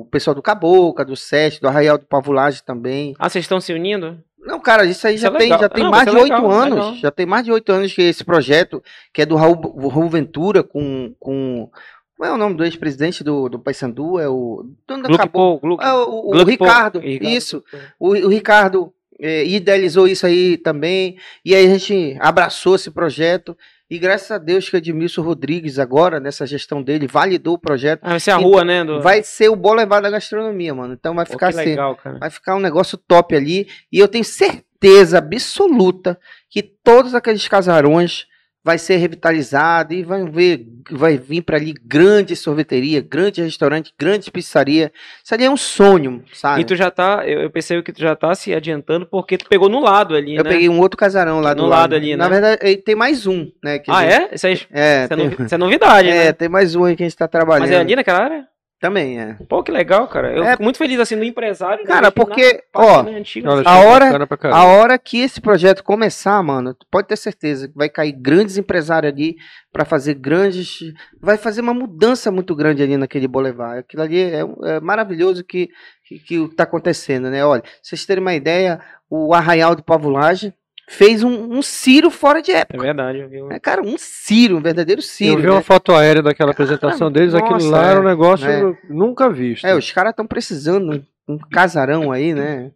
[0.01, 3.13] o pessoal do Cabocla, do Sete, do Arraial do Pavulagem também.
[3.19, 4.17] Ah, vocês estão se unindo?
[4.45, 6.23] Não, cara, isso aí Isso já, é tem, já tem Não, mais isso de é
[6.23, 6.75] oito legal, anos.
[6.75, 6.95] legal.
[6.95, 8.81] Já tem mais de oito anos que esse projeto,
[9.11, 11.69] que é do Raul, Raul Ventura, com, com.
[12.15, 14.19] Como é o nome do ex-presidente do, do Paysandu?
[14.19, 14.63] É o.
[14.87, 15.29] dono da Gluck Cabocla.
[15.31, 15.83] Paul, Gluck.
[15.83, 16.43] É, o, o.
[16.43, 17.29] Ricardo, Ricardo.
[17.29, 17.63] isso.
[17.99, 21.17] O, o Ricardo é, idealizou isso aí também.
[21.43, 23.57] E aí a gente abraçou esse projeto.
[23.89, 27.99] E graças a Deus que o Edmilson Rodrigues, agora, nessa gestão dele, validou o projeto.
[28.03, 28.83] Ah, vai ser a rua, né?
[28.83, 28.99] Do...
[29.01, 30.93] Vai ser o Boulevard da Gastronomia, mano.
[30.93, 31.69] Então vai Pô, ficar que assim.
[31.69, 31.97] legal.
[32.19, 33.67] Vai ficar um negócio top ali.
[33.91, 38.25] E eu tenho certeza absoluta que todos aqueles casarões
[38.65, 44.31] vai ser revitalizado e vai ver, vai vir para ali grande sorveteria, grande restaurante, grande
[44.31, 44.91] pizzaria.
[45.23, 46.61] Isso ali é um sonho, sabe?
[46.61, 49.45] E tu já tá, eu, eu percebo que tu já tá se adiantando porque tu
[49.47, 50.49] pegou no lado ali, eu né?
[50.49, 52.29] peguei um outro casarão lá No do lado ali, Na né?
[52.31, 53.79] verdade, aí tem mais um, né?
[53.87, 54.29] Ah, gente- é?
[54.35, 56.33] Isso, aí, isso, É, é, tem, isso é novidade, é, né?
[56.33, 57.67] tem mais um aí que a gente tá trabalhando.
[57.67, 58.47] Mas é ali naquela área?
[58.85, 59.33] Também, é.
[59.49, 60.31] Pô, que legal, cara.
[60.31, 60.51] Eu É.
[60.51, 61.83] fico muito feliz assim do empresário.
[61.85, 63.49] Cara, investir porque, ó, né, antiga.
[63.51, 64.27] Olha, A hora-.
[64.51, 68.57] A hora que esse projeto começar, mano, tu pode ter certeza que vai cair grandes
[68.57, 69.35] empresários ali
[69.73, 70.79] pra fazer grandes.
[71.19, 73.79] Vai fazer uma mudança muito grande ali naquele boulevard.
[73.79, 75.69] Aquilo ali é, é maravilhoso que,
[76.07, 77.43] que, que o que tá acontecendo, né?
[77.43, 78.79] Olha, pra vocês terem uma ideia,
[79.09, 80.53] o Arraial do Pavulagem
[80.87, 82.81] fez um, um Ciro fora de É época.
[82.81, 83.41] verdade, eu vi.
[83.41, 85.37] um- É, cara, um Ciro, um verdadeiro Eu Ciro.
[85.41, 85.51] vi né?
[85.51, 88.77] uma foto aérea daquela apresentação deles, aquilo nossa, lá era um é, negócio é.
[88.89, 89.65] nunca visto.
[89.65, 92.71] É, os caras estão precisando um casarão aí, né?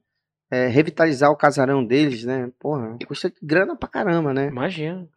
[0.51, 2.49] É, revitalizar o casarão deles, né?
[2.59, 4.47] Porra, custa grana pra caramba, né?
[4.47, 5.07] Imagina.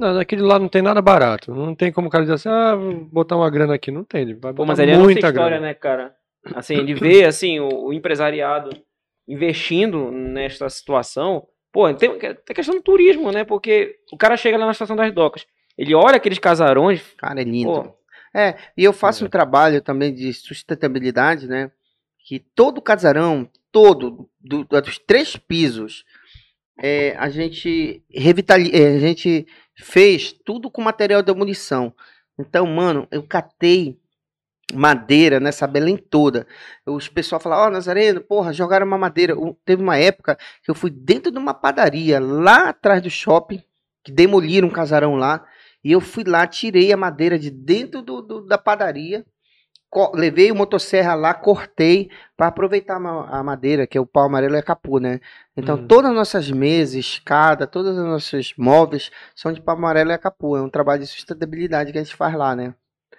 [0.00, 1.54] Não, aquele lá não tem nada barato.
[1.54, 3.90] Não tem como o cara dizer assim, ah, vou botar uma grana aqui.
[3.90, 4.22] Não tem.
[4.22, 5.60] Ele vai Pô, mas ali é muita história, grana.
[5.66, 6.14] né, cara?
[6.54, 8.70] Assim, de ver, assim, o, o empresariado
[9.26, 11.46] investindo nesta situação.
[11.78, 13.44] Pô, tem, tem questão do turismo, né?
[13.44, 15.46] Porque o cara chega lá na estação das docas,
[15.76, 17.70] ele olha aqueles casarões, Cara, é lindo.
[17.70, 17.94] pô,
[18.34, 19.26] É, e eu faço É.
[19.28, 21.70] um trabalho também de sustentabilidade, né?
[22.26, 26.04] Que todo casarão, todo, do- dos três pisos,
[26.76, 29.46] é, a gente revitali é, a gente
[29.76, 31.94] fez tudo com material de demolição.
[32.36, 33.96] Então, mano, eu catei
[34.74, 36.46] madeira nessa Belém toda.
[36.86, 39.34] Os pessoal falavam, ó, Nazareno, porra, jogaram uma madeira.
[39.64, 43.62] Teve uma época que eu fui dentro de uma padaria lá atrás do shopping,
[44.04, 45.44] que demoliram um casarão lá,
[45.82, 49.24] e eu fui lá, tirei a madeira de dentro do, do- da padaria,
[50.14, 54.58] levei o motosserra lá, cortei para aproveitar a madeira, que é o pau amarelo e
[54.58, 55.18] a capu, né?
[55.56, 55.86] Então Hum.
[55.86, 60.18] todas as nossas mesas, escada, todos os nossos móveis são de pau amarelo e a
[60.18, 60.56] capu.
[60.56, 62.74] É um trabalho de sustentabilidade que a gente faz lá, né?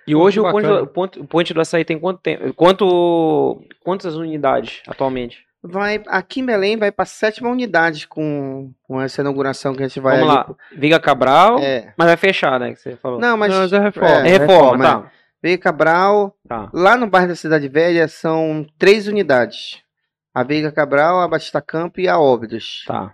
[0.10, 2.53] E hoje o ponte, do, o ponte- o ponte do açaí tem quanto tempo?
[2.53, 5.45] Quanto, quantas unidades atualmente?
[5.61, 9.99] Vai, aqui em Belém vai para sétima unidade com, com essa inauguração que a gente
[9.99, 10.56] vai Vamos ali lá.
[10.72, 11.94] Viga Cabral, É.
[11.98, 12.69] mas vai fechar, né?
[12.73, 13.19] Que você falou.
[13.19, 14.27] Não, mas Não, mas é reforma.
[14.27, 14.88] é reforma, é.
[14.88, 15.11] tá.
[15.41, 16.69] Veiga Cabral, Tá.
[16.73, 19.81] Lá no bairro da Cidade Velha são três unidades.
[20.34, 22.84] A Veiga Cabral, a Batista Campo e a Óbidos.
[22.88, 23.14] Tá.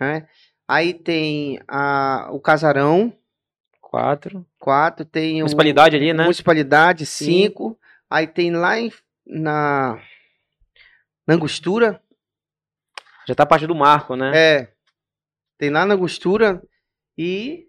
[0.00, 0.26] né?
[0.68, 3.12] Aí tem a, o Casarão,
[3.92, 4.46] Quatro.
[4.58, 5.04] quatro.
[5.04, 6.22] Tem Municipalidade ali, né?
[6.22, 7.78] Municipalidade, cinco.
[8.08, 8.90] Aí tem lá em,
[9.26, 10.00] na,
[11.26, 12.00] na Angostura,
[13.28, 14.32] Já tá a parte do marco, né?
[14.34, 14.68] é,
[15.58, 16.62] tem lá na Angostura
[17.18, 17.68] e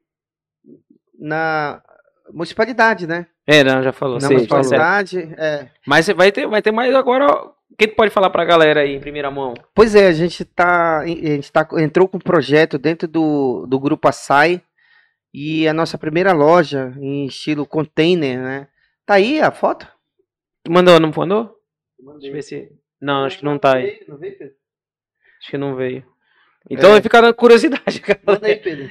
[1.20, 1.84] na
[2.32, 3.28] Municipalidade, né?
[3.45, 4.16] É, não, já falou.
[4.16, 4.56] Na sei, tá.
[4.56, 5.70] Municipalidade, é.
[5.86, 7.28] Mas vai ter, vai ter mais agora.
[7.36, 9.56] O que tu pode falar pra galera aí em primeira mão?
[9.76, 13.78] Pois é, a gente tá, a gente tá, entrou com um projeto dentro do, do
[13.78, 14.62] grupo Açaí
[15.34, 18.68] e a nossa primeira loja em estilo container, né?
[19.06, 19.88] Tá aí a foto?
[20.64, 21.58] Tu mandou, não mandou?
[22.20, 22.70] Deixa eu ver se.
[23.02, 24.04] Não, acho que não tá aí.
[24.08, 24.54] Não veio, Pedro?
[25.42, 26.06] Acho que não veio.
[26.70, 26.94] Então É.
[26.94, 28.20] vai ficar na curiosidade, cara.
[28.26, 28.90] Manda aí, Pedro.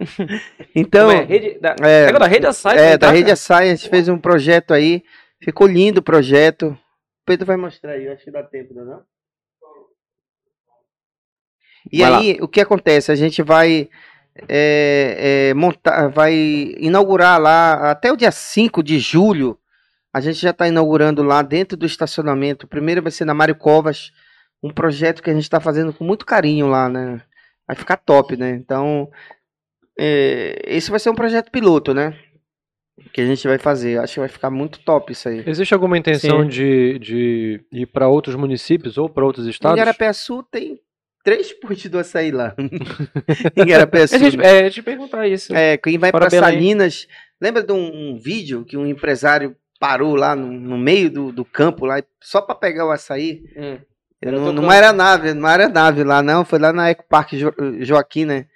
[0.74, 1.22] então, é?
[1.24, 3.32] Rede, da, é, da rede é, tá, da Rede cara?
[3.34, 5.02] Açaí, a gente fez um projeto aí,
[5.42, 6.68] ficou lindo o projeto.
[6.68, 8.82] O Pedro vai mostrar aí, eu acho que dá tempo, não?
[8.82, 9.02] é não?
[11.92, 12.18] E Vai lá.
[12.18, 13.12] aí, o que acontece?
[13.12, 13.90] A gente vai
[14.48, 16.34] é, é, montar, vai
[16.78, 19.58] inaugurar lá até o dia 5 de julho.
[20.12, 22.66] A gente já está inaugurando lá dentro do estacionamento.
[22.66, 24.12] O primeiro vai ser na Mário Covas,
[24.62, 27.20] um projeto que a gente está fazendo com muito carinho lá, né?
[27.66, 28.50] Vai ficar top, né?
[28.50, 29.10] Então,
[29.98, 32.16] é, esse vai ser um projeto piloto, né?
[33.12, 33.98] Que a gente vai fazer.
[33.98, 35.42] Acho que vai ficar muito top isso aí.
[35.46, 36.48] Existe alguma intenção Sim.
[36.48, 39.76] de, de ir para outros municípios ou para outros Em estados?
[39.76, 40.80] Igarapé-Sul tem
[41.24, 42.54] três postos do açaí lá.
[43.56, 44.16] em Igarapé-Sul.
[44.16, 44.46] A gente, né?
[44.46, 45.52] é, eu ia te perguntar isso.
[45.54, 46.30] É, quem vai para.
[46.30, 47.08] Salinas.
[47.40, 51.44] Lembra de um, um vídeo que um empresário parou lá no, no meio do, do
[51.44, 53.42] campo, lá, só para pegar o açaí?
[53.56, 53.78] Hum.
[54.22, 54.70] Era Não, teu numa campo.
[54.72, 56.44] aeronave, numa aeronave lá, não.
[56.44, 58.46] Foi lá na Eco Parque Jo- Joaquim, né?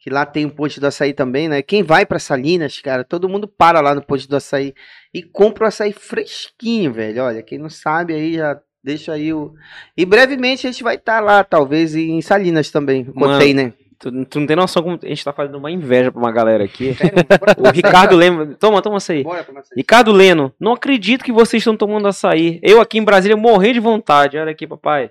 [0.00, 1.60] Que lá tem um posto do açaí também, né?
[1.60, 4.72] Quem vai para Salinas, cara, todo mundo para lá no posto do açaí
[5.12, 7.24] e compra o açaí fresquinho, velho.
[7.24, 9.52] Olha, quem não sabe aí já deixa aí o.
[9.96, 13.04] E brevemente a gente vai estar lá, talvez em Salinas também.
[13.04, 13.72] Contei, né?
[13.98, 16.64] Tu, tu não tem noção como a gente tá fazendo uma inveja pra uma galera
[16.64, 16.96] aqui.
[17.58, 18.54] O Ricardo Leno.
[18.54, 19.24] Toma, toma açaí.
[19.24, 19.76] Bora pra açaí.
[19.76, 22.60] Ricardo Leno, não acredito que vocês estão tomando açaí.
[22.62, 24.38] Eu aqui em Brasília morrendo de vontade.
[24.38, 25.10] Olha aqui, papai.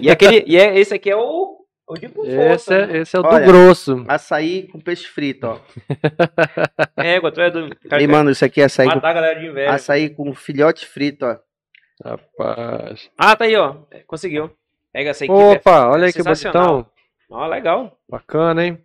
[0.00, 1.58] E, aquele, e é, esse aqui é o.
[1.84, 2.98] O de com Esse força, é, né?
[3.00, 3.40] esse é o Olha.
[3.40, 4.04] do grosso.
[4.08, 5.58] Açaí com peixe frito, ó.
[6.96, 7.68] Égua, tu é do.
[7.88, 9.70] Cara, E, mano, isso aqui é açaí com, matar a galera de inveja.
[9.72, 11.36] açaí com filhote frito, ó.
[12.04, 13.10] Rapaz.
[13.16, 13.76] Ah, tá aí, ó.
[14.06, 14.50] Conseguiu.
[14.92, 15.38] Pega essa equipe.
[15.40, 16.86] é Opa, olha aí que bonitão.
[17.30, 17.98] Ó, legal.
[18.08, 18.78] Bacana, hein?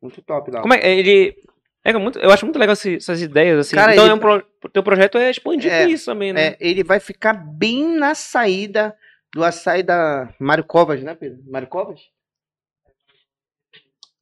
[0.00, 0.60] Muito top lá.
[0.62, 1.36] Como é ele.
[1.84, 3.76] É muito, eu acho muito legal esse- essas ideias, assim.
[3.76, 4.42] Cara, então, ele- é um pro,
[4.72, 6.48] teu projeto é expandir É, isso também, né?
[6.48, 8.94] É, ele vai ficar bem na saída
[9.34, 11.38] do açaí da Mário Covas, né, Pedro?
[11.50, 12.00] Mário Covas?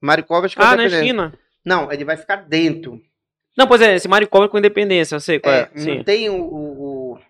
[0.00, 1.38] Mário Covas que é ah, na esquina.
[1.64, 3.00] Não, ele vai ficar dentro.
[3.56, 5.70] Não, pois é, esse Mario Cobra com independência, eu sei qual é.
[5.74, 5.96] É, Sim.
[5.96, 6.75] não tem o, o- o-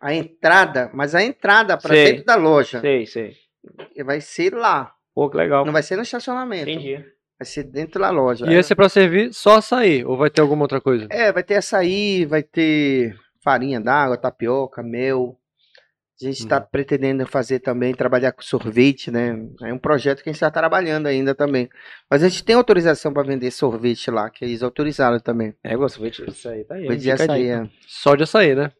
[0.00, 3.34] a entrada, mas a entrada para dentro da loja Sei, sei.
[4.04, 4.92] vai ser lá.
[5.14, 5.64] Pô, que legal.
[5.64, 6.68] Não vai ser no estacionamento.
[6.68, 6.96] Entendi.
[7.38, 8.46] Vai ser dentro da loja.
[8.50, 10.04] E esse é pra servir só açaí?
[10.04, 11.06] Ou vai ter alguma outra coisa?
[11.10, 15.38] É, vai ter açaí, vai ter farinha d'água, tapioca, mel.
[16.20, 19.38] A gente está pretendendo fazer também, trabalhar com sorvete, né?
[19.62, 21.68] É um projeto que a gente está trabalhando ainda também.
[22.10, 25.54] Mas a gente tem autorização para vender sorvete lá, que eles autorizaram também.
[25.62, 26.88] É, gosto de isso aí, tá aí.
[26.88, 27.68] A açaí, é.
[27.86, 28.72] Só de açaí, né?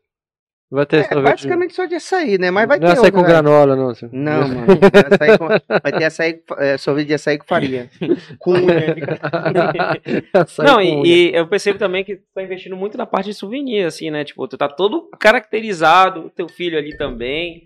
[0.69, 1.31] Não vai ter É, sorvete.
[1.33, 2.51] basicamente só de açaí, né?
[2.51, 3.91] Mas vai não é ter açaí com granola, não.
[3.91, 4.09] assim.
[4.11, 4.67] Não, mano.
[4.67, 5.49] Vai, açaí com-
[5.83, 7.89] vai ter açaí, é, sorvete de açaí com farinha.
[8.41, 8.97] Com unha.
[10.35, 11.07] Açaí Não, com e, unha.
[11.07, 14.25] e eu percebo também que tu tá investindo muito na parte de souvenir, assim, né?
[14.25, 17.63] Tipo, tu tá todo caracterizado, teu filho ali também.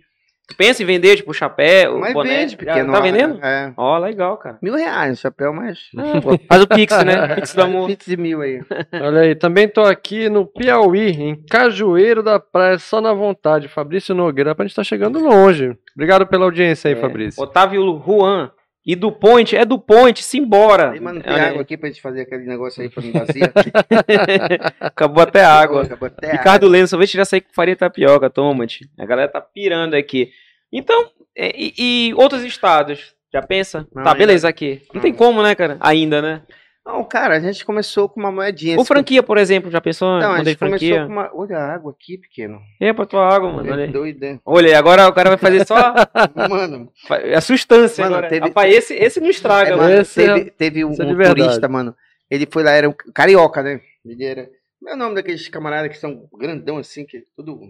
[0.50, 2.40] Tu pensa em vender, tipo, chapéu, Mas boné?
[2.40, 2.92] vende, Já pequeno.
[2.92, 3.38] Tá ó, vendendo?
[3.44, 3.72] É.
[3.76, 4.58] Ó, legal, cara.
[4.60, 5.78] Mil reais chapéu, mas.
[5.96, 7.36] Ah, faz o Pix, né?
[7.36, 7.86] Pix do amor.
[7.86, 8.60] Pix de mil aí.
[9.00, 13.68] Olha aí, também tô aqui no Piauí, em Cajueiro da Praia, só na vontade.
[13.68, 15.76] Fabrício Nogueira, a gente tá chegando longe.
[15.94, 17.40] Obrigado pela audiência aí, É, Fabrício.
[17.40, 18.50] Otávio Juan.
[18.90, 20.90] E do Point, é do Point, simbora.
[20.90, 21.40] Aí, mano, tem aí.
[21.42, 23.52] água aqui pra gente fazer aquele negócio aí pra não vazia.
[24.80, 25.82] Acabou até a água.
[25.82, 28.88] Acabou até Ricardo Leno, sorvete de açaí com farinha tapioca, toma, tio.
[28.98, 30.30] A galera tá pirando aqui.
[30.72, 33.14] Então, é, e, e outros estados?
[33.32, 33.86] Já pensa?
[33.94, 34.82] Não, tá, ainda- beleza, aqui.
[34.92, 35.18] Não tem não.
[35.18, 35.76] como, né, cara?
[35.78, 36.42] Ainda, né?
[36.84, 38.76] Não, cara, a gente começou com uma moedinha.
[38.76, 41.04] Ou Esse- franquia, por exemplo, já pensou em Não, a gente começou franquia?
[41.06, 41.30] com uma.
[41.34, 42.58] Olha a água aqui, pequeno.
[42.80, 43.70] É pra tua água, mano.
[43.70, 43.92] Olha É aí.
[43.92, 44.40] doido, né?
[44.44, 45.74] Olha aí, agora o cara vai fazer só
[46.48, 46.90] Mano,
[47.36, 48.28] a sustância Mano, agora.
[48.30, 49.92] teve- Rapaz, esse, esse não estraga, é, mano.
[50.00, 51.94] esse é- teve, teve um, esse é um turista, mano.
[52.30, 53.80] Ele foi lá, era um carioca, né?
[54.04, 54.48] Ele era.
[54.78, 57.60] Como é o nome daqueles camaradas que são grandão assim, que tudo.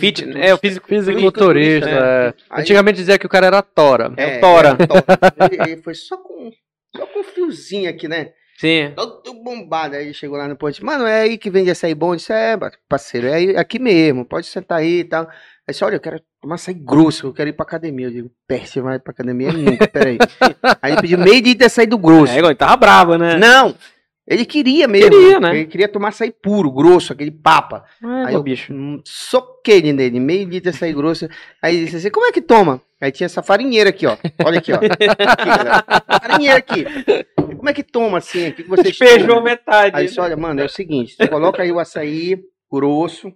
[0.00, 0.88] Fit, é, o físico.
[0.88, 2.34] Fisiculturista, é.
[2.50, 4.12] Aí- Antigamente dizia que o cara era tora.
[4.16, 4.74] É o Tora.
[4.74, 5.04] top.
[5.52, 6.50] ele, ele foi só com,
[6.96, 8.30] só com um fiozinho aqui, né?
[8.58, 8.92] Sim.
[8.96, 9.96] Todo bombado.
[9.96, 10.84] Aí chegou lá no ponto.
[10.84, 12.12] Mano, é aí que vende açaí bom?
[12.12, 12.56] Eu disse, é,
[12.88, 14.24] parceiro, é aí- aqui mesmo.
[14.24, 15.24] Pode sentar aí e tal.
[15.24, 18.06] Aí disse, olha, eu quero tomar açaí grosso, eu quero ir pra academia.
[18.06, 20.16] Eu digo, você vai pra academia nunca, peraí.
[20.80, 22.32] aí ele pediu meio de açaí do grosso.
[22.32, 23.36] É, ele tava bravo, né?
[23.36, 23.74] Não!
[24.28, 25.08] Ele queria mesmo.
[25.10, 25.50] Queria, né?
[25.54, 27.84] Ele queria tomar açaí puro, grosso, aquele papa.
[28.02, 28.72] É, Aí eu bicho.
[28.72, 31.28] hum, soquei ele nele, meio litro de açaí grosso.
[31.62, 32.80] Aí ele disse assim, como é que toma?
[33.00, 34.16] Aí tinha essa farinheira aqui, ó.
[34.44, 34.76] Olha aqui, ó.
[34.78, 36.84] Aqui, farinheira aqui.
[37.56, 38.48] Como é que toma assim?
[38.48, 39.96] O que vocês Despejou metade.
[39.96, 43.32] Aí disse, olha, mano, é o seguinte, tu coloca aí o açaí grosso,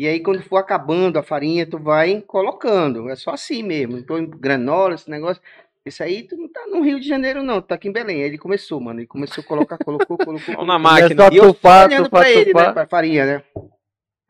[0.00, 3.10] e aí quando for acabando a farinha, tu vai colocando.
[3.10, 3.98] É só assim mesmo.
[3.98, 5.42] Então, granola, esse negócio.
[5.84, 8.16] Isso aí tu não tá no Rio de Janeiro, não, tu tá aqui em Belém.
[8.16, 9.00] Aí ele começou, mano.
[9.00, 10.54] Ele começou a colocar, colocou, colocou.
[10.54, 10.78] Vamos na colocou.
[10.78, 11.28] máquina.
[11.30, 13.42] E eu tupar, olhando tupar, pra ele, né, pra farinha, né?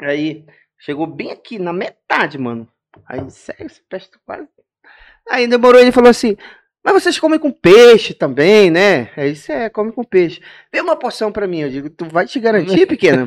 [0.02, 0.44] Aí
[0.76, 2.66] chegou bem aqui, na metade, mano.
[3.06, 4.48] Aí, sério, esse peixe tá quase.
[5.30, 6.36] Aí demorou, ele falou assim:
[6.82, 9.10] Mas vocês comem com peixe também, né?
[9.16, 10.40] Aí disse: É, come com peixe.
[10.72, 11.60] Vê uma porção pra mim.
[11.60, 13.26] Eu digo: Tu vai te garantir, pequena?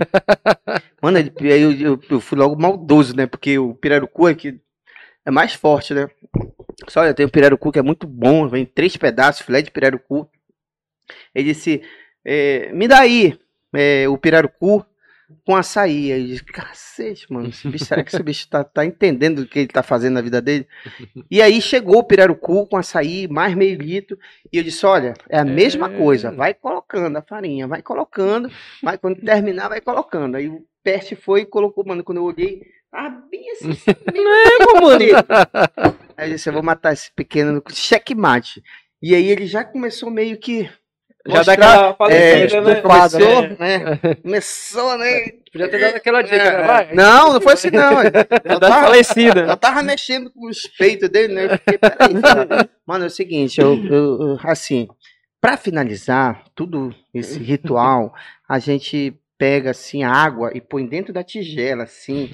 [1.02, 3.28] Mano, aí eu, eu- eu fui logo maldoso, né?
[3.28, 4.60] Porque o pirarucu aqui
[5.26, 6.08] é mais forte, né?
[6.88, 10.28] Só olha, tem o pirarucu que é muito bom, vem três pedaços, filé de pirarucu.
[11.36, 11.82] Ele disse:
[12.26, 13.38] é, Me dá aí
[13.74, 14.84] é, o pirarucu.
[15.46, 16.12] Com açaí.
[16.12, 19.48] Aí eu disse, cacete, mano, esse bicho, será que esse bicho tá, tá entendendo o
[19.48, 20.68] que ele tá fazendo na vida dele?
[21.30, 24.18] E aí chegou o pirarucu com açaí, mais meio litro,
[24.52, 25.98] e eu disse, olha, é a mesma É.
[25.98, 28.52] coisa, vai colocando a farinha, vai colocando,
[28.82, 30.36] vai, quando terminar, vai colocando.
[30.36, 32.62] Aí o Peste foi e colocou, mano, quando eu olhei,
[32.92, 33.70] ah, bem assim,
[34.14, 35.06] É, mano.
[36.18, 38.62] Aí eu disse, eu vou matar esse pequeno no checkmate.
[39.02, 40.70] E aí ele já começou meio que
[41.26, 42.82] Já dá mostrar- aquela é, falecida, né?
[42.82, 43.56] começou, É.
[43.60, 44.00] né?
[44.22, 45.20] Começou, né?
[45.52, 46.68] Podia ter dado aquela dica, É, né?
[46.68, 46.94] Vai.
[46.94, 48.04] Não, não foi assim não.
[48.04, 48.10] Já
[48.44, 49.40] Eu dá tava, falecida.
[49.42, 51.46] eu tava mexendo com os peitos dele, né?
[51.46, 52.70] Eu fiquei, peraí, cara.
[52.86, 54.88] Mano, é o seguinte, eu, eu- eu- assim,
[55.40, 58.14] pra finalizar tudo esse ritual,
[58.50, 62.30] a gente pega assim a água e põe dentro da tigela, assim,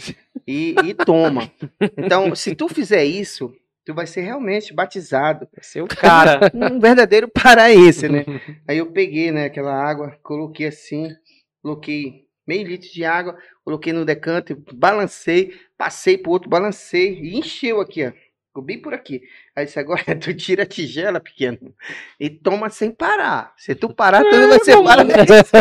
[0.48, 1.50] e, e toma.
[1.98, 3.52] Então, se tu fizer isso,
[3.90, 6.52] tu vai ser realmente batizado Seu cara.
[6.54, 8.24] um verdadeiro paraense, né?
[8.70, 11.10] Aí eu peguei, né, aquela água, coloquei assim,
[11.60, 13.36] coloquei meio litro de água,
[13.66, 18.12] coloquei no decanto, balancei, passei pro outro, balancei e encheu aqui, ó.
[18.50, 19.24] Ficou bem por aqui.
[19.56, 21.74] Aí disse, agora tu tira a tigela, pequeno,
[22.20, 23.56] e toma sem parar.
[23.58, 25.52] Se tu parar, tu não vai ser paraense.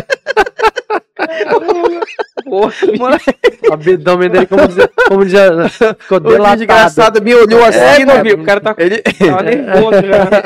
[2.44, 2.72] Porra,
[3.68, 6.58] O abdômen dele, como, dizer, como já ficou O delatado.
[6.58, 8.32] desgraçado me olhou assim, é, né?
[8.32, 10.02] O cara tá Ele, tava nervoso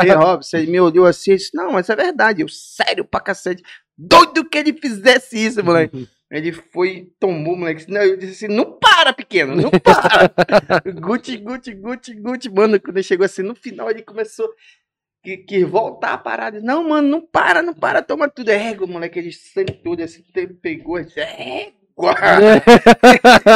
[0.07, 0.17] já.
[0.17, 3.63] Robson, ele me olhou assim e disse, não, mas é verdade, eu sério pra cacete.
[3.97, 6.09] Doido que ele fizesse isso, moleque.
[6.31, 7.91] Ele foi e tomou, moleque.
[7.91, 10.33] Não, eu disse assim, não para, pequeno, não para.
[10.99, 12.49] guti, guti, guti, guti.
[12.51, 14.49] Mano, quando ele chegou assim, no final ele começou
[15.23, 16.61] que, que voltar a parada.
[16.61, 18.51] Não, mano, não para, não para, toma tudo.
[18.51, 19.19] É égua, moleque.
[19.19, 21.73] Ele sentou assim, ele pegou e disse, égua.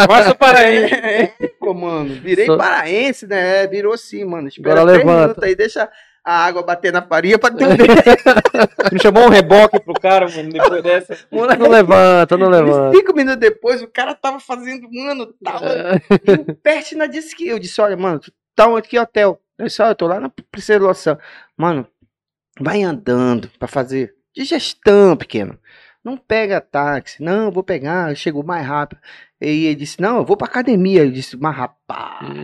[0.09, 0.85] Mostra para aí.
[0.85, 2.15] Égua, mano.
[2.15, 3.65] Virei Só- paraense, né?
[3.65, 4.49] É, virou sim, mano.
[4.49, 5.23] Espera Agora três levanta.
[5.23, 5.89] minutos aí, deixa
[6.25, 8.93] a água bater na farinha pra tu ver.
[8.93, 11.17] Não chamou um reboque pro cara, mano, depois dessa.
[11.31, 12.97] Não levanta, não levanta.
[12.99, 15.67] Cinco minutos depois, o cara tava fazendo, mano, tava.
[16.27, 19.41] E o Pertina disse que eu disse: olha, mano, tu tá onde que hotel?
[19.59, 21.19] Olha, eu tô lá na Princesa Loção.
[21.57, 21.87] Mano,
[22.61, 25.59] vai andando pra fazer digestão, pequeno.
[26.05, 27.23] Não pega táxi.
[27.23, 29.01] Não, eu vou pegar, eu chego mais rápido.
[29.41, 31.03] E ele disse: não, eu vou pra academia.
[31.03, 32.27] Eu disse: mas rapaz.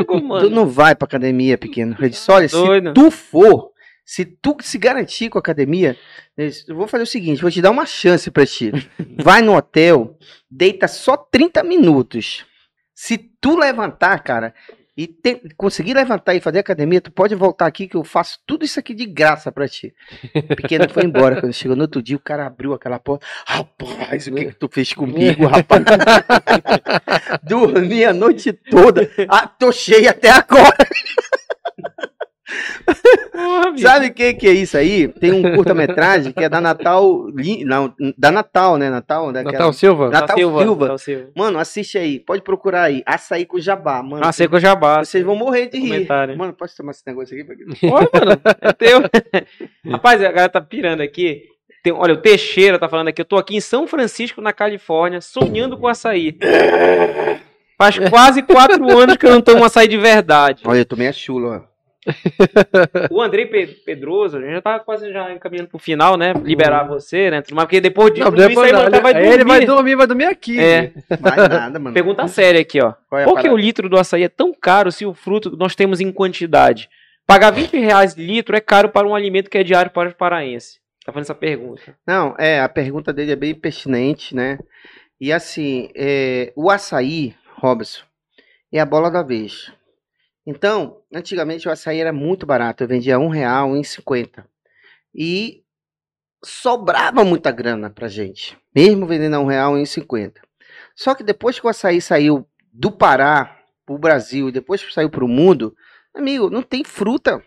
[0.00, 1.96] É, Tu não vai pra academia, pequeno.
[2.00, 2.88] Eu disse, olha, Doido.
[2.88, 3.70] se tu for,
[4.04, 5.96] se tu se garantir com a academia,
[6.36, 8.72] eu vou fazer o seguinte, vou te dar uma chance pra ti.
[9.22, 10.18] Vai no hotel,
[10.50, 12.44] deita só 30 minutos.
[12.94, 14.52] Se tu levantar, cara,
[14.96, 18.64] e te- conseguir levantar e fazer academia, tu pode voltar aqui que eu faço tudo
[18.64, 19.94] isso aqui de graça pra ti.
[20.34, 21.40] O pequeno foi embora.
[21.40, 23.24] Quando chegou no outro dia, o cara abriu aquela porta.
[23.46, 25.82] Rapaz, o que, que tu fez comigo, rapaz?
[27.42, 29.10] Dormi a noite toda.
[29.28, 30.76] Ah, tô cheio até agora.
[33.32, 33.76] Porra.
[33.78, 35.08] Sabe o que, que é isso aí?
[35.08, 37.26] Tem um curta-metragem que é da Natal.
[37.64, 38.90] Não, da Natal, né?
[38.90, 40.10] Natal, daquela- Natal Silva?
[40.10, 40.64] Natal Silva.
[40.64, 41.28] Natal Silva.
[41.36, 42.18] Mano, assiste aí.
[42.18, 43.02] Pode procurar aí.
[43.06, 44.22] Açaí com jabá, mano.
[44.52, 45.10] Eu já basto.
[45.12, 45.88] Vocês vão morrer de rir.
[45.88, 46.36] Comentário.
[46.36, 47.86] Mano, posso tomar esse negócio aqui?
[47.86, 49.00] Olha, mano, é teu.
[49.92, 51.42] Rapaz, a galera tá pirando aqui.
[51.82, 53.20] Tem- olha, o Teixeira tá falando aqui.
[53.22, 56.36] Eu tô aqui em São Francisco, na Califórnia, sonhando com açaí.
[57.78, 60.62] Faz quase quatro anos que eu não tomo açaí de verdade.
[60.66, 61.69] Olha, eu tomei a chula, ó.
[63.10, 66.32] O Andrei Pe- Pedroso, a gente já tá quase já encaminhando pro final, né?
[66.42, 67.42] Liberar você, né?
[67.42, 69.28] Porque depois de Não, tudo isso depois aí, mano, não, vai dormir.
[69.32, 70.58] ele vai dormir, vai dormir aqui.
[70.58, 71.92] É, Mais nada, mano.
[71.94, 72.94] pergunta séria aqui, ó.
[73.08, 73.60] Qual é Por que o parada?
[73.60, 76.88] litro do açaí é tão caro se o fruto nós temos em quantidade?
[77.26, 80.80] Pagar 20 reais litro é caro para um alimento que é diário para os paraenses.
[81.04, 81.94] Tá fazendo essa pergunta.
[82.06, 84.58] Não, é, a pergunta dele é bem pertinente, né?
[85.20, 88.02] E assim, é, o açaí, Robson,
[88.72, 89.70] é a bola da vez.
[90.50, 94.44] Então, antigamente o açaí era muito barato, eu vendia um real, um cinquenta.
[95.14, 95.62] E
[96.44, 100.42] sobrava muita grana pra gente, mesmo vendendo a um real, um cinquenta.
[100.96, 105.08] Só que depois que o açaí saiu do Pará pro Brasil e depois que saiu
[105.08, 105.72] pro mundo,
[106.12, 107.40] amigo, não tem fruta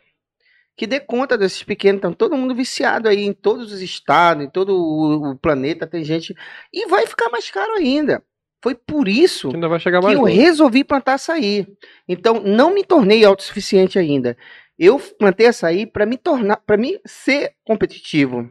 [0.74, 2.00] que dê conta desses pequenos.
[2.00, 6.06] Então, todo mundo viciado aí em todos os estados, em todo o, o planeta, tem
[6.06, 6.34] gente.
[6.72, 8.24] E vai ficar mais caro ainda.
[8.64, 9.58] Foi por isso que
[10.02, 11.68] mais eu resolvi plantar açaí.
[12.08, 14.38] Então, não me tornei autossuficiente ainda.
[14.80, 18.50] Eu plantei açaí para me tornar, para mim ser competitivo.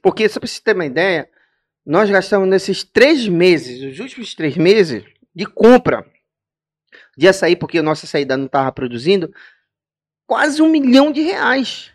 [0.00, 1.28] Porque, só para você ter uma ideia,
[1.84, 5.02] nós gastamos nesses três meses, os últimos três meses,
[5.34, 6.06] de compra
[7.18, 9.34] de açaí, porque o nosso açaí ainda não estava produzindo,
[10.28, 11.90] quase um milhão de reais.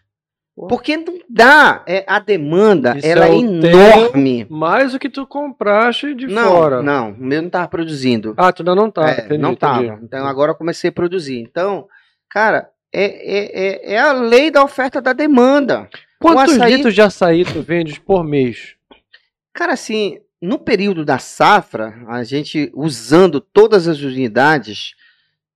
[0.67, 4.45] Porque não dá, é, a demanda Isso ela é é, enorme.
[4.49, 6.81] Mais o que tu compraste de Não, fora.
[6.83, 8.33] não, o meu não estava produzindo.
[8.35, 9.09] Ah, tu ainda não tá.
[9.09, 9.87] É, entendi, não entendi.
[9.87, 9.99] tava.
[10.03, 11.39] Então agora eu comecei a produzir.
[11.39, 11.87] Então,
[12.29, 15.87] cara, é, é, é, é a lei da oferta da demanda.
[16.19, 18.75] Quantos açaí- litros de açaí tu vendes por mês?
[19.53, 24.93] Cara, assim, no período da safra, a gente usando todas as unidades,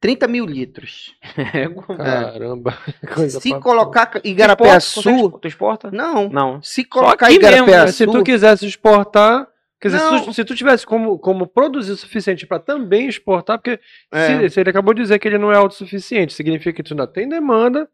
[0.04, 1.16] 30 mil litros.
[1.54, 1.96] Égua.
[1.96, 2.78] Caramba.
[3.16, 5.40] coisa Se pra- colocar Igarapé-Açu, exporta?
[5.40, 5.92] Tu exporta?
[5.92, 6.28] não.
[6.28, 6.62] Não.
[6.62, 7.88] Se colocar aqui mesmo, né?
[7.88, 9.48] Se tu quisesse exportar,
[9.80, 13.58] quer dizer, se tu, se tu tivesse como, como produzir o suficiente para também exportar,
[13.58, 13.80] porque
[14.12, 14.42] É.
[14.42, 17.08] se, se ele acabou de dizer que ele não é autossuficiente, significa que tu ainda
[17.08, 17.88] tem demanda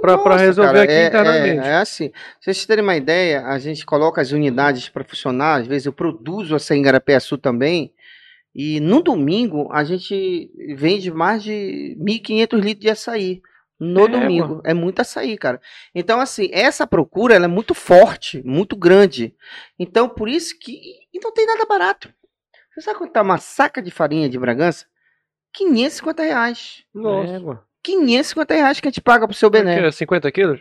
[0.00, 1.66] para resolver cara, aqui é, internamente.
[1.66, 2.10] É, é assim.
[2.40, 5.60] Se vocês terem uma ideia, a gente coloca as unidades para funcionar.
[5.60, 7.92] Às vezes eu produzo essa em Igarapé-Açu também.
[8.54, 13.42] E no domingo a gente vende mais de 1.500 litros de açaí.
[13.80, 14.62] No É, domingo.
[14.64, 15.60] É muito açaí, cara.
[15.92, 19.34] Então, assim, essa procura ela é muito forte, muito grande.
[19.78, 20.72] Então, por isso que.
[21.12, 22.12] E não tem nada barato.
[22.72, 24.86] Você sabe quanto tá uma saca de farinha de Bragança?
[25.52, 26.84] 550 reais.
[26.94, 27.32] Nossa.
[27.32, 27.64] Égua.
[27.82, 29.86] 550 reais que a gente paga pro seu Bené.
[29.86, 30.60] É 50 quilos?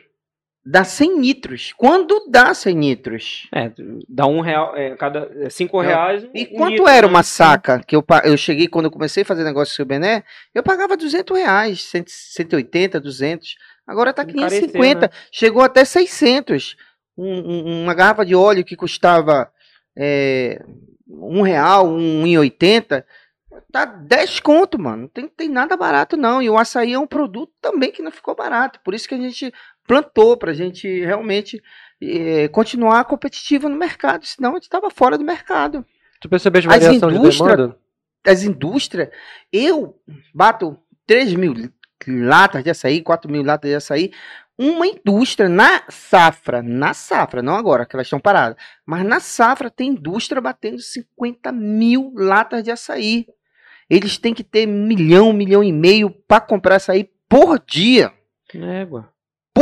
[0.66, 1.74] Dá 100 nitros.
[1.76, 3.50] Quando dá 100 nitros?
[3.54, 3.70] É,
[4.08, 6.26] dá um real, é, cada é, cinco reais.
[6.34, 7.14] E um quanto litro, era né?
[7.14, 9.86] uma saca que eu, eu cheguei quando eu comecei a fazer negócio com o seu
[9.86, 10.24] Bené?
[10.56, 13.56] Eu pagava 200 reais, 100, 180, 200.
[13.86, 15.02] Agora tá Encareceu, 550.
[15.02, 15.10] né?
[15.32, 16.78] Chegou até 600.
[17.18, 19.52] Um- um- uma garrafa de óleo que custava
[19.98, 20.64] é,
[21.10, 23.06] um real, um e 80.
[23.72, 25.04] Tá 10 conto, mano.
[25.04, 26.42] Não tem, tem nada barato, não.
[26.42, 28.80] E o açaí é um produto também que não ficou barato.
[28.84, 29.54] Por isso que a gente
[29.88, 31.62] plantou, pra gente realmente
[32.02, 34.26] eh, continuar competitivo no mercado.
[34.26, 35.86] Senão a gente tava fora do mercado.
[36.20, 37.78] Tu percebeste As variação de indústria- demanda?
[38.26, 39.10] As indústrias,
[39.52, 40.00] eu
[40.34, 41.54] bato 3 mil
[42.08, 44.12] latas de açaí, 4 mil latas de açaí.
[44.58, 48.56] Uma indústria na safra, na safra, não agora, que elas estão paradas,
[48.86, 53.26] mas na safra tem indústria batendo 50 mil latas de açaí.
[53.90, 58.14] Eles têm que ter milhão, milhão e meio para comprar açaí por dia.
[58.54, 59.12] Égua.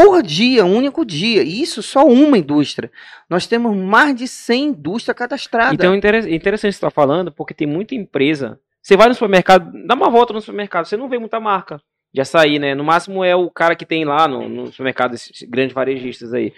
[0.06, 1.44] Por dia, um único dia.
[1.44, 2.92] E isso só uma indústria.
[3.30, 5.74] Nós temos mais de 100 indústrias cadastradas.
[5.74, 8.60] Então é inter- interessante você estar falando, porque tem muita empresa.
[8.82, 11.80] Você vai no supermercado, dá uma volta no supermercado, você não vê muita marca
[12.14, 12.74] de açaí, né?
[12.76, 16.52] No máximo é o cara que tem lá no, no supermercado, esses grandes varejistas aí.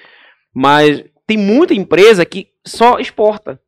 [0.53, 3.59] Mas tem muita empresa que só exporta.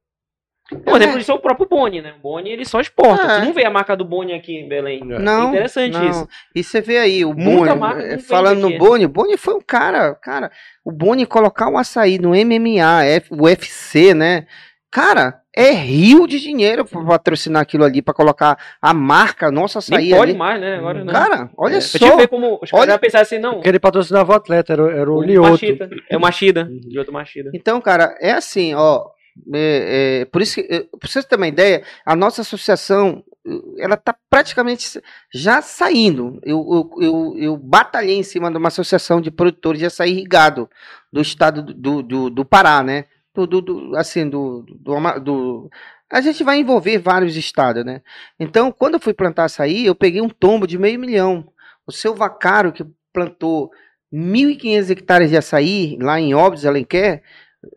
[0.83, 1.03] Por É.
[1.03, 2.13] exemplo, isso é o próprio Boni, né?
[2.17, 3.23] O Boni ele só exporta.
[3.23, 3.39] É.
[3.39, 4.99] Tu não vê a marca do Boni aqui em Belém.
[5.03, 6.09] Não, é interessante não.
[6.09, 6.27] isso.
[6.55, 8.77] E você vê aí, o Boni, falando no.
[8.77, 10.51] Boni, o Boni foi um cara, cara,
[10.83, 14.47] o Boni colocar o açaí no MMA, o UFC, né?
[14.91, 20.05] Cara, é rio de dinheiro pra patrocinar aquilo ali, pra colocar a marca, nosso açaí
[20.07, 20.39] Nem pode ali.
[20.39, 20.77] mais, né?
[20.77, 21.13] Agora não.
[21.13, 22.15] Cara, olha É, só.
[22.15, 23.53] Ver como os caras Olha- já pensaram assim, não.
[23.55, 25.51] Porque ele patrocinava o atleta, era, o- era o o Lioto.
[25.51, 25.89] Machida.
[26.09, 26.63] É o Machida.
[26.63, 27.51] De outro Machida.
[27.53, 29.03] Então, cara, é assim, ó.
[29.53, 33.83] É- é, por isso que, é, pra vocês terem uma ideia, a nossa associação, eh,
[33.83, 34.99] ela tá praticamente
[35.33, 36.39] já saindo.
[36.43, 40.69] Eu, eu, eu, eu batalhei em cima de uma associação de produtores de açaí irrigado
[41.11, 43.05] do estado do, do, do, Pará, né?
[43.33, 45.69] Do, do, do- assim, do, do, do-
[46.11, 48.01] A gente vai envolver vários estados, né?
[48.39, 51.45] Então, quando eu fui plantar açaí, eu peguei um tombo de meio milhão.
[51.85, 53.69] O seu Vacaro, que plantou
[54.11, 57.21] 1.500 hectares de açaí lá em Óbidos, Alenquer,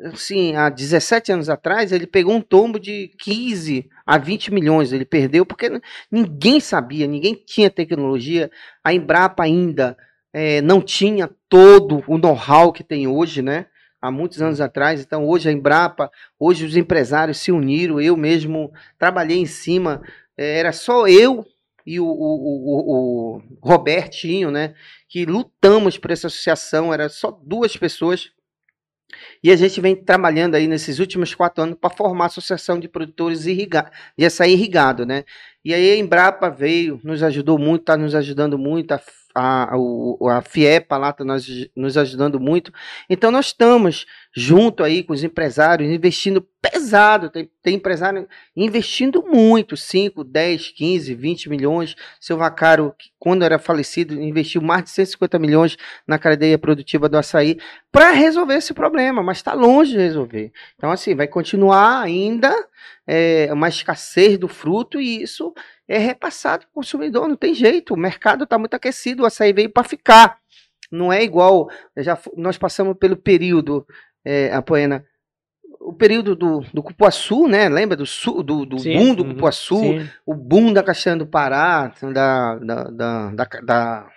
[0.04, 4.92] assim, há 17 anos atrás, ele pegou um tombo de 15 a 20 milhões.
[4.92, 8.50] Ele perdeu porque ninguém sabia, ninguém tinha tecnologia.
[8.82, 9.96] A Embrapa ainda
[10.32, 13.66] eh, não tinha todo o know-how que tem hoje, né?
[14.00, 15.00] Há muitos anos atrás.
[15.00, 18.00] Então, hoje a Embrapa, hoje os empresários se uniram.
[18.00, 20.02] Eu mesmo trabalhei em cima.
[20.36, 21.44] eh, era só eu
[21.84, 24.74] e o, o, o, o Robertinho, né?
[25.08, 26.92] Que lutamos por essa associação.
[26.92, 28.30] Era só duas pessoas.
[29.42, 32.88] E a gente vem trabalhando aí nesses últimos quatro anos para formar a Associação de
[32.88, 35.24] Produtores irriga de Açaí Irrigado, né?
[35.64, 39.00] E aí a Embrapa veio, nos ajudou muito, está nos ajudando muito, a,
[39.38, 39.74] a,
[40.36, 41.46] a FIEPA lá está nos,
[41.76, 42.72] nos ajudando muito.
[43.08, 49.76] Então nós estamos junto aí com os empresários, investindo pesado, tem, tem empresário investindo muito,
[49.76, 51.94] 5, 10, 15, 20 milhões.
[52.20, 57.58] Seu Vacaro, quando era falecido, investiu mais de 150 milhões na cadeia produtiva do açaí
[57.92, 60.52] para resolver esse problema, mas está longe de resolver.
[60.76, 62.54] Então, assim, vai continuar ainda
[63.06, 65.52] é, uma escassez do fruto e isso
[65.86, 67.94] é repassado para o consumidor, não tem jeito.
[67.94, 70.38] O mercado está muito aquecido, o açaí veio para ficar.
[70.90, 71.68] Não é igual.
[71.96, 73.86] Já nós passamos pelo período,
[74.24, 75.04] é, a Poena,
[75.80, 77.68] o período do, do cupuaçu, né?
[77.68, 79.78] Lembra do, su, do, do Sim, boom do uhum, cupuaçu?
[79.78, 80.08] Sim.
[80.26, 84.10] o boom da castanha do Pará, da, da, da, da, da-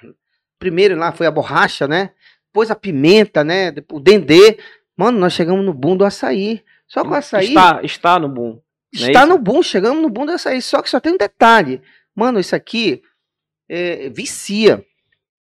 [0.60, 2.12] primeiro lá foi a borracha, né?
[2.48, 3.74] Depois a pimenta, né?
[3.92, 4.58] O dendê.
[4.98, 6.62] Mano, nós chegamos no boom do açaí.
[6.92, 8.60] Só que o açaí Está, está no boom.
[8.94, 10.62] é está no boom, chegamos no boom do açaí.
[10.62, 11.82] Só que só tem um detalhe.
[12.14, 13.02] Mano, isso aqui
[13.70, 14.84] é, vicia,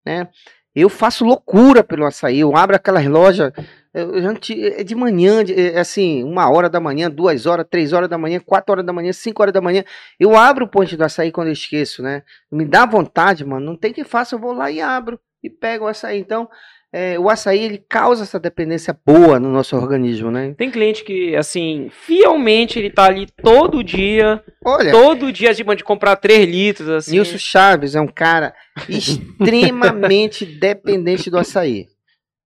[0.06, 0.28] né?
[0.72, 2.38] Eu faço loucura pelo açaí.
[2.38, 3.52] Eu abro aquelas lojas.
[3.92, 8.16] É de manhã, de- é assim, uma hora da manhã, duas horas, três horas da
[8.16, 9.82] manhã, quatro horas da manhã, cinco horas da manhã.
[10.20, 12.22] Eu abro o ponte do açaí quando eu esqueço, né?
[12.52, 13.66] Me dá vontade, mano.
[13.66, 16.20] Não tem que faça, eu vou lá e abro e pego o açaí.
[16.20, 16.48] Então,
[16.92, 20.54] é, o açaí ele causa essa dependência boa no nosso organismo, né?
[20.58, 25.84] Tem cliente que, assim, fielmente ele tá ali todo dia, Olha, todo dia, tipo, de
[25.84, 27.12] comprar 3 litros, assim.
[27.12, 28.52] Nilson Chaves é um cara
[28.88, 31.86] extremamente dependente do açaí.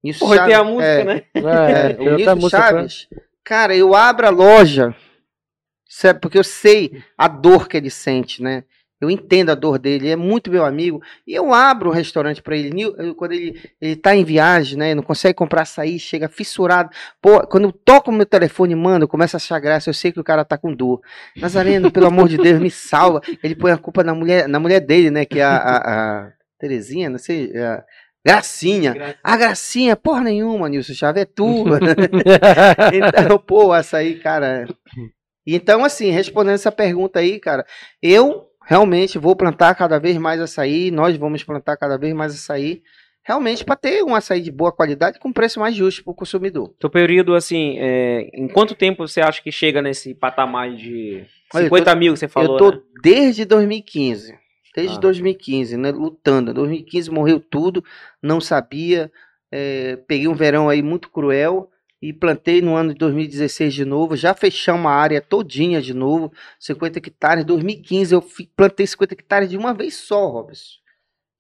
[0.03, 1.23] Nilson Porra, tem a Chaves- música, é, né?
[1.35, 3.09] É, tem o Nilson música pra- Chaves,
[3.43, 4.95] cara, eu abro a loja,
[5.89, 8.65] sabe, porque eu sei a dor que ele sente, né?
[9.05, 11.02] Eu entendo a dor dele, é muito meu amigo.
[11.26, 12.70] E eu abro o restaurante para ele.
[13.14, 14.94] Quando ele, ele tá em viagem, né?
[14.94, 16.90] Não consegue comprar açaí, chega fissurado.
[17.20, 19.89] Pô, quando eu toco o meu telefone, mano, eu começo a achar graça.
[19.89, 21.01] Eu sei que o cara tá com dor.
[21.36, 23.20] Nazareno, pelo amor de Deus, me salva.
[23.43, 25.24] Ele põe a culpa na mulher, na mulher dele, né?
[25.24, 25.76] Que é a, a,
[26.26, 27.52] a Terezinha, não sei.
[27.55, 27.85] é a
[28.24, 29.16] Gracinha.
[29.22, 31.64] A Gracinha, porra nenhuma, Nilson Chaves, é tu.
[32.94, 34.66] então, pô, açaí, cara.
[35.47, 37.66] Então, assim, respondendo essa pergunta aí, cara,
[38.02, 42.82] eu realmente vou plantar cada vez mais açaí, nós vamos plantar cada vez mais açaí,
[43.23, 46.74] realmente para ter um açaí de boa qualidade com preço mais justo para o consumidor.
[46.78, 51.24] Teu período, assim, é, em quanto tempo você acha que chega nesse patamar de
[51.55, 52.82] Olha, eu 50 mil que você falou, eu tô né?
[53.03, 54.35] desde 2015.
[54.74, 55.01] Desde Ah.
[55.01, 55.93] 2015, né?
[55.93, 56.53] Lutando.
[56.53, 57.85] 2015 morreu tudo,
[58.23, 59.11] não sabia.
[59.53, 61.70] é, peguei um verão aí muito cruel
[62.05, 64.14] e plantei no ano de 2016 de novo.
[64.14, 67.47] Já fechamos uma área todinha de novo, 50 hectares.
[67.47, 68.22] 2015 eu
[68.55, 70.85] plantei 50 hectares de uma vez só, Robson.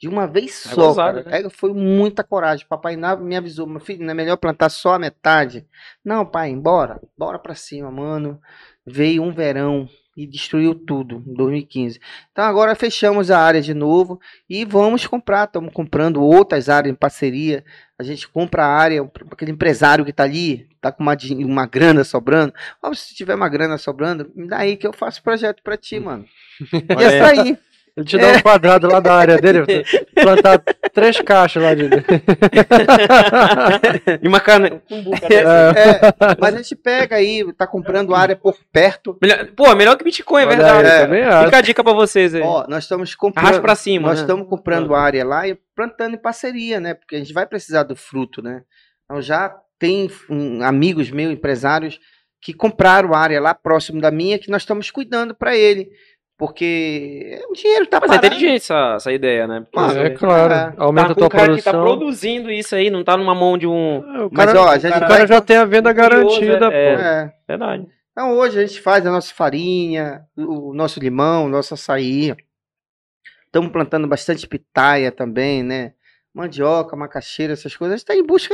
[0.00, 1.46] De uma vez É só, gozado, cara.
[1.46, 2.66] É, foi muita coragem.
[2.66, 5.66] Papai Nava me avisou, meu filho, não é melhor plantar só a metade?
[6.02, 6.98] Não, pai, bora.
[7.16, 8.40] Bora pra cima, mano.
[8.86, 9.86] Veio um verão
[10.16, 12.00] e destruiu tudo em 2015.
[12.30, 15.44] Então agora fechamos a área de novo e vamos comprar.
[15.44, 17.64] Estamos comprando outras áreas em parceria.
[17.98, 22.04] A gente compra a área, aquele empresário que está ali, tá com uma, uma grana
[22.04, 22.52] sobrando.
[22.94, 26.24] Se tiver uma grana sobrando, me dá aí que eu faço projeto para ti, mano.
[26.72, 27.58] E Olha essa aí.
[27.96, 29.64] Ele te dá um quadrado lá da área dele,
[30.14, 30.58] plantar
[30.92, 31.84] três caixas lá de.
[34.20, 34.82] E uma cana...
[34.90, 35.36] um buca, né?
[35.36, 36.00] É,
[36.40, 39.16] mas a gente pega aí, tá comprando área por perto.
[39.22, 40.88] Melhor- Pô, melhor que Bitcoin, é verdade.
[41.14, 41.44] aí, acho.
[41.46, 42.42] Fica a dica pra vocês aí.
[42.42, 43.44] Ó, nós estamos comprando.
[43.46, 44.24] Arrasta pra cima, Nós né?
[44.24, 46.94] estamos comprando área lá e plantando em parceria, né?
[46.94, 48.62] Porque a gente vai precisar do fruto, né?
[49.04, 52.00] Então já tem um, amigos meus, empresários,
[52.40, 55.88] que compraram área lá próximo da minha, que nós estamos cuidando para ele.
[56.36, 58.26] Porque o dinheiro tá Mas é parado.
[58.26, 59.64] inteligente essa, essa ideia, né?
[59.70, 60.74] Porque você É claro, É.
[60.78, 61.82] aumenta tá a tua um cara que tá produção.
[61.98, 63.96] produzindo isso aí, não tá numa mão de um...
[64.16, 66.66] É, o Mas, cara, ó, a gente o vai- cara já tem a venda garantida,
[66.66, 67.02] é, pô.
[67.02, 67.32] É.
[67.48, 67.86] Verdade.
[68.10, 72.34] Então hoje a gente faz a nossa farinha, o nosso limão, o nosso açaí.
[73.46, 75.92] Estamos plantando bastante pitaia também, né?
[76.34, 77.94] Mandioca, macaxeira, essas coisas.
[77.94, 78.52] A gente está em busca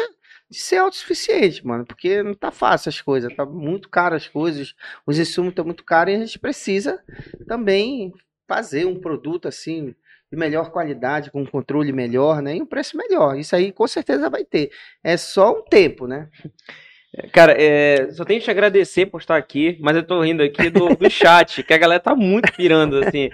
[0.51, 1.86] de ser autossuficiente, mano.
[1.86, 3.35] Porque não tá fácil as coisas.
[3.35, 4.74] Tá muito caro as coisas.
[5.06, 7.02] Os insumos estão muito caros e a gente precisa
[7.47, 8.12] também
[8.48, 9.94] fazer um produto assim
[10.31, 12.56] de melhor qualidade, com um controle melhor, né?
[12.56, 13.36] E um preço melhor.
[13.36, 14.70] Isso aí com certeza vai ter.
[15.02, 16.28] É só um tempo, né?
[17.32, 20.70] Cara, é, só tenho que te agradecer por estar aqui, mas eu tô rindo aqui
[20.70, 23.31] do, do chat, que a galera tá muito pirando, assim.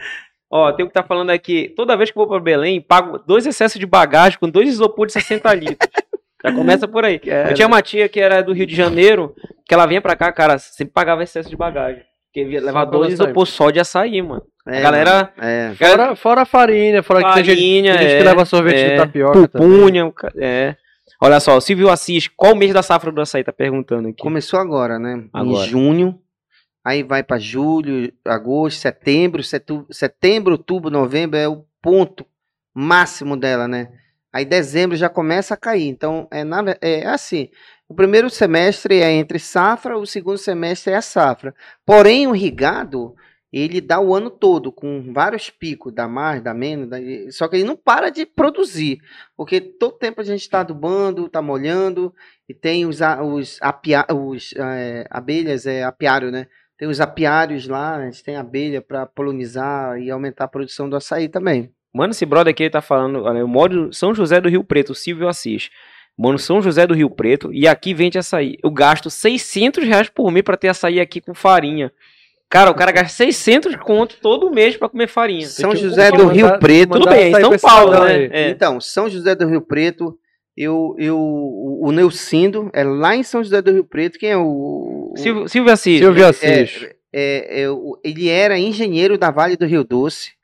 [0.50, 3.18] Ó, tem o que tá falando aqui, toda vez que eu vou pra Belém, pago
[3.18, 5.90] dois excessos de bagagem com dois isopor de 60 litros.
[6.44, 7.20] Já começa por aí.
[7.24, 9.34] Eu tinha uma tia que era do Rio de Janeiro,
[9.66, 12.02] que ela vinha pra cá, cara, sempre pagava excesso de bagagem.
[12.26, 14.42] Porque ia levar dois isopor só de açaí, mano.
[14.68, 15.32] É, a galera...
[15.38, 15.72] É.
[15.74, 18.78] Fora, fora a farinha, fora que tem gente, Farinha, tem gente é, que leva sorvete
[18.78, 19.48] é, de tapioca.
[19.48, 20.76] Pupunha, é.
[21.20, 23.42] Olha só, o Silvio Assis, qual o mês da safra do açaí?
[23.42, 24.22] Tá perguntando aqui.
[24.22, 25.24] Começou agora, né?
[25.32, 25.64] Agora.
[25.64, 26.20] Em junho.
[26.84, 29.42] Aí vai para julho, agosto, setembro,
[29.90, 32.24] setembro, outubro, novembro é o ponto
[32.72, 33.88] máximo dela, né?
[34.32, 35.88] Aí dezembro já começa a cair.
[35.88, 37.48] Então é, na ve- é assim.
[37.88, 41.54] O primeiro semestre é entre safra, o segundo semestre é a safra.
[41.84, 43.14] Porém, o rigado
[43.52, 46.98] ele dá o ano todo, com vários picos, dá mais, dá menos, dá-
[47.30, 48.98] só que ele não para de produzir,
[49.36, 52.12] porque todo tempo a gente está adubando, está molhando,
[52.48, 56.46] e tem os, os, apia, os é, abelhas, é apiário, né?
[56.76, 60.96] Tem os apiários lá, a gente tem abelha para polinizar e aumentar a produção do
[60.96, 61.72] açaí também.
[61.96, 64.62] Mano, esse brother aqui ele tá falando, olha, eu moro em São José do Rio
[64.62, 65.70] Preto, o Silvio Assis.
[66.18, 68.56] Moro em São José do Rio Preto e aqui vende açaí.
[68.62, 71.92] Eu gasto 600 reais por mês pra ter açaí aqui com farinha.
[72.48, 75.46] Cara, o cara gasta 600 conto todo mês pra comer farinha.
[75.46, 76.92] São que José mandar- do Rio Preto.
[76.92, 78.28] Tudo mandar bem, São Paulo, né?
[78.30, 78.48] É.
[78.50, 80.16] Então, São José do Rio Preto,
[80.56, 84.42] eu, eu, o Neucindo é lá em São José do Rio Preto, quem é o...
[85.12, 85.98] o- Silvio, Silvio Assis.
[85.98, 86.28] Silvio né?
[86.28, 86.88] Assis.
[87.12, 90.35] é, é, o- ele era engenheiro da Vale do Rio Doce.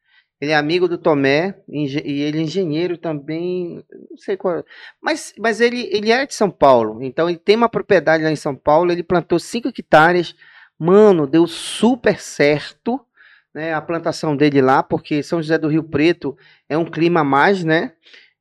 [0.42, 3.80] Ele é amigo do Tomé e ele é engenheiro também.
[4.10, 4.64] não sei qual.
[5.00, 8.34] Mas, mas ele, ele é de São Paulo, então ele tem uma propriedade lá em
[8.34, 10.34] São Paulo, ele plantou 5 hectares.
[10.76, 13.00] Mano, deu super certo
[13.54, 16.36] né, a plantação dele lá, porque São José do Rio Preto
[16.68, 17.92] é um clima mais, né?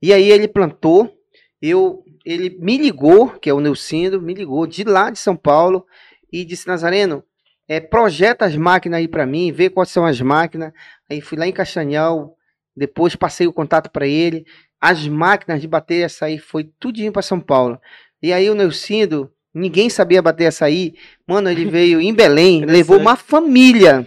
[0.01, 1.15] E aí ele plantou,
[1.61, 5.85] eu, ele me ligou, que é o Neucindo, me ligou de lá de São Paulo
[6.33, 7.23] e disse, Nazareno,
[7.71, 10.73] é, projeta as máquinas aí para mim, vê quais são as máquinas.
[11.09, 12.35] Aí fui lá em Castanhal,
[12.75, 14.45] depois passei o contato para ele.
[14.77, 17.79] As máquinas de bater açaí foi tudinho para São Paulo.
[18.21, 20.95] E aí o Neucindo, ninguém sabia bater açaí.
[21.25, 24.05] Mano, ele veio em Belém, levou uma família.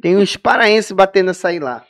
[0.00, 1.84] Tem uns paraenses batendo açaí lá.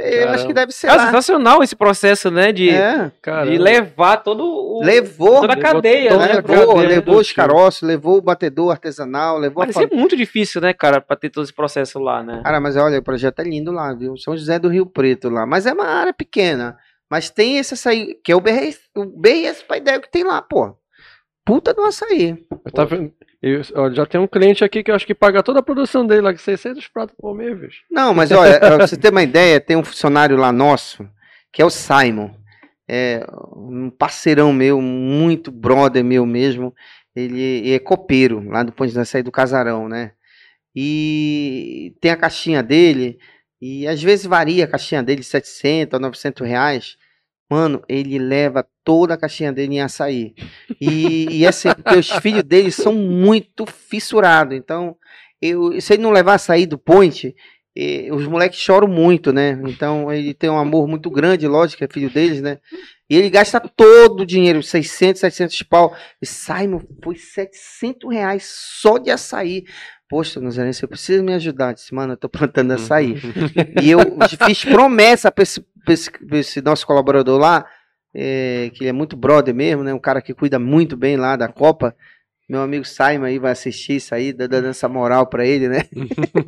[0.00, 1.06] Eu acho que deve ser É lá.
[1.06, 2.52] sensacional esse processo, né?
[2.52, 3.10] De, É.
[3.48, 4.82] De levar todo o.
[4.82, 6.34] Levou, toda a levou cadeia, toda né?
[6.34, 10.60] levou, cadeia levou os caroços, levou o batedor artesanal, levou a Mas é muito difícil,
[10.60, 12.40] né, cara, pra ter todo esse processo lá, né?
[12.44, 14.16] Cara, mas olha, o projeto é lindo lá, viu?
[14.16, 15.44] São José do Rio Preto lá.
[15.46, 16.76] Mas é uma área pequena.
[17.10, 20.74] Mas tem esse açaí, que é o BRS, o BRS Paidel que tem lá, pô.
[21.44, 22.36] Puta do açaí.
[22.72, 23.12] Tá vendo?
[23.42, 26.06] Eu- ó, já tem um cliente aqui que eu acho que paga toda a produção
[26.06, 27.82] dele lá, que 600 pratos por mês, bicho.
[27.90, 31.08] Não, mas olha, pra você ter uma ideia, tem um funcionário lá nosso,
[31.52, 32.30] que é o Simon.
[32.86, 33.24] É
[33.56, 36.74] um parceirão meu, muito brother meu mesmo.
[37.14, 40.12] Ele é copeiro, lá do Ponte da Açaí do Casarão, né?
[40.74, 43.18] E tem a caixinha dele,
[43.60, 46.96] e às vezes varia a caixinha dele, 700 ou 900 reais.
[47.50, 50.34] Mano, ele leva toda a caixinha dele em açaí.
[50.80, 54.56] E, e assim, porque os filhos dele são muito fissurados.
[54.56, 54.96] Então,
[55.42, 57.34] eu, se ele não levar açaí do Point,
[57.76, 59.60] eh, os moleques choram muito, né?
[59.66, 62.58] Então, ele tem um amor muito grande, lógico, é filho deles, né?
[63.08, 65.96] E ele gasta todo o dinheiro, 600, 700 pau.
[66.22, 69.64] E Simon, foi 700 reais só de açaí.
[70.10, 71.68] Poxa, Nazaré, você precisa me ajudar.
[71.70, 73.14] Eu disse, mano, eu tô plantando açaí.
[73.80, 74.00] E eu
[74.46, 77.64] fiz promessa pra esse, esse- esse nosso colaborador lá,
[78.12, 79.94] é, que ele é muito brother mesmo, né?
[79.94, 81.94] Um cara que cuida muito bem lá da Copa.
[82.48, 85.82] Meu amigo Simon aí vai assistir isso aí, dando essa moral pra ele, né?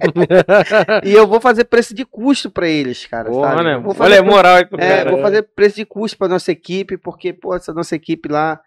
[1.05, 3.33] E eu vou fazer preço de custo pra eles, cara.
[3.33, 3.63] Sabe?
[3.63, 3.79] né?
[3.79, 5.11] Vou fazer Olha pre- moral aí pro é, cara.
[5.11, 8.61] vou fazer preço de custo pra nossa equipe, porque, pô, essa nossa equipe lá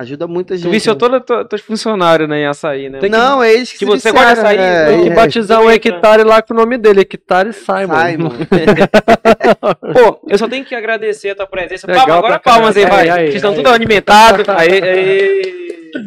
[0.00, 0.66] ajuda muita gente.
[0.66, 0.98] Tu viciou né?
[0.98, 3.00] todos os teus funcionários, né, em açaí, né?
[3.08, 5.70] Não, é eles que se você gosta de açaí, é, Tem que é, batizar um
[5.70, 7.94] hectare lá com o nome dele, hectare Simon.
[8.10, 8.30] Simon.
[9.92, 11.86] Pô, eu só tenho que agradecer a tua presença.
[11.86, 13.06] Legal Palma, agora palmas aí, vai.
[13.06, 14.48] Vocês estão tudo alimentados.
[14.50, 15.60] Aí, aí.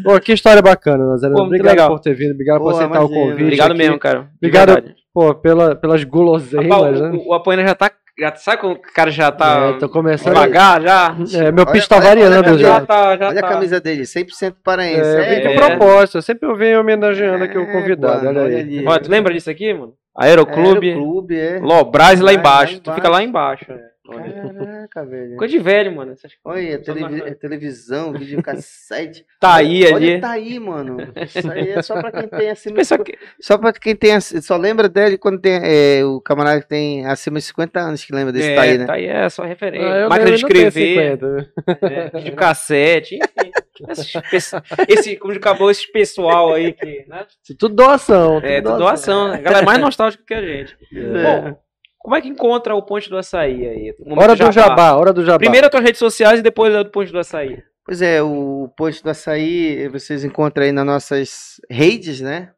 [0.04, 1.34] Pô, que história bacana, Nazaré.
[1.36, 1.90] Obrigado legal.
[1.90, 3.20] por ter vindo, obrigado Pô, por aceitar o imagina.
[3.20, 3.44] convite.
[3.44, 3.78] Obrigado aqui.
[3.78, 4.28] mesmo, cara.
[4.38, 5.03] Obrigado, verdade.
[5.14, 7.10] Pô, pela, pelas Rapaz, guloseimas, né?
[7.14, 7.92] o, o apoiante já tá.
[8.18, 9.74] Já, sabe quando o cara já tá.
[9.76, 10.34] É, tô começando.
[10.34, 11.16] devagar já?
[11.36, 12.68] É, meu Olha- piso tá olha- variando olha- já.
[12.68, 13.48] Já tá, já Olha tá.
[13.48, 15.02] a camisa dele, 100% paraense.
[15.02, 15.56] É, é.
[15.56, 16.18] propósito.
[16.20, 18.26] Eu sempre venho homenageando aqui o É, convidado.
[18.26, 18.62] mano, Olha aí.
[18.62, 18.86] ali.
[18.88, 19.94] Ó, tu lembra disso aqui, mano?
[20.16, 21.60] Aeroclube, Aeroclube, é.
[21.60, 22.76] Lobras lá Lá- embaixo.
[22.76, 23.66] lá Tu fica lá embaixo.
[23.72, 23.80] né?
[24.06, 25.38] Caraca, velho.
[25.38, 26.12] Coisa de velho, mano.
[26.12, 29.26] Essas- Olha, televi- é televisão, videocassete.
[29.40, 30.22] Tá aí, Olha, ali.
[30.22, 30.98] tá aí, mano.
[31.18, 34.14] Isso aí é só pra quem tem acima que- Só pra quem tem.
[34.14, 35.60] ac- Só lembra dele quando tem.
[35.64, 38.78] é, o camarada que tem acima de 50 anos que lembra desse é, tá aí,
[38.78, 38.86] né?
[38.86, 40.06] tá aí, é só referência.
[40.06, 41.52] Ah, Máquina de escrever, 50.
[41.82, 43.52] é, videocassete, enfim.
[43.90, 44.12] Esses
[44.52, 47.06] pe- Esse, como acabou esse pessoal aí que.
[47.08, 47.26] Né?
[47.44, 48.38] Isso Tudo doação.
[48.44, 49.36] É, tudo doação, né?
[49.38, 50.78] A galera é mais nostálgica que a gente.
[50.94, 51.58] Bom,
[52.04, 53.96] como é que encontra o Ponte do Açaí aí?
[54.06, 55.40] Hora do jabá, hora do jabá.
[55.40, 57.64] Primeiro as tuas redes sociais e depois a do Ponte do Açaí.
[57.86, 62.54] Pois é, o post do açaí vocês encontram aí nas nossas redes, né?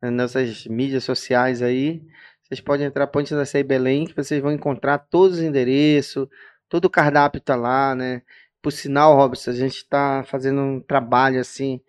[0.00, 2.02] Nas nossas mídias sociais aí.
[2.42, 6.28] Vocês podem entrar Ponte do Açaí Belém, que vocês vão encontrar todos os endereços,
[6.68, 8.22] todo o cardápio tá lá, né?
[8.62, 11.80] Por sinal, Robson, a gente está fazendo um trabalho assim.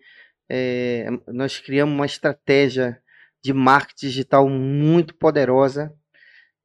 [0.48, 2.98] é, nós criamos uma estratégia
[3.42, 5.94] de marketing digital muito poderosa,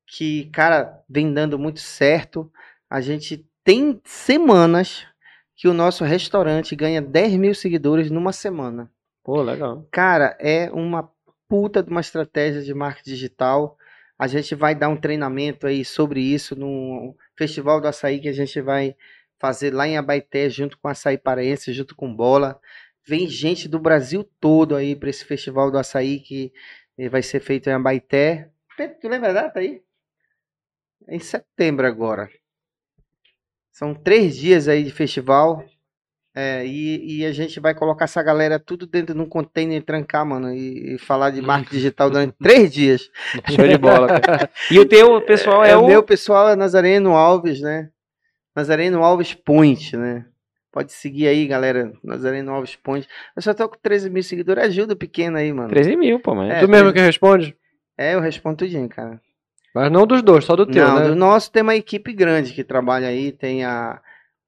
[0.10, 2.52] que, cara, vem dando muito certo.
[2.90, 5.06] A gente tem semanas
[5.56, 8.92] que o nosso restaurante ganha 10 mil seguidores numa semana.
[9.24, 9.88] Pô, legal.
[9.92, 11.12] Cara, é uma
[11.48, 13.78] puta de uma estratégia de marketing digital.
[14.18, 18.34] A gente vai dar um treinamento aí sobre isso no Festival do Açaí que a
[18.34, 18.96] gente vai
[19.40, 22.60] fazer lá em Abaeté, junto com Açaí Paraense, junto com Bola.
[23.06, 26.52] Vem gente do Brasil todo aí para esse Festival do Açaí que
[26.98, 28.50] eh, vai ser feito em Abaeté.
[28.76, 29.82] Pedro, Tu lembra a data aí?
[31.10, 32.30] É em setembro agora.
[33.72, 35.66] São três dias aí de festival.
[36.36, 39.84] É, e, e a gente vai colocar essa galera tudo dentro de um container e
[39.84, 43.10] trancar, mano, e, e falar de marketing digital durante três dias.
[43.50, 44.50] Show de bola, cara.
[44.70, 45.84] E o teu pessoal é, É, o.
[45.84, 47.90] o meu pessoal é Nazareno Alves, né?
[48.56, 50.26] Nazareno Alves Point, né?
[50.72, 51.92] Pode seguir aí, galera.
[52.04, 53.08] Nazareno Alves Point.
[53.36, 54.66] Eu só tô com 13 mil seguidores.
[54.66, 55.70] Ajuda o pequeno aí, mano.
[55.70, 56.52] 13 mil, pô, mas.
[56.52, 57.58] É, Tu mesmo que responde?
[57.98, 59.20] É, eu respondo tudinho, cara.
[59.74, 61.08] Mas não dos dois, só do teu, Não, né?
[61.08, 63.32] do nosso tem uma equipe grande que trabalha aí.
[63.32, 64.02] Tem a,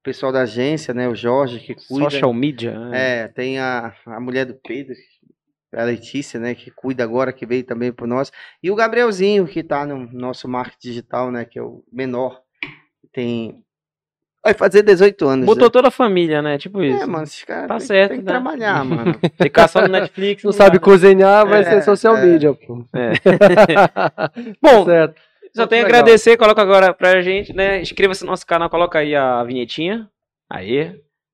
[0.04, 1.08] pessoal da agência, né?
[1.08, 2.10] O Jorge que cuida.
[2.10, 2.78] Social media.
[2.78, 3.24] né?
[3.24, 4.96] É, tem a, a mulher do Pedro,
[5.74, 8.32] a Letícia, né, que cuida agora, que veio também por nós.
[8.62, 12.42] E o Gabrielzinho, que tá no nosso marketing digital, né, que é o menor.
[13.14, 13.64] Tem.
[14.44, 15.46] Vai fazer 18 anos.
[15.46, 15.70] Botou né?
[15.70, 16.58] toda a família, né?
[16.58, 17.04] Tipo isso.
[17.04, 18.32] É, mano, esses caras Tá tem, certo, tem que né?
[18.32, 19.16] trabalhar, mano.
[19.40, 20.44] Ficar só no Netflix.
[20.44, 20.92] Não sabe dá, né?
[20.92, 22.26] cozinhar, vai É, ser social é.
[22.26, 22.84] media, pô.
[22.94, 23.12] É.
[24.62, 25.16] Bom, certo.
[25.56, 27.82] só tenho a agradecer, coloca agora pra gente, né?
[27.82, 30.08] Inscreva-se no nosso canal, coloca aí a vinhetinha.
[30.50, 30.92] Aí.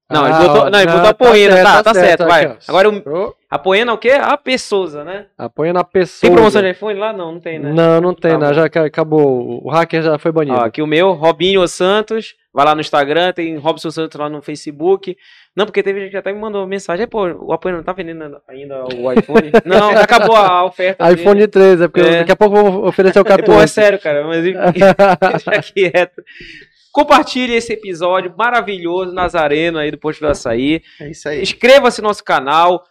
[0.10, 1.94] Não, ele Ah, botou, não, ele não, botou a tá poena, certo, tá, tá tá
[1.94, 2.46] certo, certo, vai.
[2.46, 2.58] aqui.
[2.70, 4.12] Agora, o- a poena é o quê?
[4.12, 5.26] A Pessoa, né?
[5.38, 6.22] Apoia na pessoa.
[6.30, 7.12] Tem promoção de iPhone lá?
[7.12, 7.74] Não, não tem, né?
[7.74, 8.54] Não, não tem, Tá né?
[8.54, 9.62] Já ca- acabou.
[9.66, 10.56] O hacker já foi banido.
[10.58, 12.36] Ó, aqui o meu, Robinho Santos.
[12.58, 15.16] Vai lá no Instagram, tem Robson Santos lá no Facebook.
[15.56, 17.04] Não, porque teve gente que até me mandou mensagem.
[17.04, 19.52] "É, Pô, o apoio não tá vendendo ainda o iPhone.
[19.64, 21.06] não, já acabou a oferta.
[21.06, 21.22] dele.
[21.22, 22.18] iPhone 13, é porque É.
[22.20, 23.68] daqui a pouco eu vou oferecer o É, Pô, é 14.
[23.72, 24.26] sério, cara.
[24.26, 24.42] Mas
[25.54, 26.24] deixa quieto.
[26.92, 30.82] Compartilhe esse episódio maravilhoso, Nazareno aí do Posto do Açaí.
[31.00, 31.44] É isso aí.
[31.44, 32.84] Inscreva-se no nosso canal.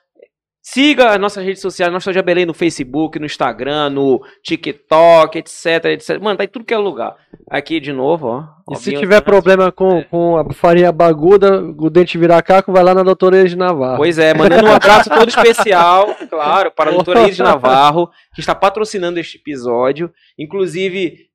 [0.69, 6.21] Siga as nossas redes sociais, Nostalgia Belém no Facebook, no Instagram, no TikTok, etc, etc.
[6.21, 7.15] Mano, tá em tudo que é lugar.
[7.49, 8.45] Aqui de novo, ó.
[8.73, 9.21] E se tiver Santos.
[9.31, 10.03] problema com, É.
[10.03, 13.99] com a farinha baguda, o dente virar caco, vai lá na doutora Eide Navarro.
[13.99, 18.53] Pois é, mandando um abraço todo especial, claro, para a doutora Iris Navarro, que está
[18.53, 20.13] patrocinando este episódio.
[20.37, 21.29] Inclusive,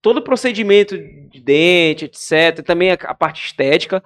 [0.00, 4.00] todo o procedimento de dente, etc., também a, a parte estética,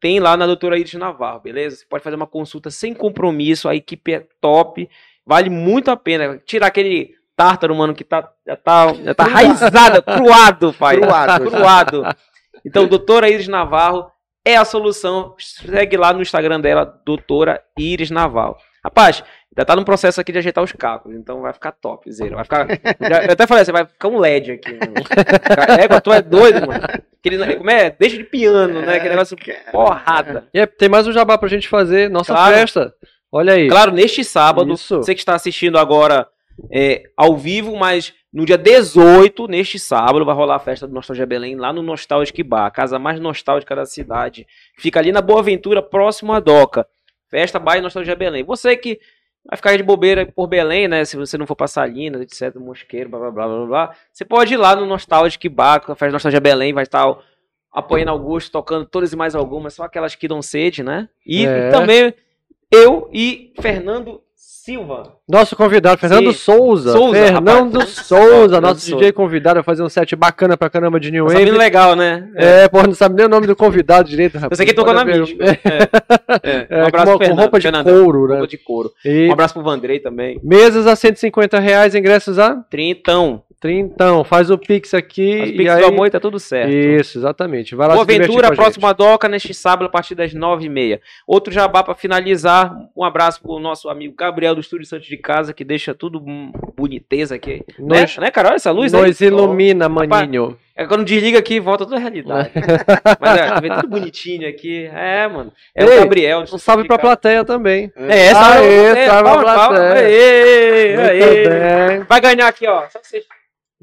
[0.00, 1.76] tem lá na doutora Iris Navarro, beleza?
[1.76, 4.88] Você pode fazer uma consulta sem compromisso, a equipe é top,
[5.26, 6.40] vale muito a pena.
[6.44, 10.96] Tirar aquele tártaro, mano, que tá, já tá, já tá raizado, cruado, pai.
[10.96, 11.50] Cruado.
[11.50, 12.02] Cruado.
[12.64, 14.10] Então, doutora Iris Navarro
[14.44, 15.34] é a solução.
[15.38, 18.56] Segue lá no Instagram dela, doutora Iris Navarro.
[18.84, 22.34] Rapaz, ainda tá no processo aqui de ajeitar os cacos, então vai ficar top, zero.
[22.36, 22.66] Vai ficar.
[23.08, 24.72] já- eu até falei, você vai ficar um LED aqui.
[24.72, 24.94] Mano.
[25.78, 26.82] É, tu é doido, mano.
[27.18, 27.90] Aquele, como é?
[27.90, 28.94] Deixa de piano, né?
[28.96, 29.36] Aquele negócio
[29.70, 30.46] porrada.
[30.54, 32.08] E é, tem mais um jabá pra gente fazer.
[32.08, 32.54] Nossa Claro.
[32.54, 32.94] festa.
[33.30, 33.68] Olha aí.
[33.68, 34.96] Claro, neste sábado, Isso.
[34.96, 36.26] você que está assistindo agora
[36.72, 41.26] é, ao vivo, mas no dia 18, neste sábado, vai rolar a festa do Nostalgia
[41.26, 44.46] Belém lá no Nostalgic Bar, a casa mais nostálgica da cidade.
[44.78, 46.86] Fica ali na Boa Ventura, próximo à Doca.
[47.30, 48.42] Festa by Nostalgia Belém.
[48.44, 49.00] Você que
[49.44, 51.04] vai ficar de bobeira por Belém, né?
[51.04, 53.96] Se você não for pra Salinas, etc, Mosqueiro, blá blá blá blá blá.
[54.12, 57.06] Você pode ir lá no Nostalgic Bar, a festa Nostalgia Belém vai estar
[57.72, 61.08] apoiando Augusto, tocando todas e mais algumas, só aquelas que dão sede, né?
[61.24, 61.70] E É.
[61.70, 62.12] também
[62.70, 64.20] eu e Fernando
[64.70, 65.14] Silva.
[65.28, 66.32] Nosso convidado, Fernando.
[66.32, 66.92] Souza.
[66.92, 67.90] Souza, Fernando rapaz.
[67.90, 68.96] Souza, Fernando nosso Souza.
[68.96, 71.50] DJ convidado a fazer um set bacana pra caramba de New Wave.
[71.50, 72.28] legal, né?
[72.36, 74.56] É, porra, não sabe nem o nome do convidado direito, rapaz.
[74.56, 75.18] Você que tocou na ver.
[75.20, 75.44] mística.
[75.44, 76.66] É, é.
[76.70, 77.38] É, Um abraço com, pro com Fernando.
[77.40, 78.34] roupa de couro, né?
[78.34, 78.92] Roupa de couro.
[79.04, 80.38] E Um abraço pro Vandrei também.
[80.42, 83.42] mesas a 150 reais, ingressos a Trintão.
[83.60, 84.24] Trintão.
[84.24, 85.80] Faz o Pix aqui As e Pix aí...
[85.82, 86.70] do amor e tá tudo certo.
[86.72, 87.74] Isso, exatamente.
[87.74, 91.00] Vai lá Boa Ventura, com a doca, neste sábado, a partir das nove e meia.
[91.26, 92.74] Outro jabá para finalizar.
[92.96, 96.18] Um abraço pro nosso amigo Gabriel do Estúdio Santos de Casa, que deixa tudo
[96.74, 97.62] boniteza aqui.
[97.78, 98.48] Né, Nós, né, cara?
[98.48, 99.00] Olha essa luz aí.
[99.02, 100.56] nós ilumina, maninho.
[100.74, 102.52] É quando desliga aqui, volta toda a realidade.
[103.20, 104.88] Mas é, vê tudo bonitinho aqui.
[104.94, 105.52] É, mano.
[105.74, 106.40] É Ei, o Gabriel.
[106.50, 107.92] Um salve pra plateia também.
[107.94, 109.76] É, essa Aê, é, salve palma, pra palma.
[109.76, 110.06] plateia.
[110.06, 111.48] Aê, aê.
[111.98, 112.04] bem.
[112.08, 112.88] Vai ganhar aqui, ó.
[112.88, 113.22] Só você.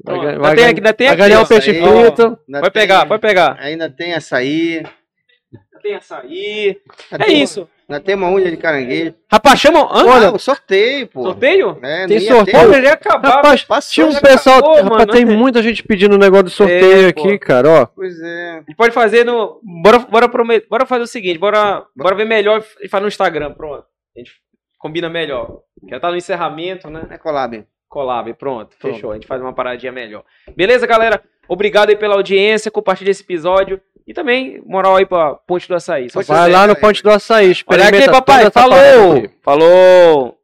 [0.04, 1.86] Vai, vai tem ganhar- aqui, ainda tem vai ganhar o peixe Aí, ó.
[2.02, 2.38] frito.
[2.46, 3.56] Tem- pegar, pode pegar.
[3.60, 4.76] Ainda tem açaí.
[4.76, 6.80] Ainda tem açaí.
[7.10, 7.68] Ainda É tem- isso.
[7.88, 9.14] Ainda tem uma unha de caranguejo.
[9.32, 9.80] Rapaz, chama.
[9.80, 10.04] Hã?
[10.06, 11.22] Olha, o sorteio, pô.
[11.22, 11.78] Sorteio?
[11.82, 12.44] É, Tem sorteio?
[12.44, 12.66] ter.
[12.68, 13.36] Pô, ele ia acabar.
[13.36, 14.58] Rapaz, Passou, tinha um pessoal.
[14.58, 15.12] acabou, rapaz, mano.
[15.12, 17.46] tem muita gente pedindo um negócio de sorteio É, aqui, pô.
[17.46, 17.86] cara, ó.
[17.86, 18.50] Pois é.
[18.50, 19.58] A gente pode fazer no.
[19.82, 20.66] Bora, bora, promet...
[20.68, 23.84] bora fazer o seguinte, bora, bora ver melhor e fazer no Instagram, pronto.
[24.14, 24.32] A gente
[24.78, 25.60] combina melhor.
[25.88, 27.06] Já tá no encerramento, né?
[27.10, 27.64] É collab.
[27.88, 28.94] Collab, pronto, Pronto.
[28.94, 29.12] fechou.
[29.12, 30.22] A gente faz uma paradinha melhor.
[30.54, 31.22] Beleza, galera?
[31.48, 33.80] Obrigado aí pela audiência, compartilha esse episódio.
[34.06, 36.08] E também, moral aí pra Ponte do Açaí.
[36.08, 37.52] Só Vai lá no Ponte do Açaí.
[37.66, 38.50] Olha aqui, papai.
[38.50, 39.28] Falou!
[39.42, 40.34] Falou!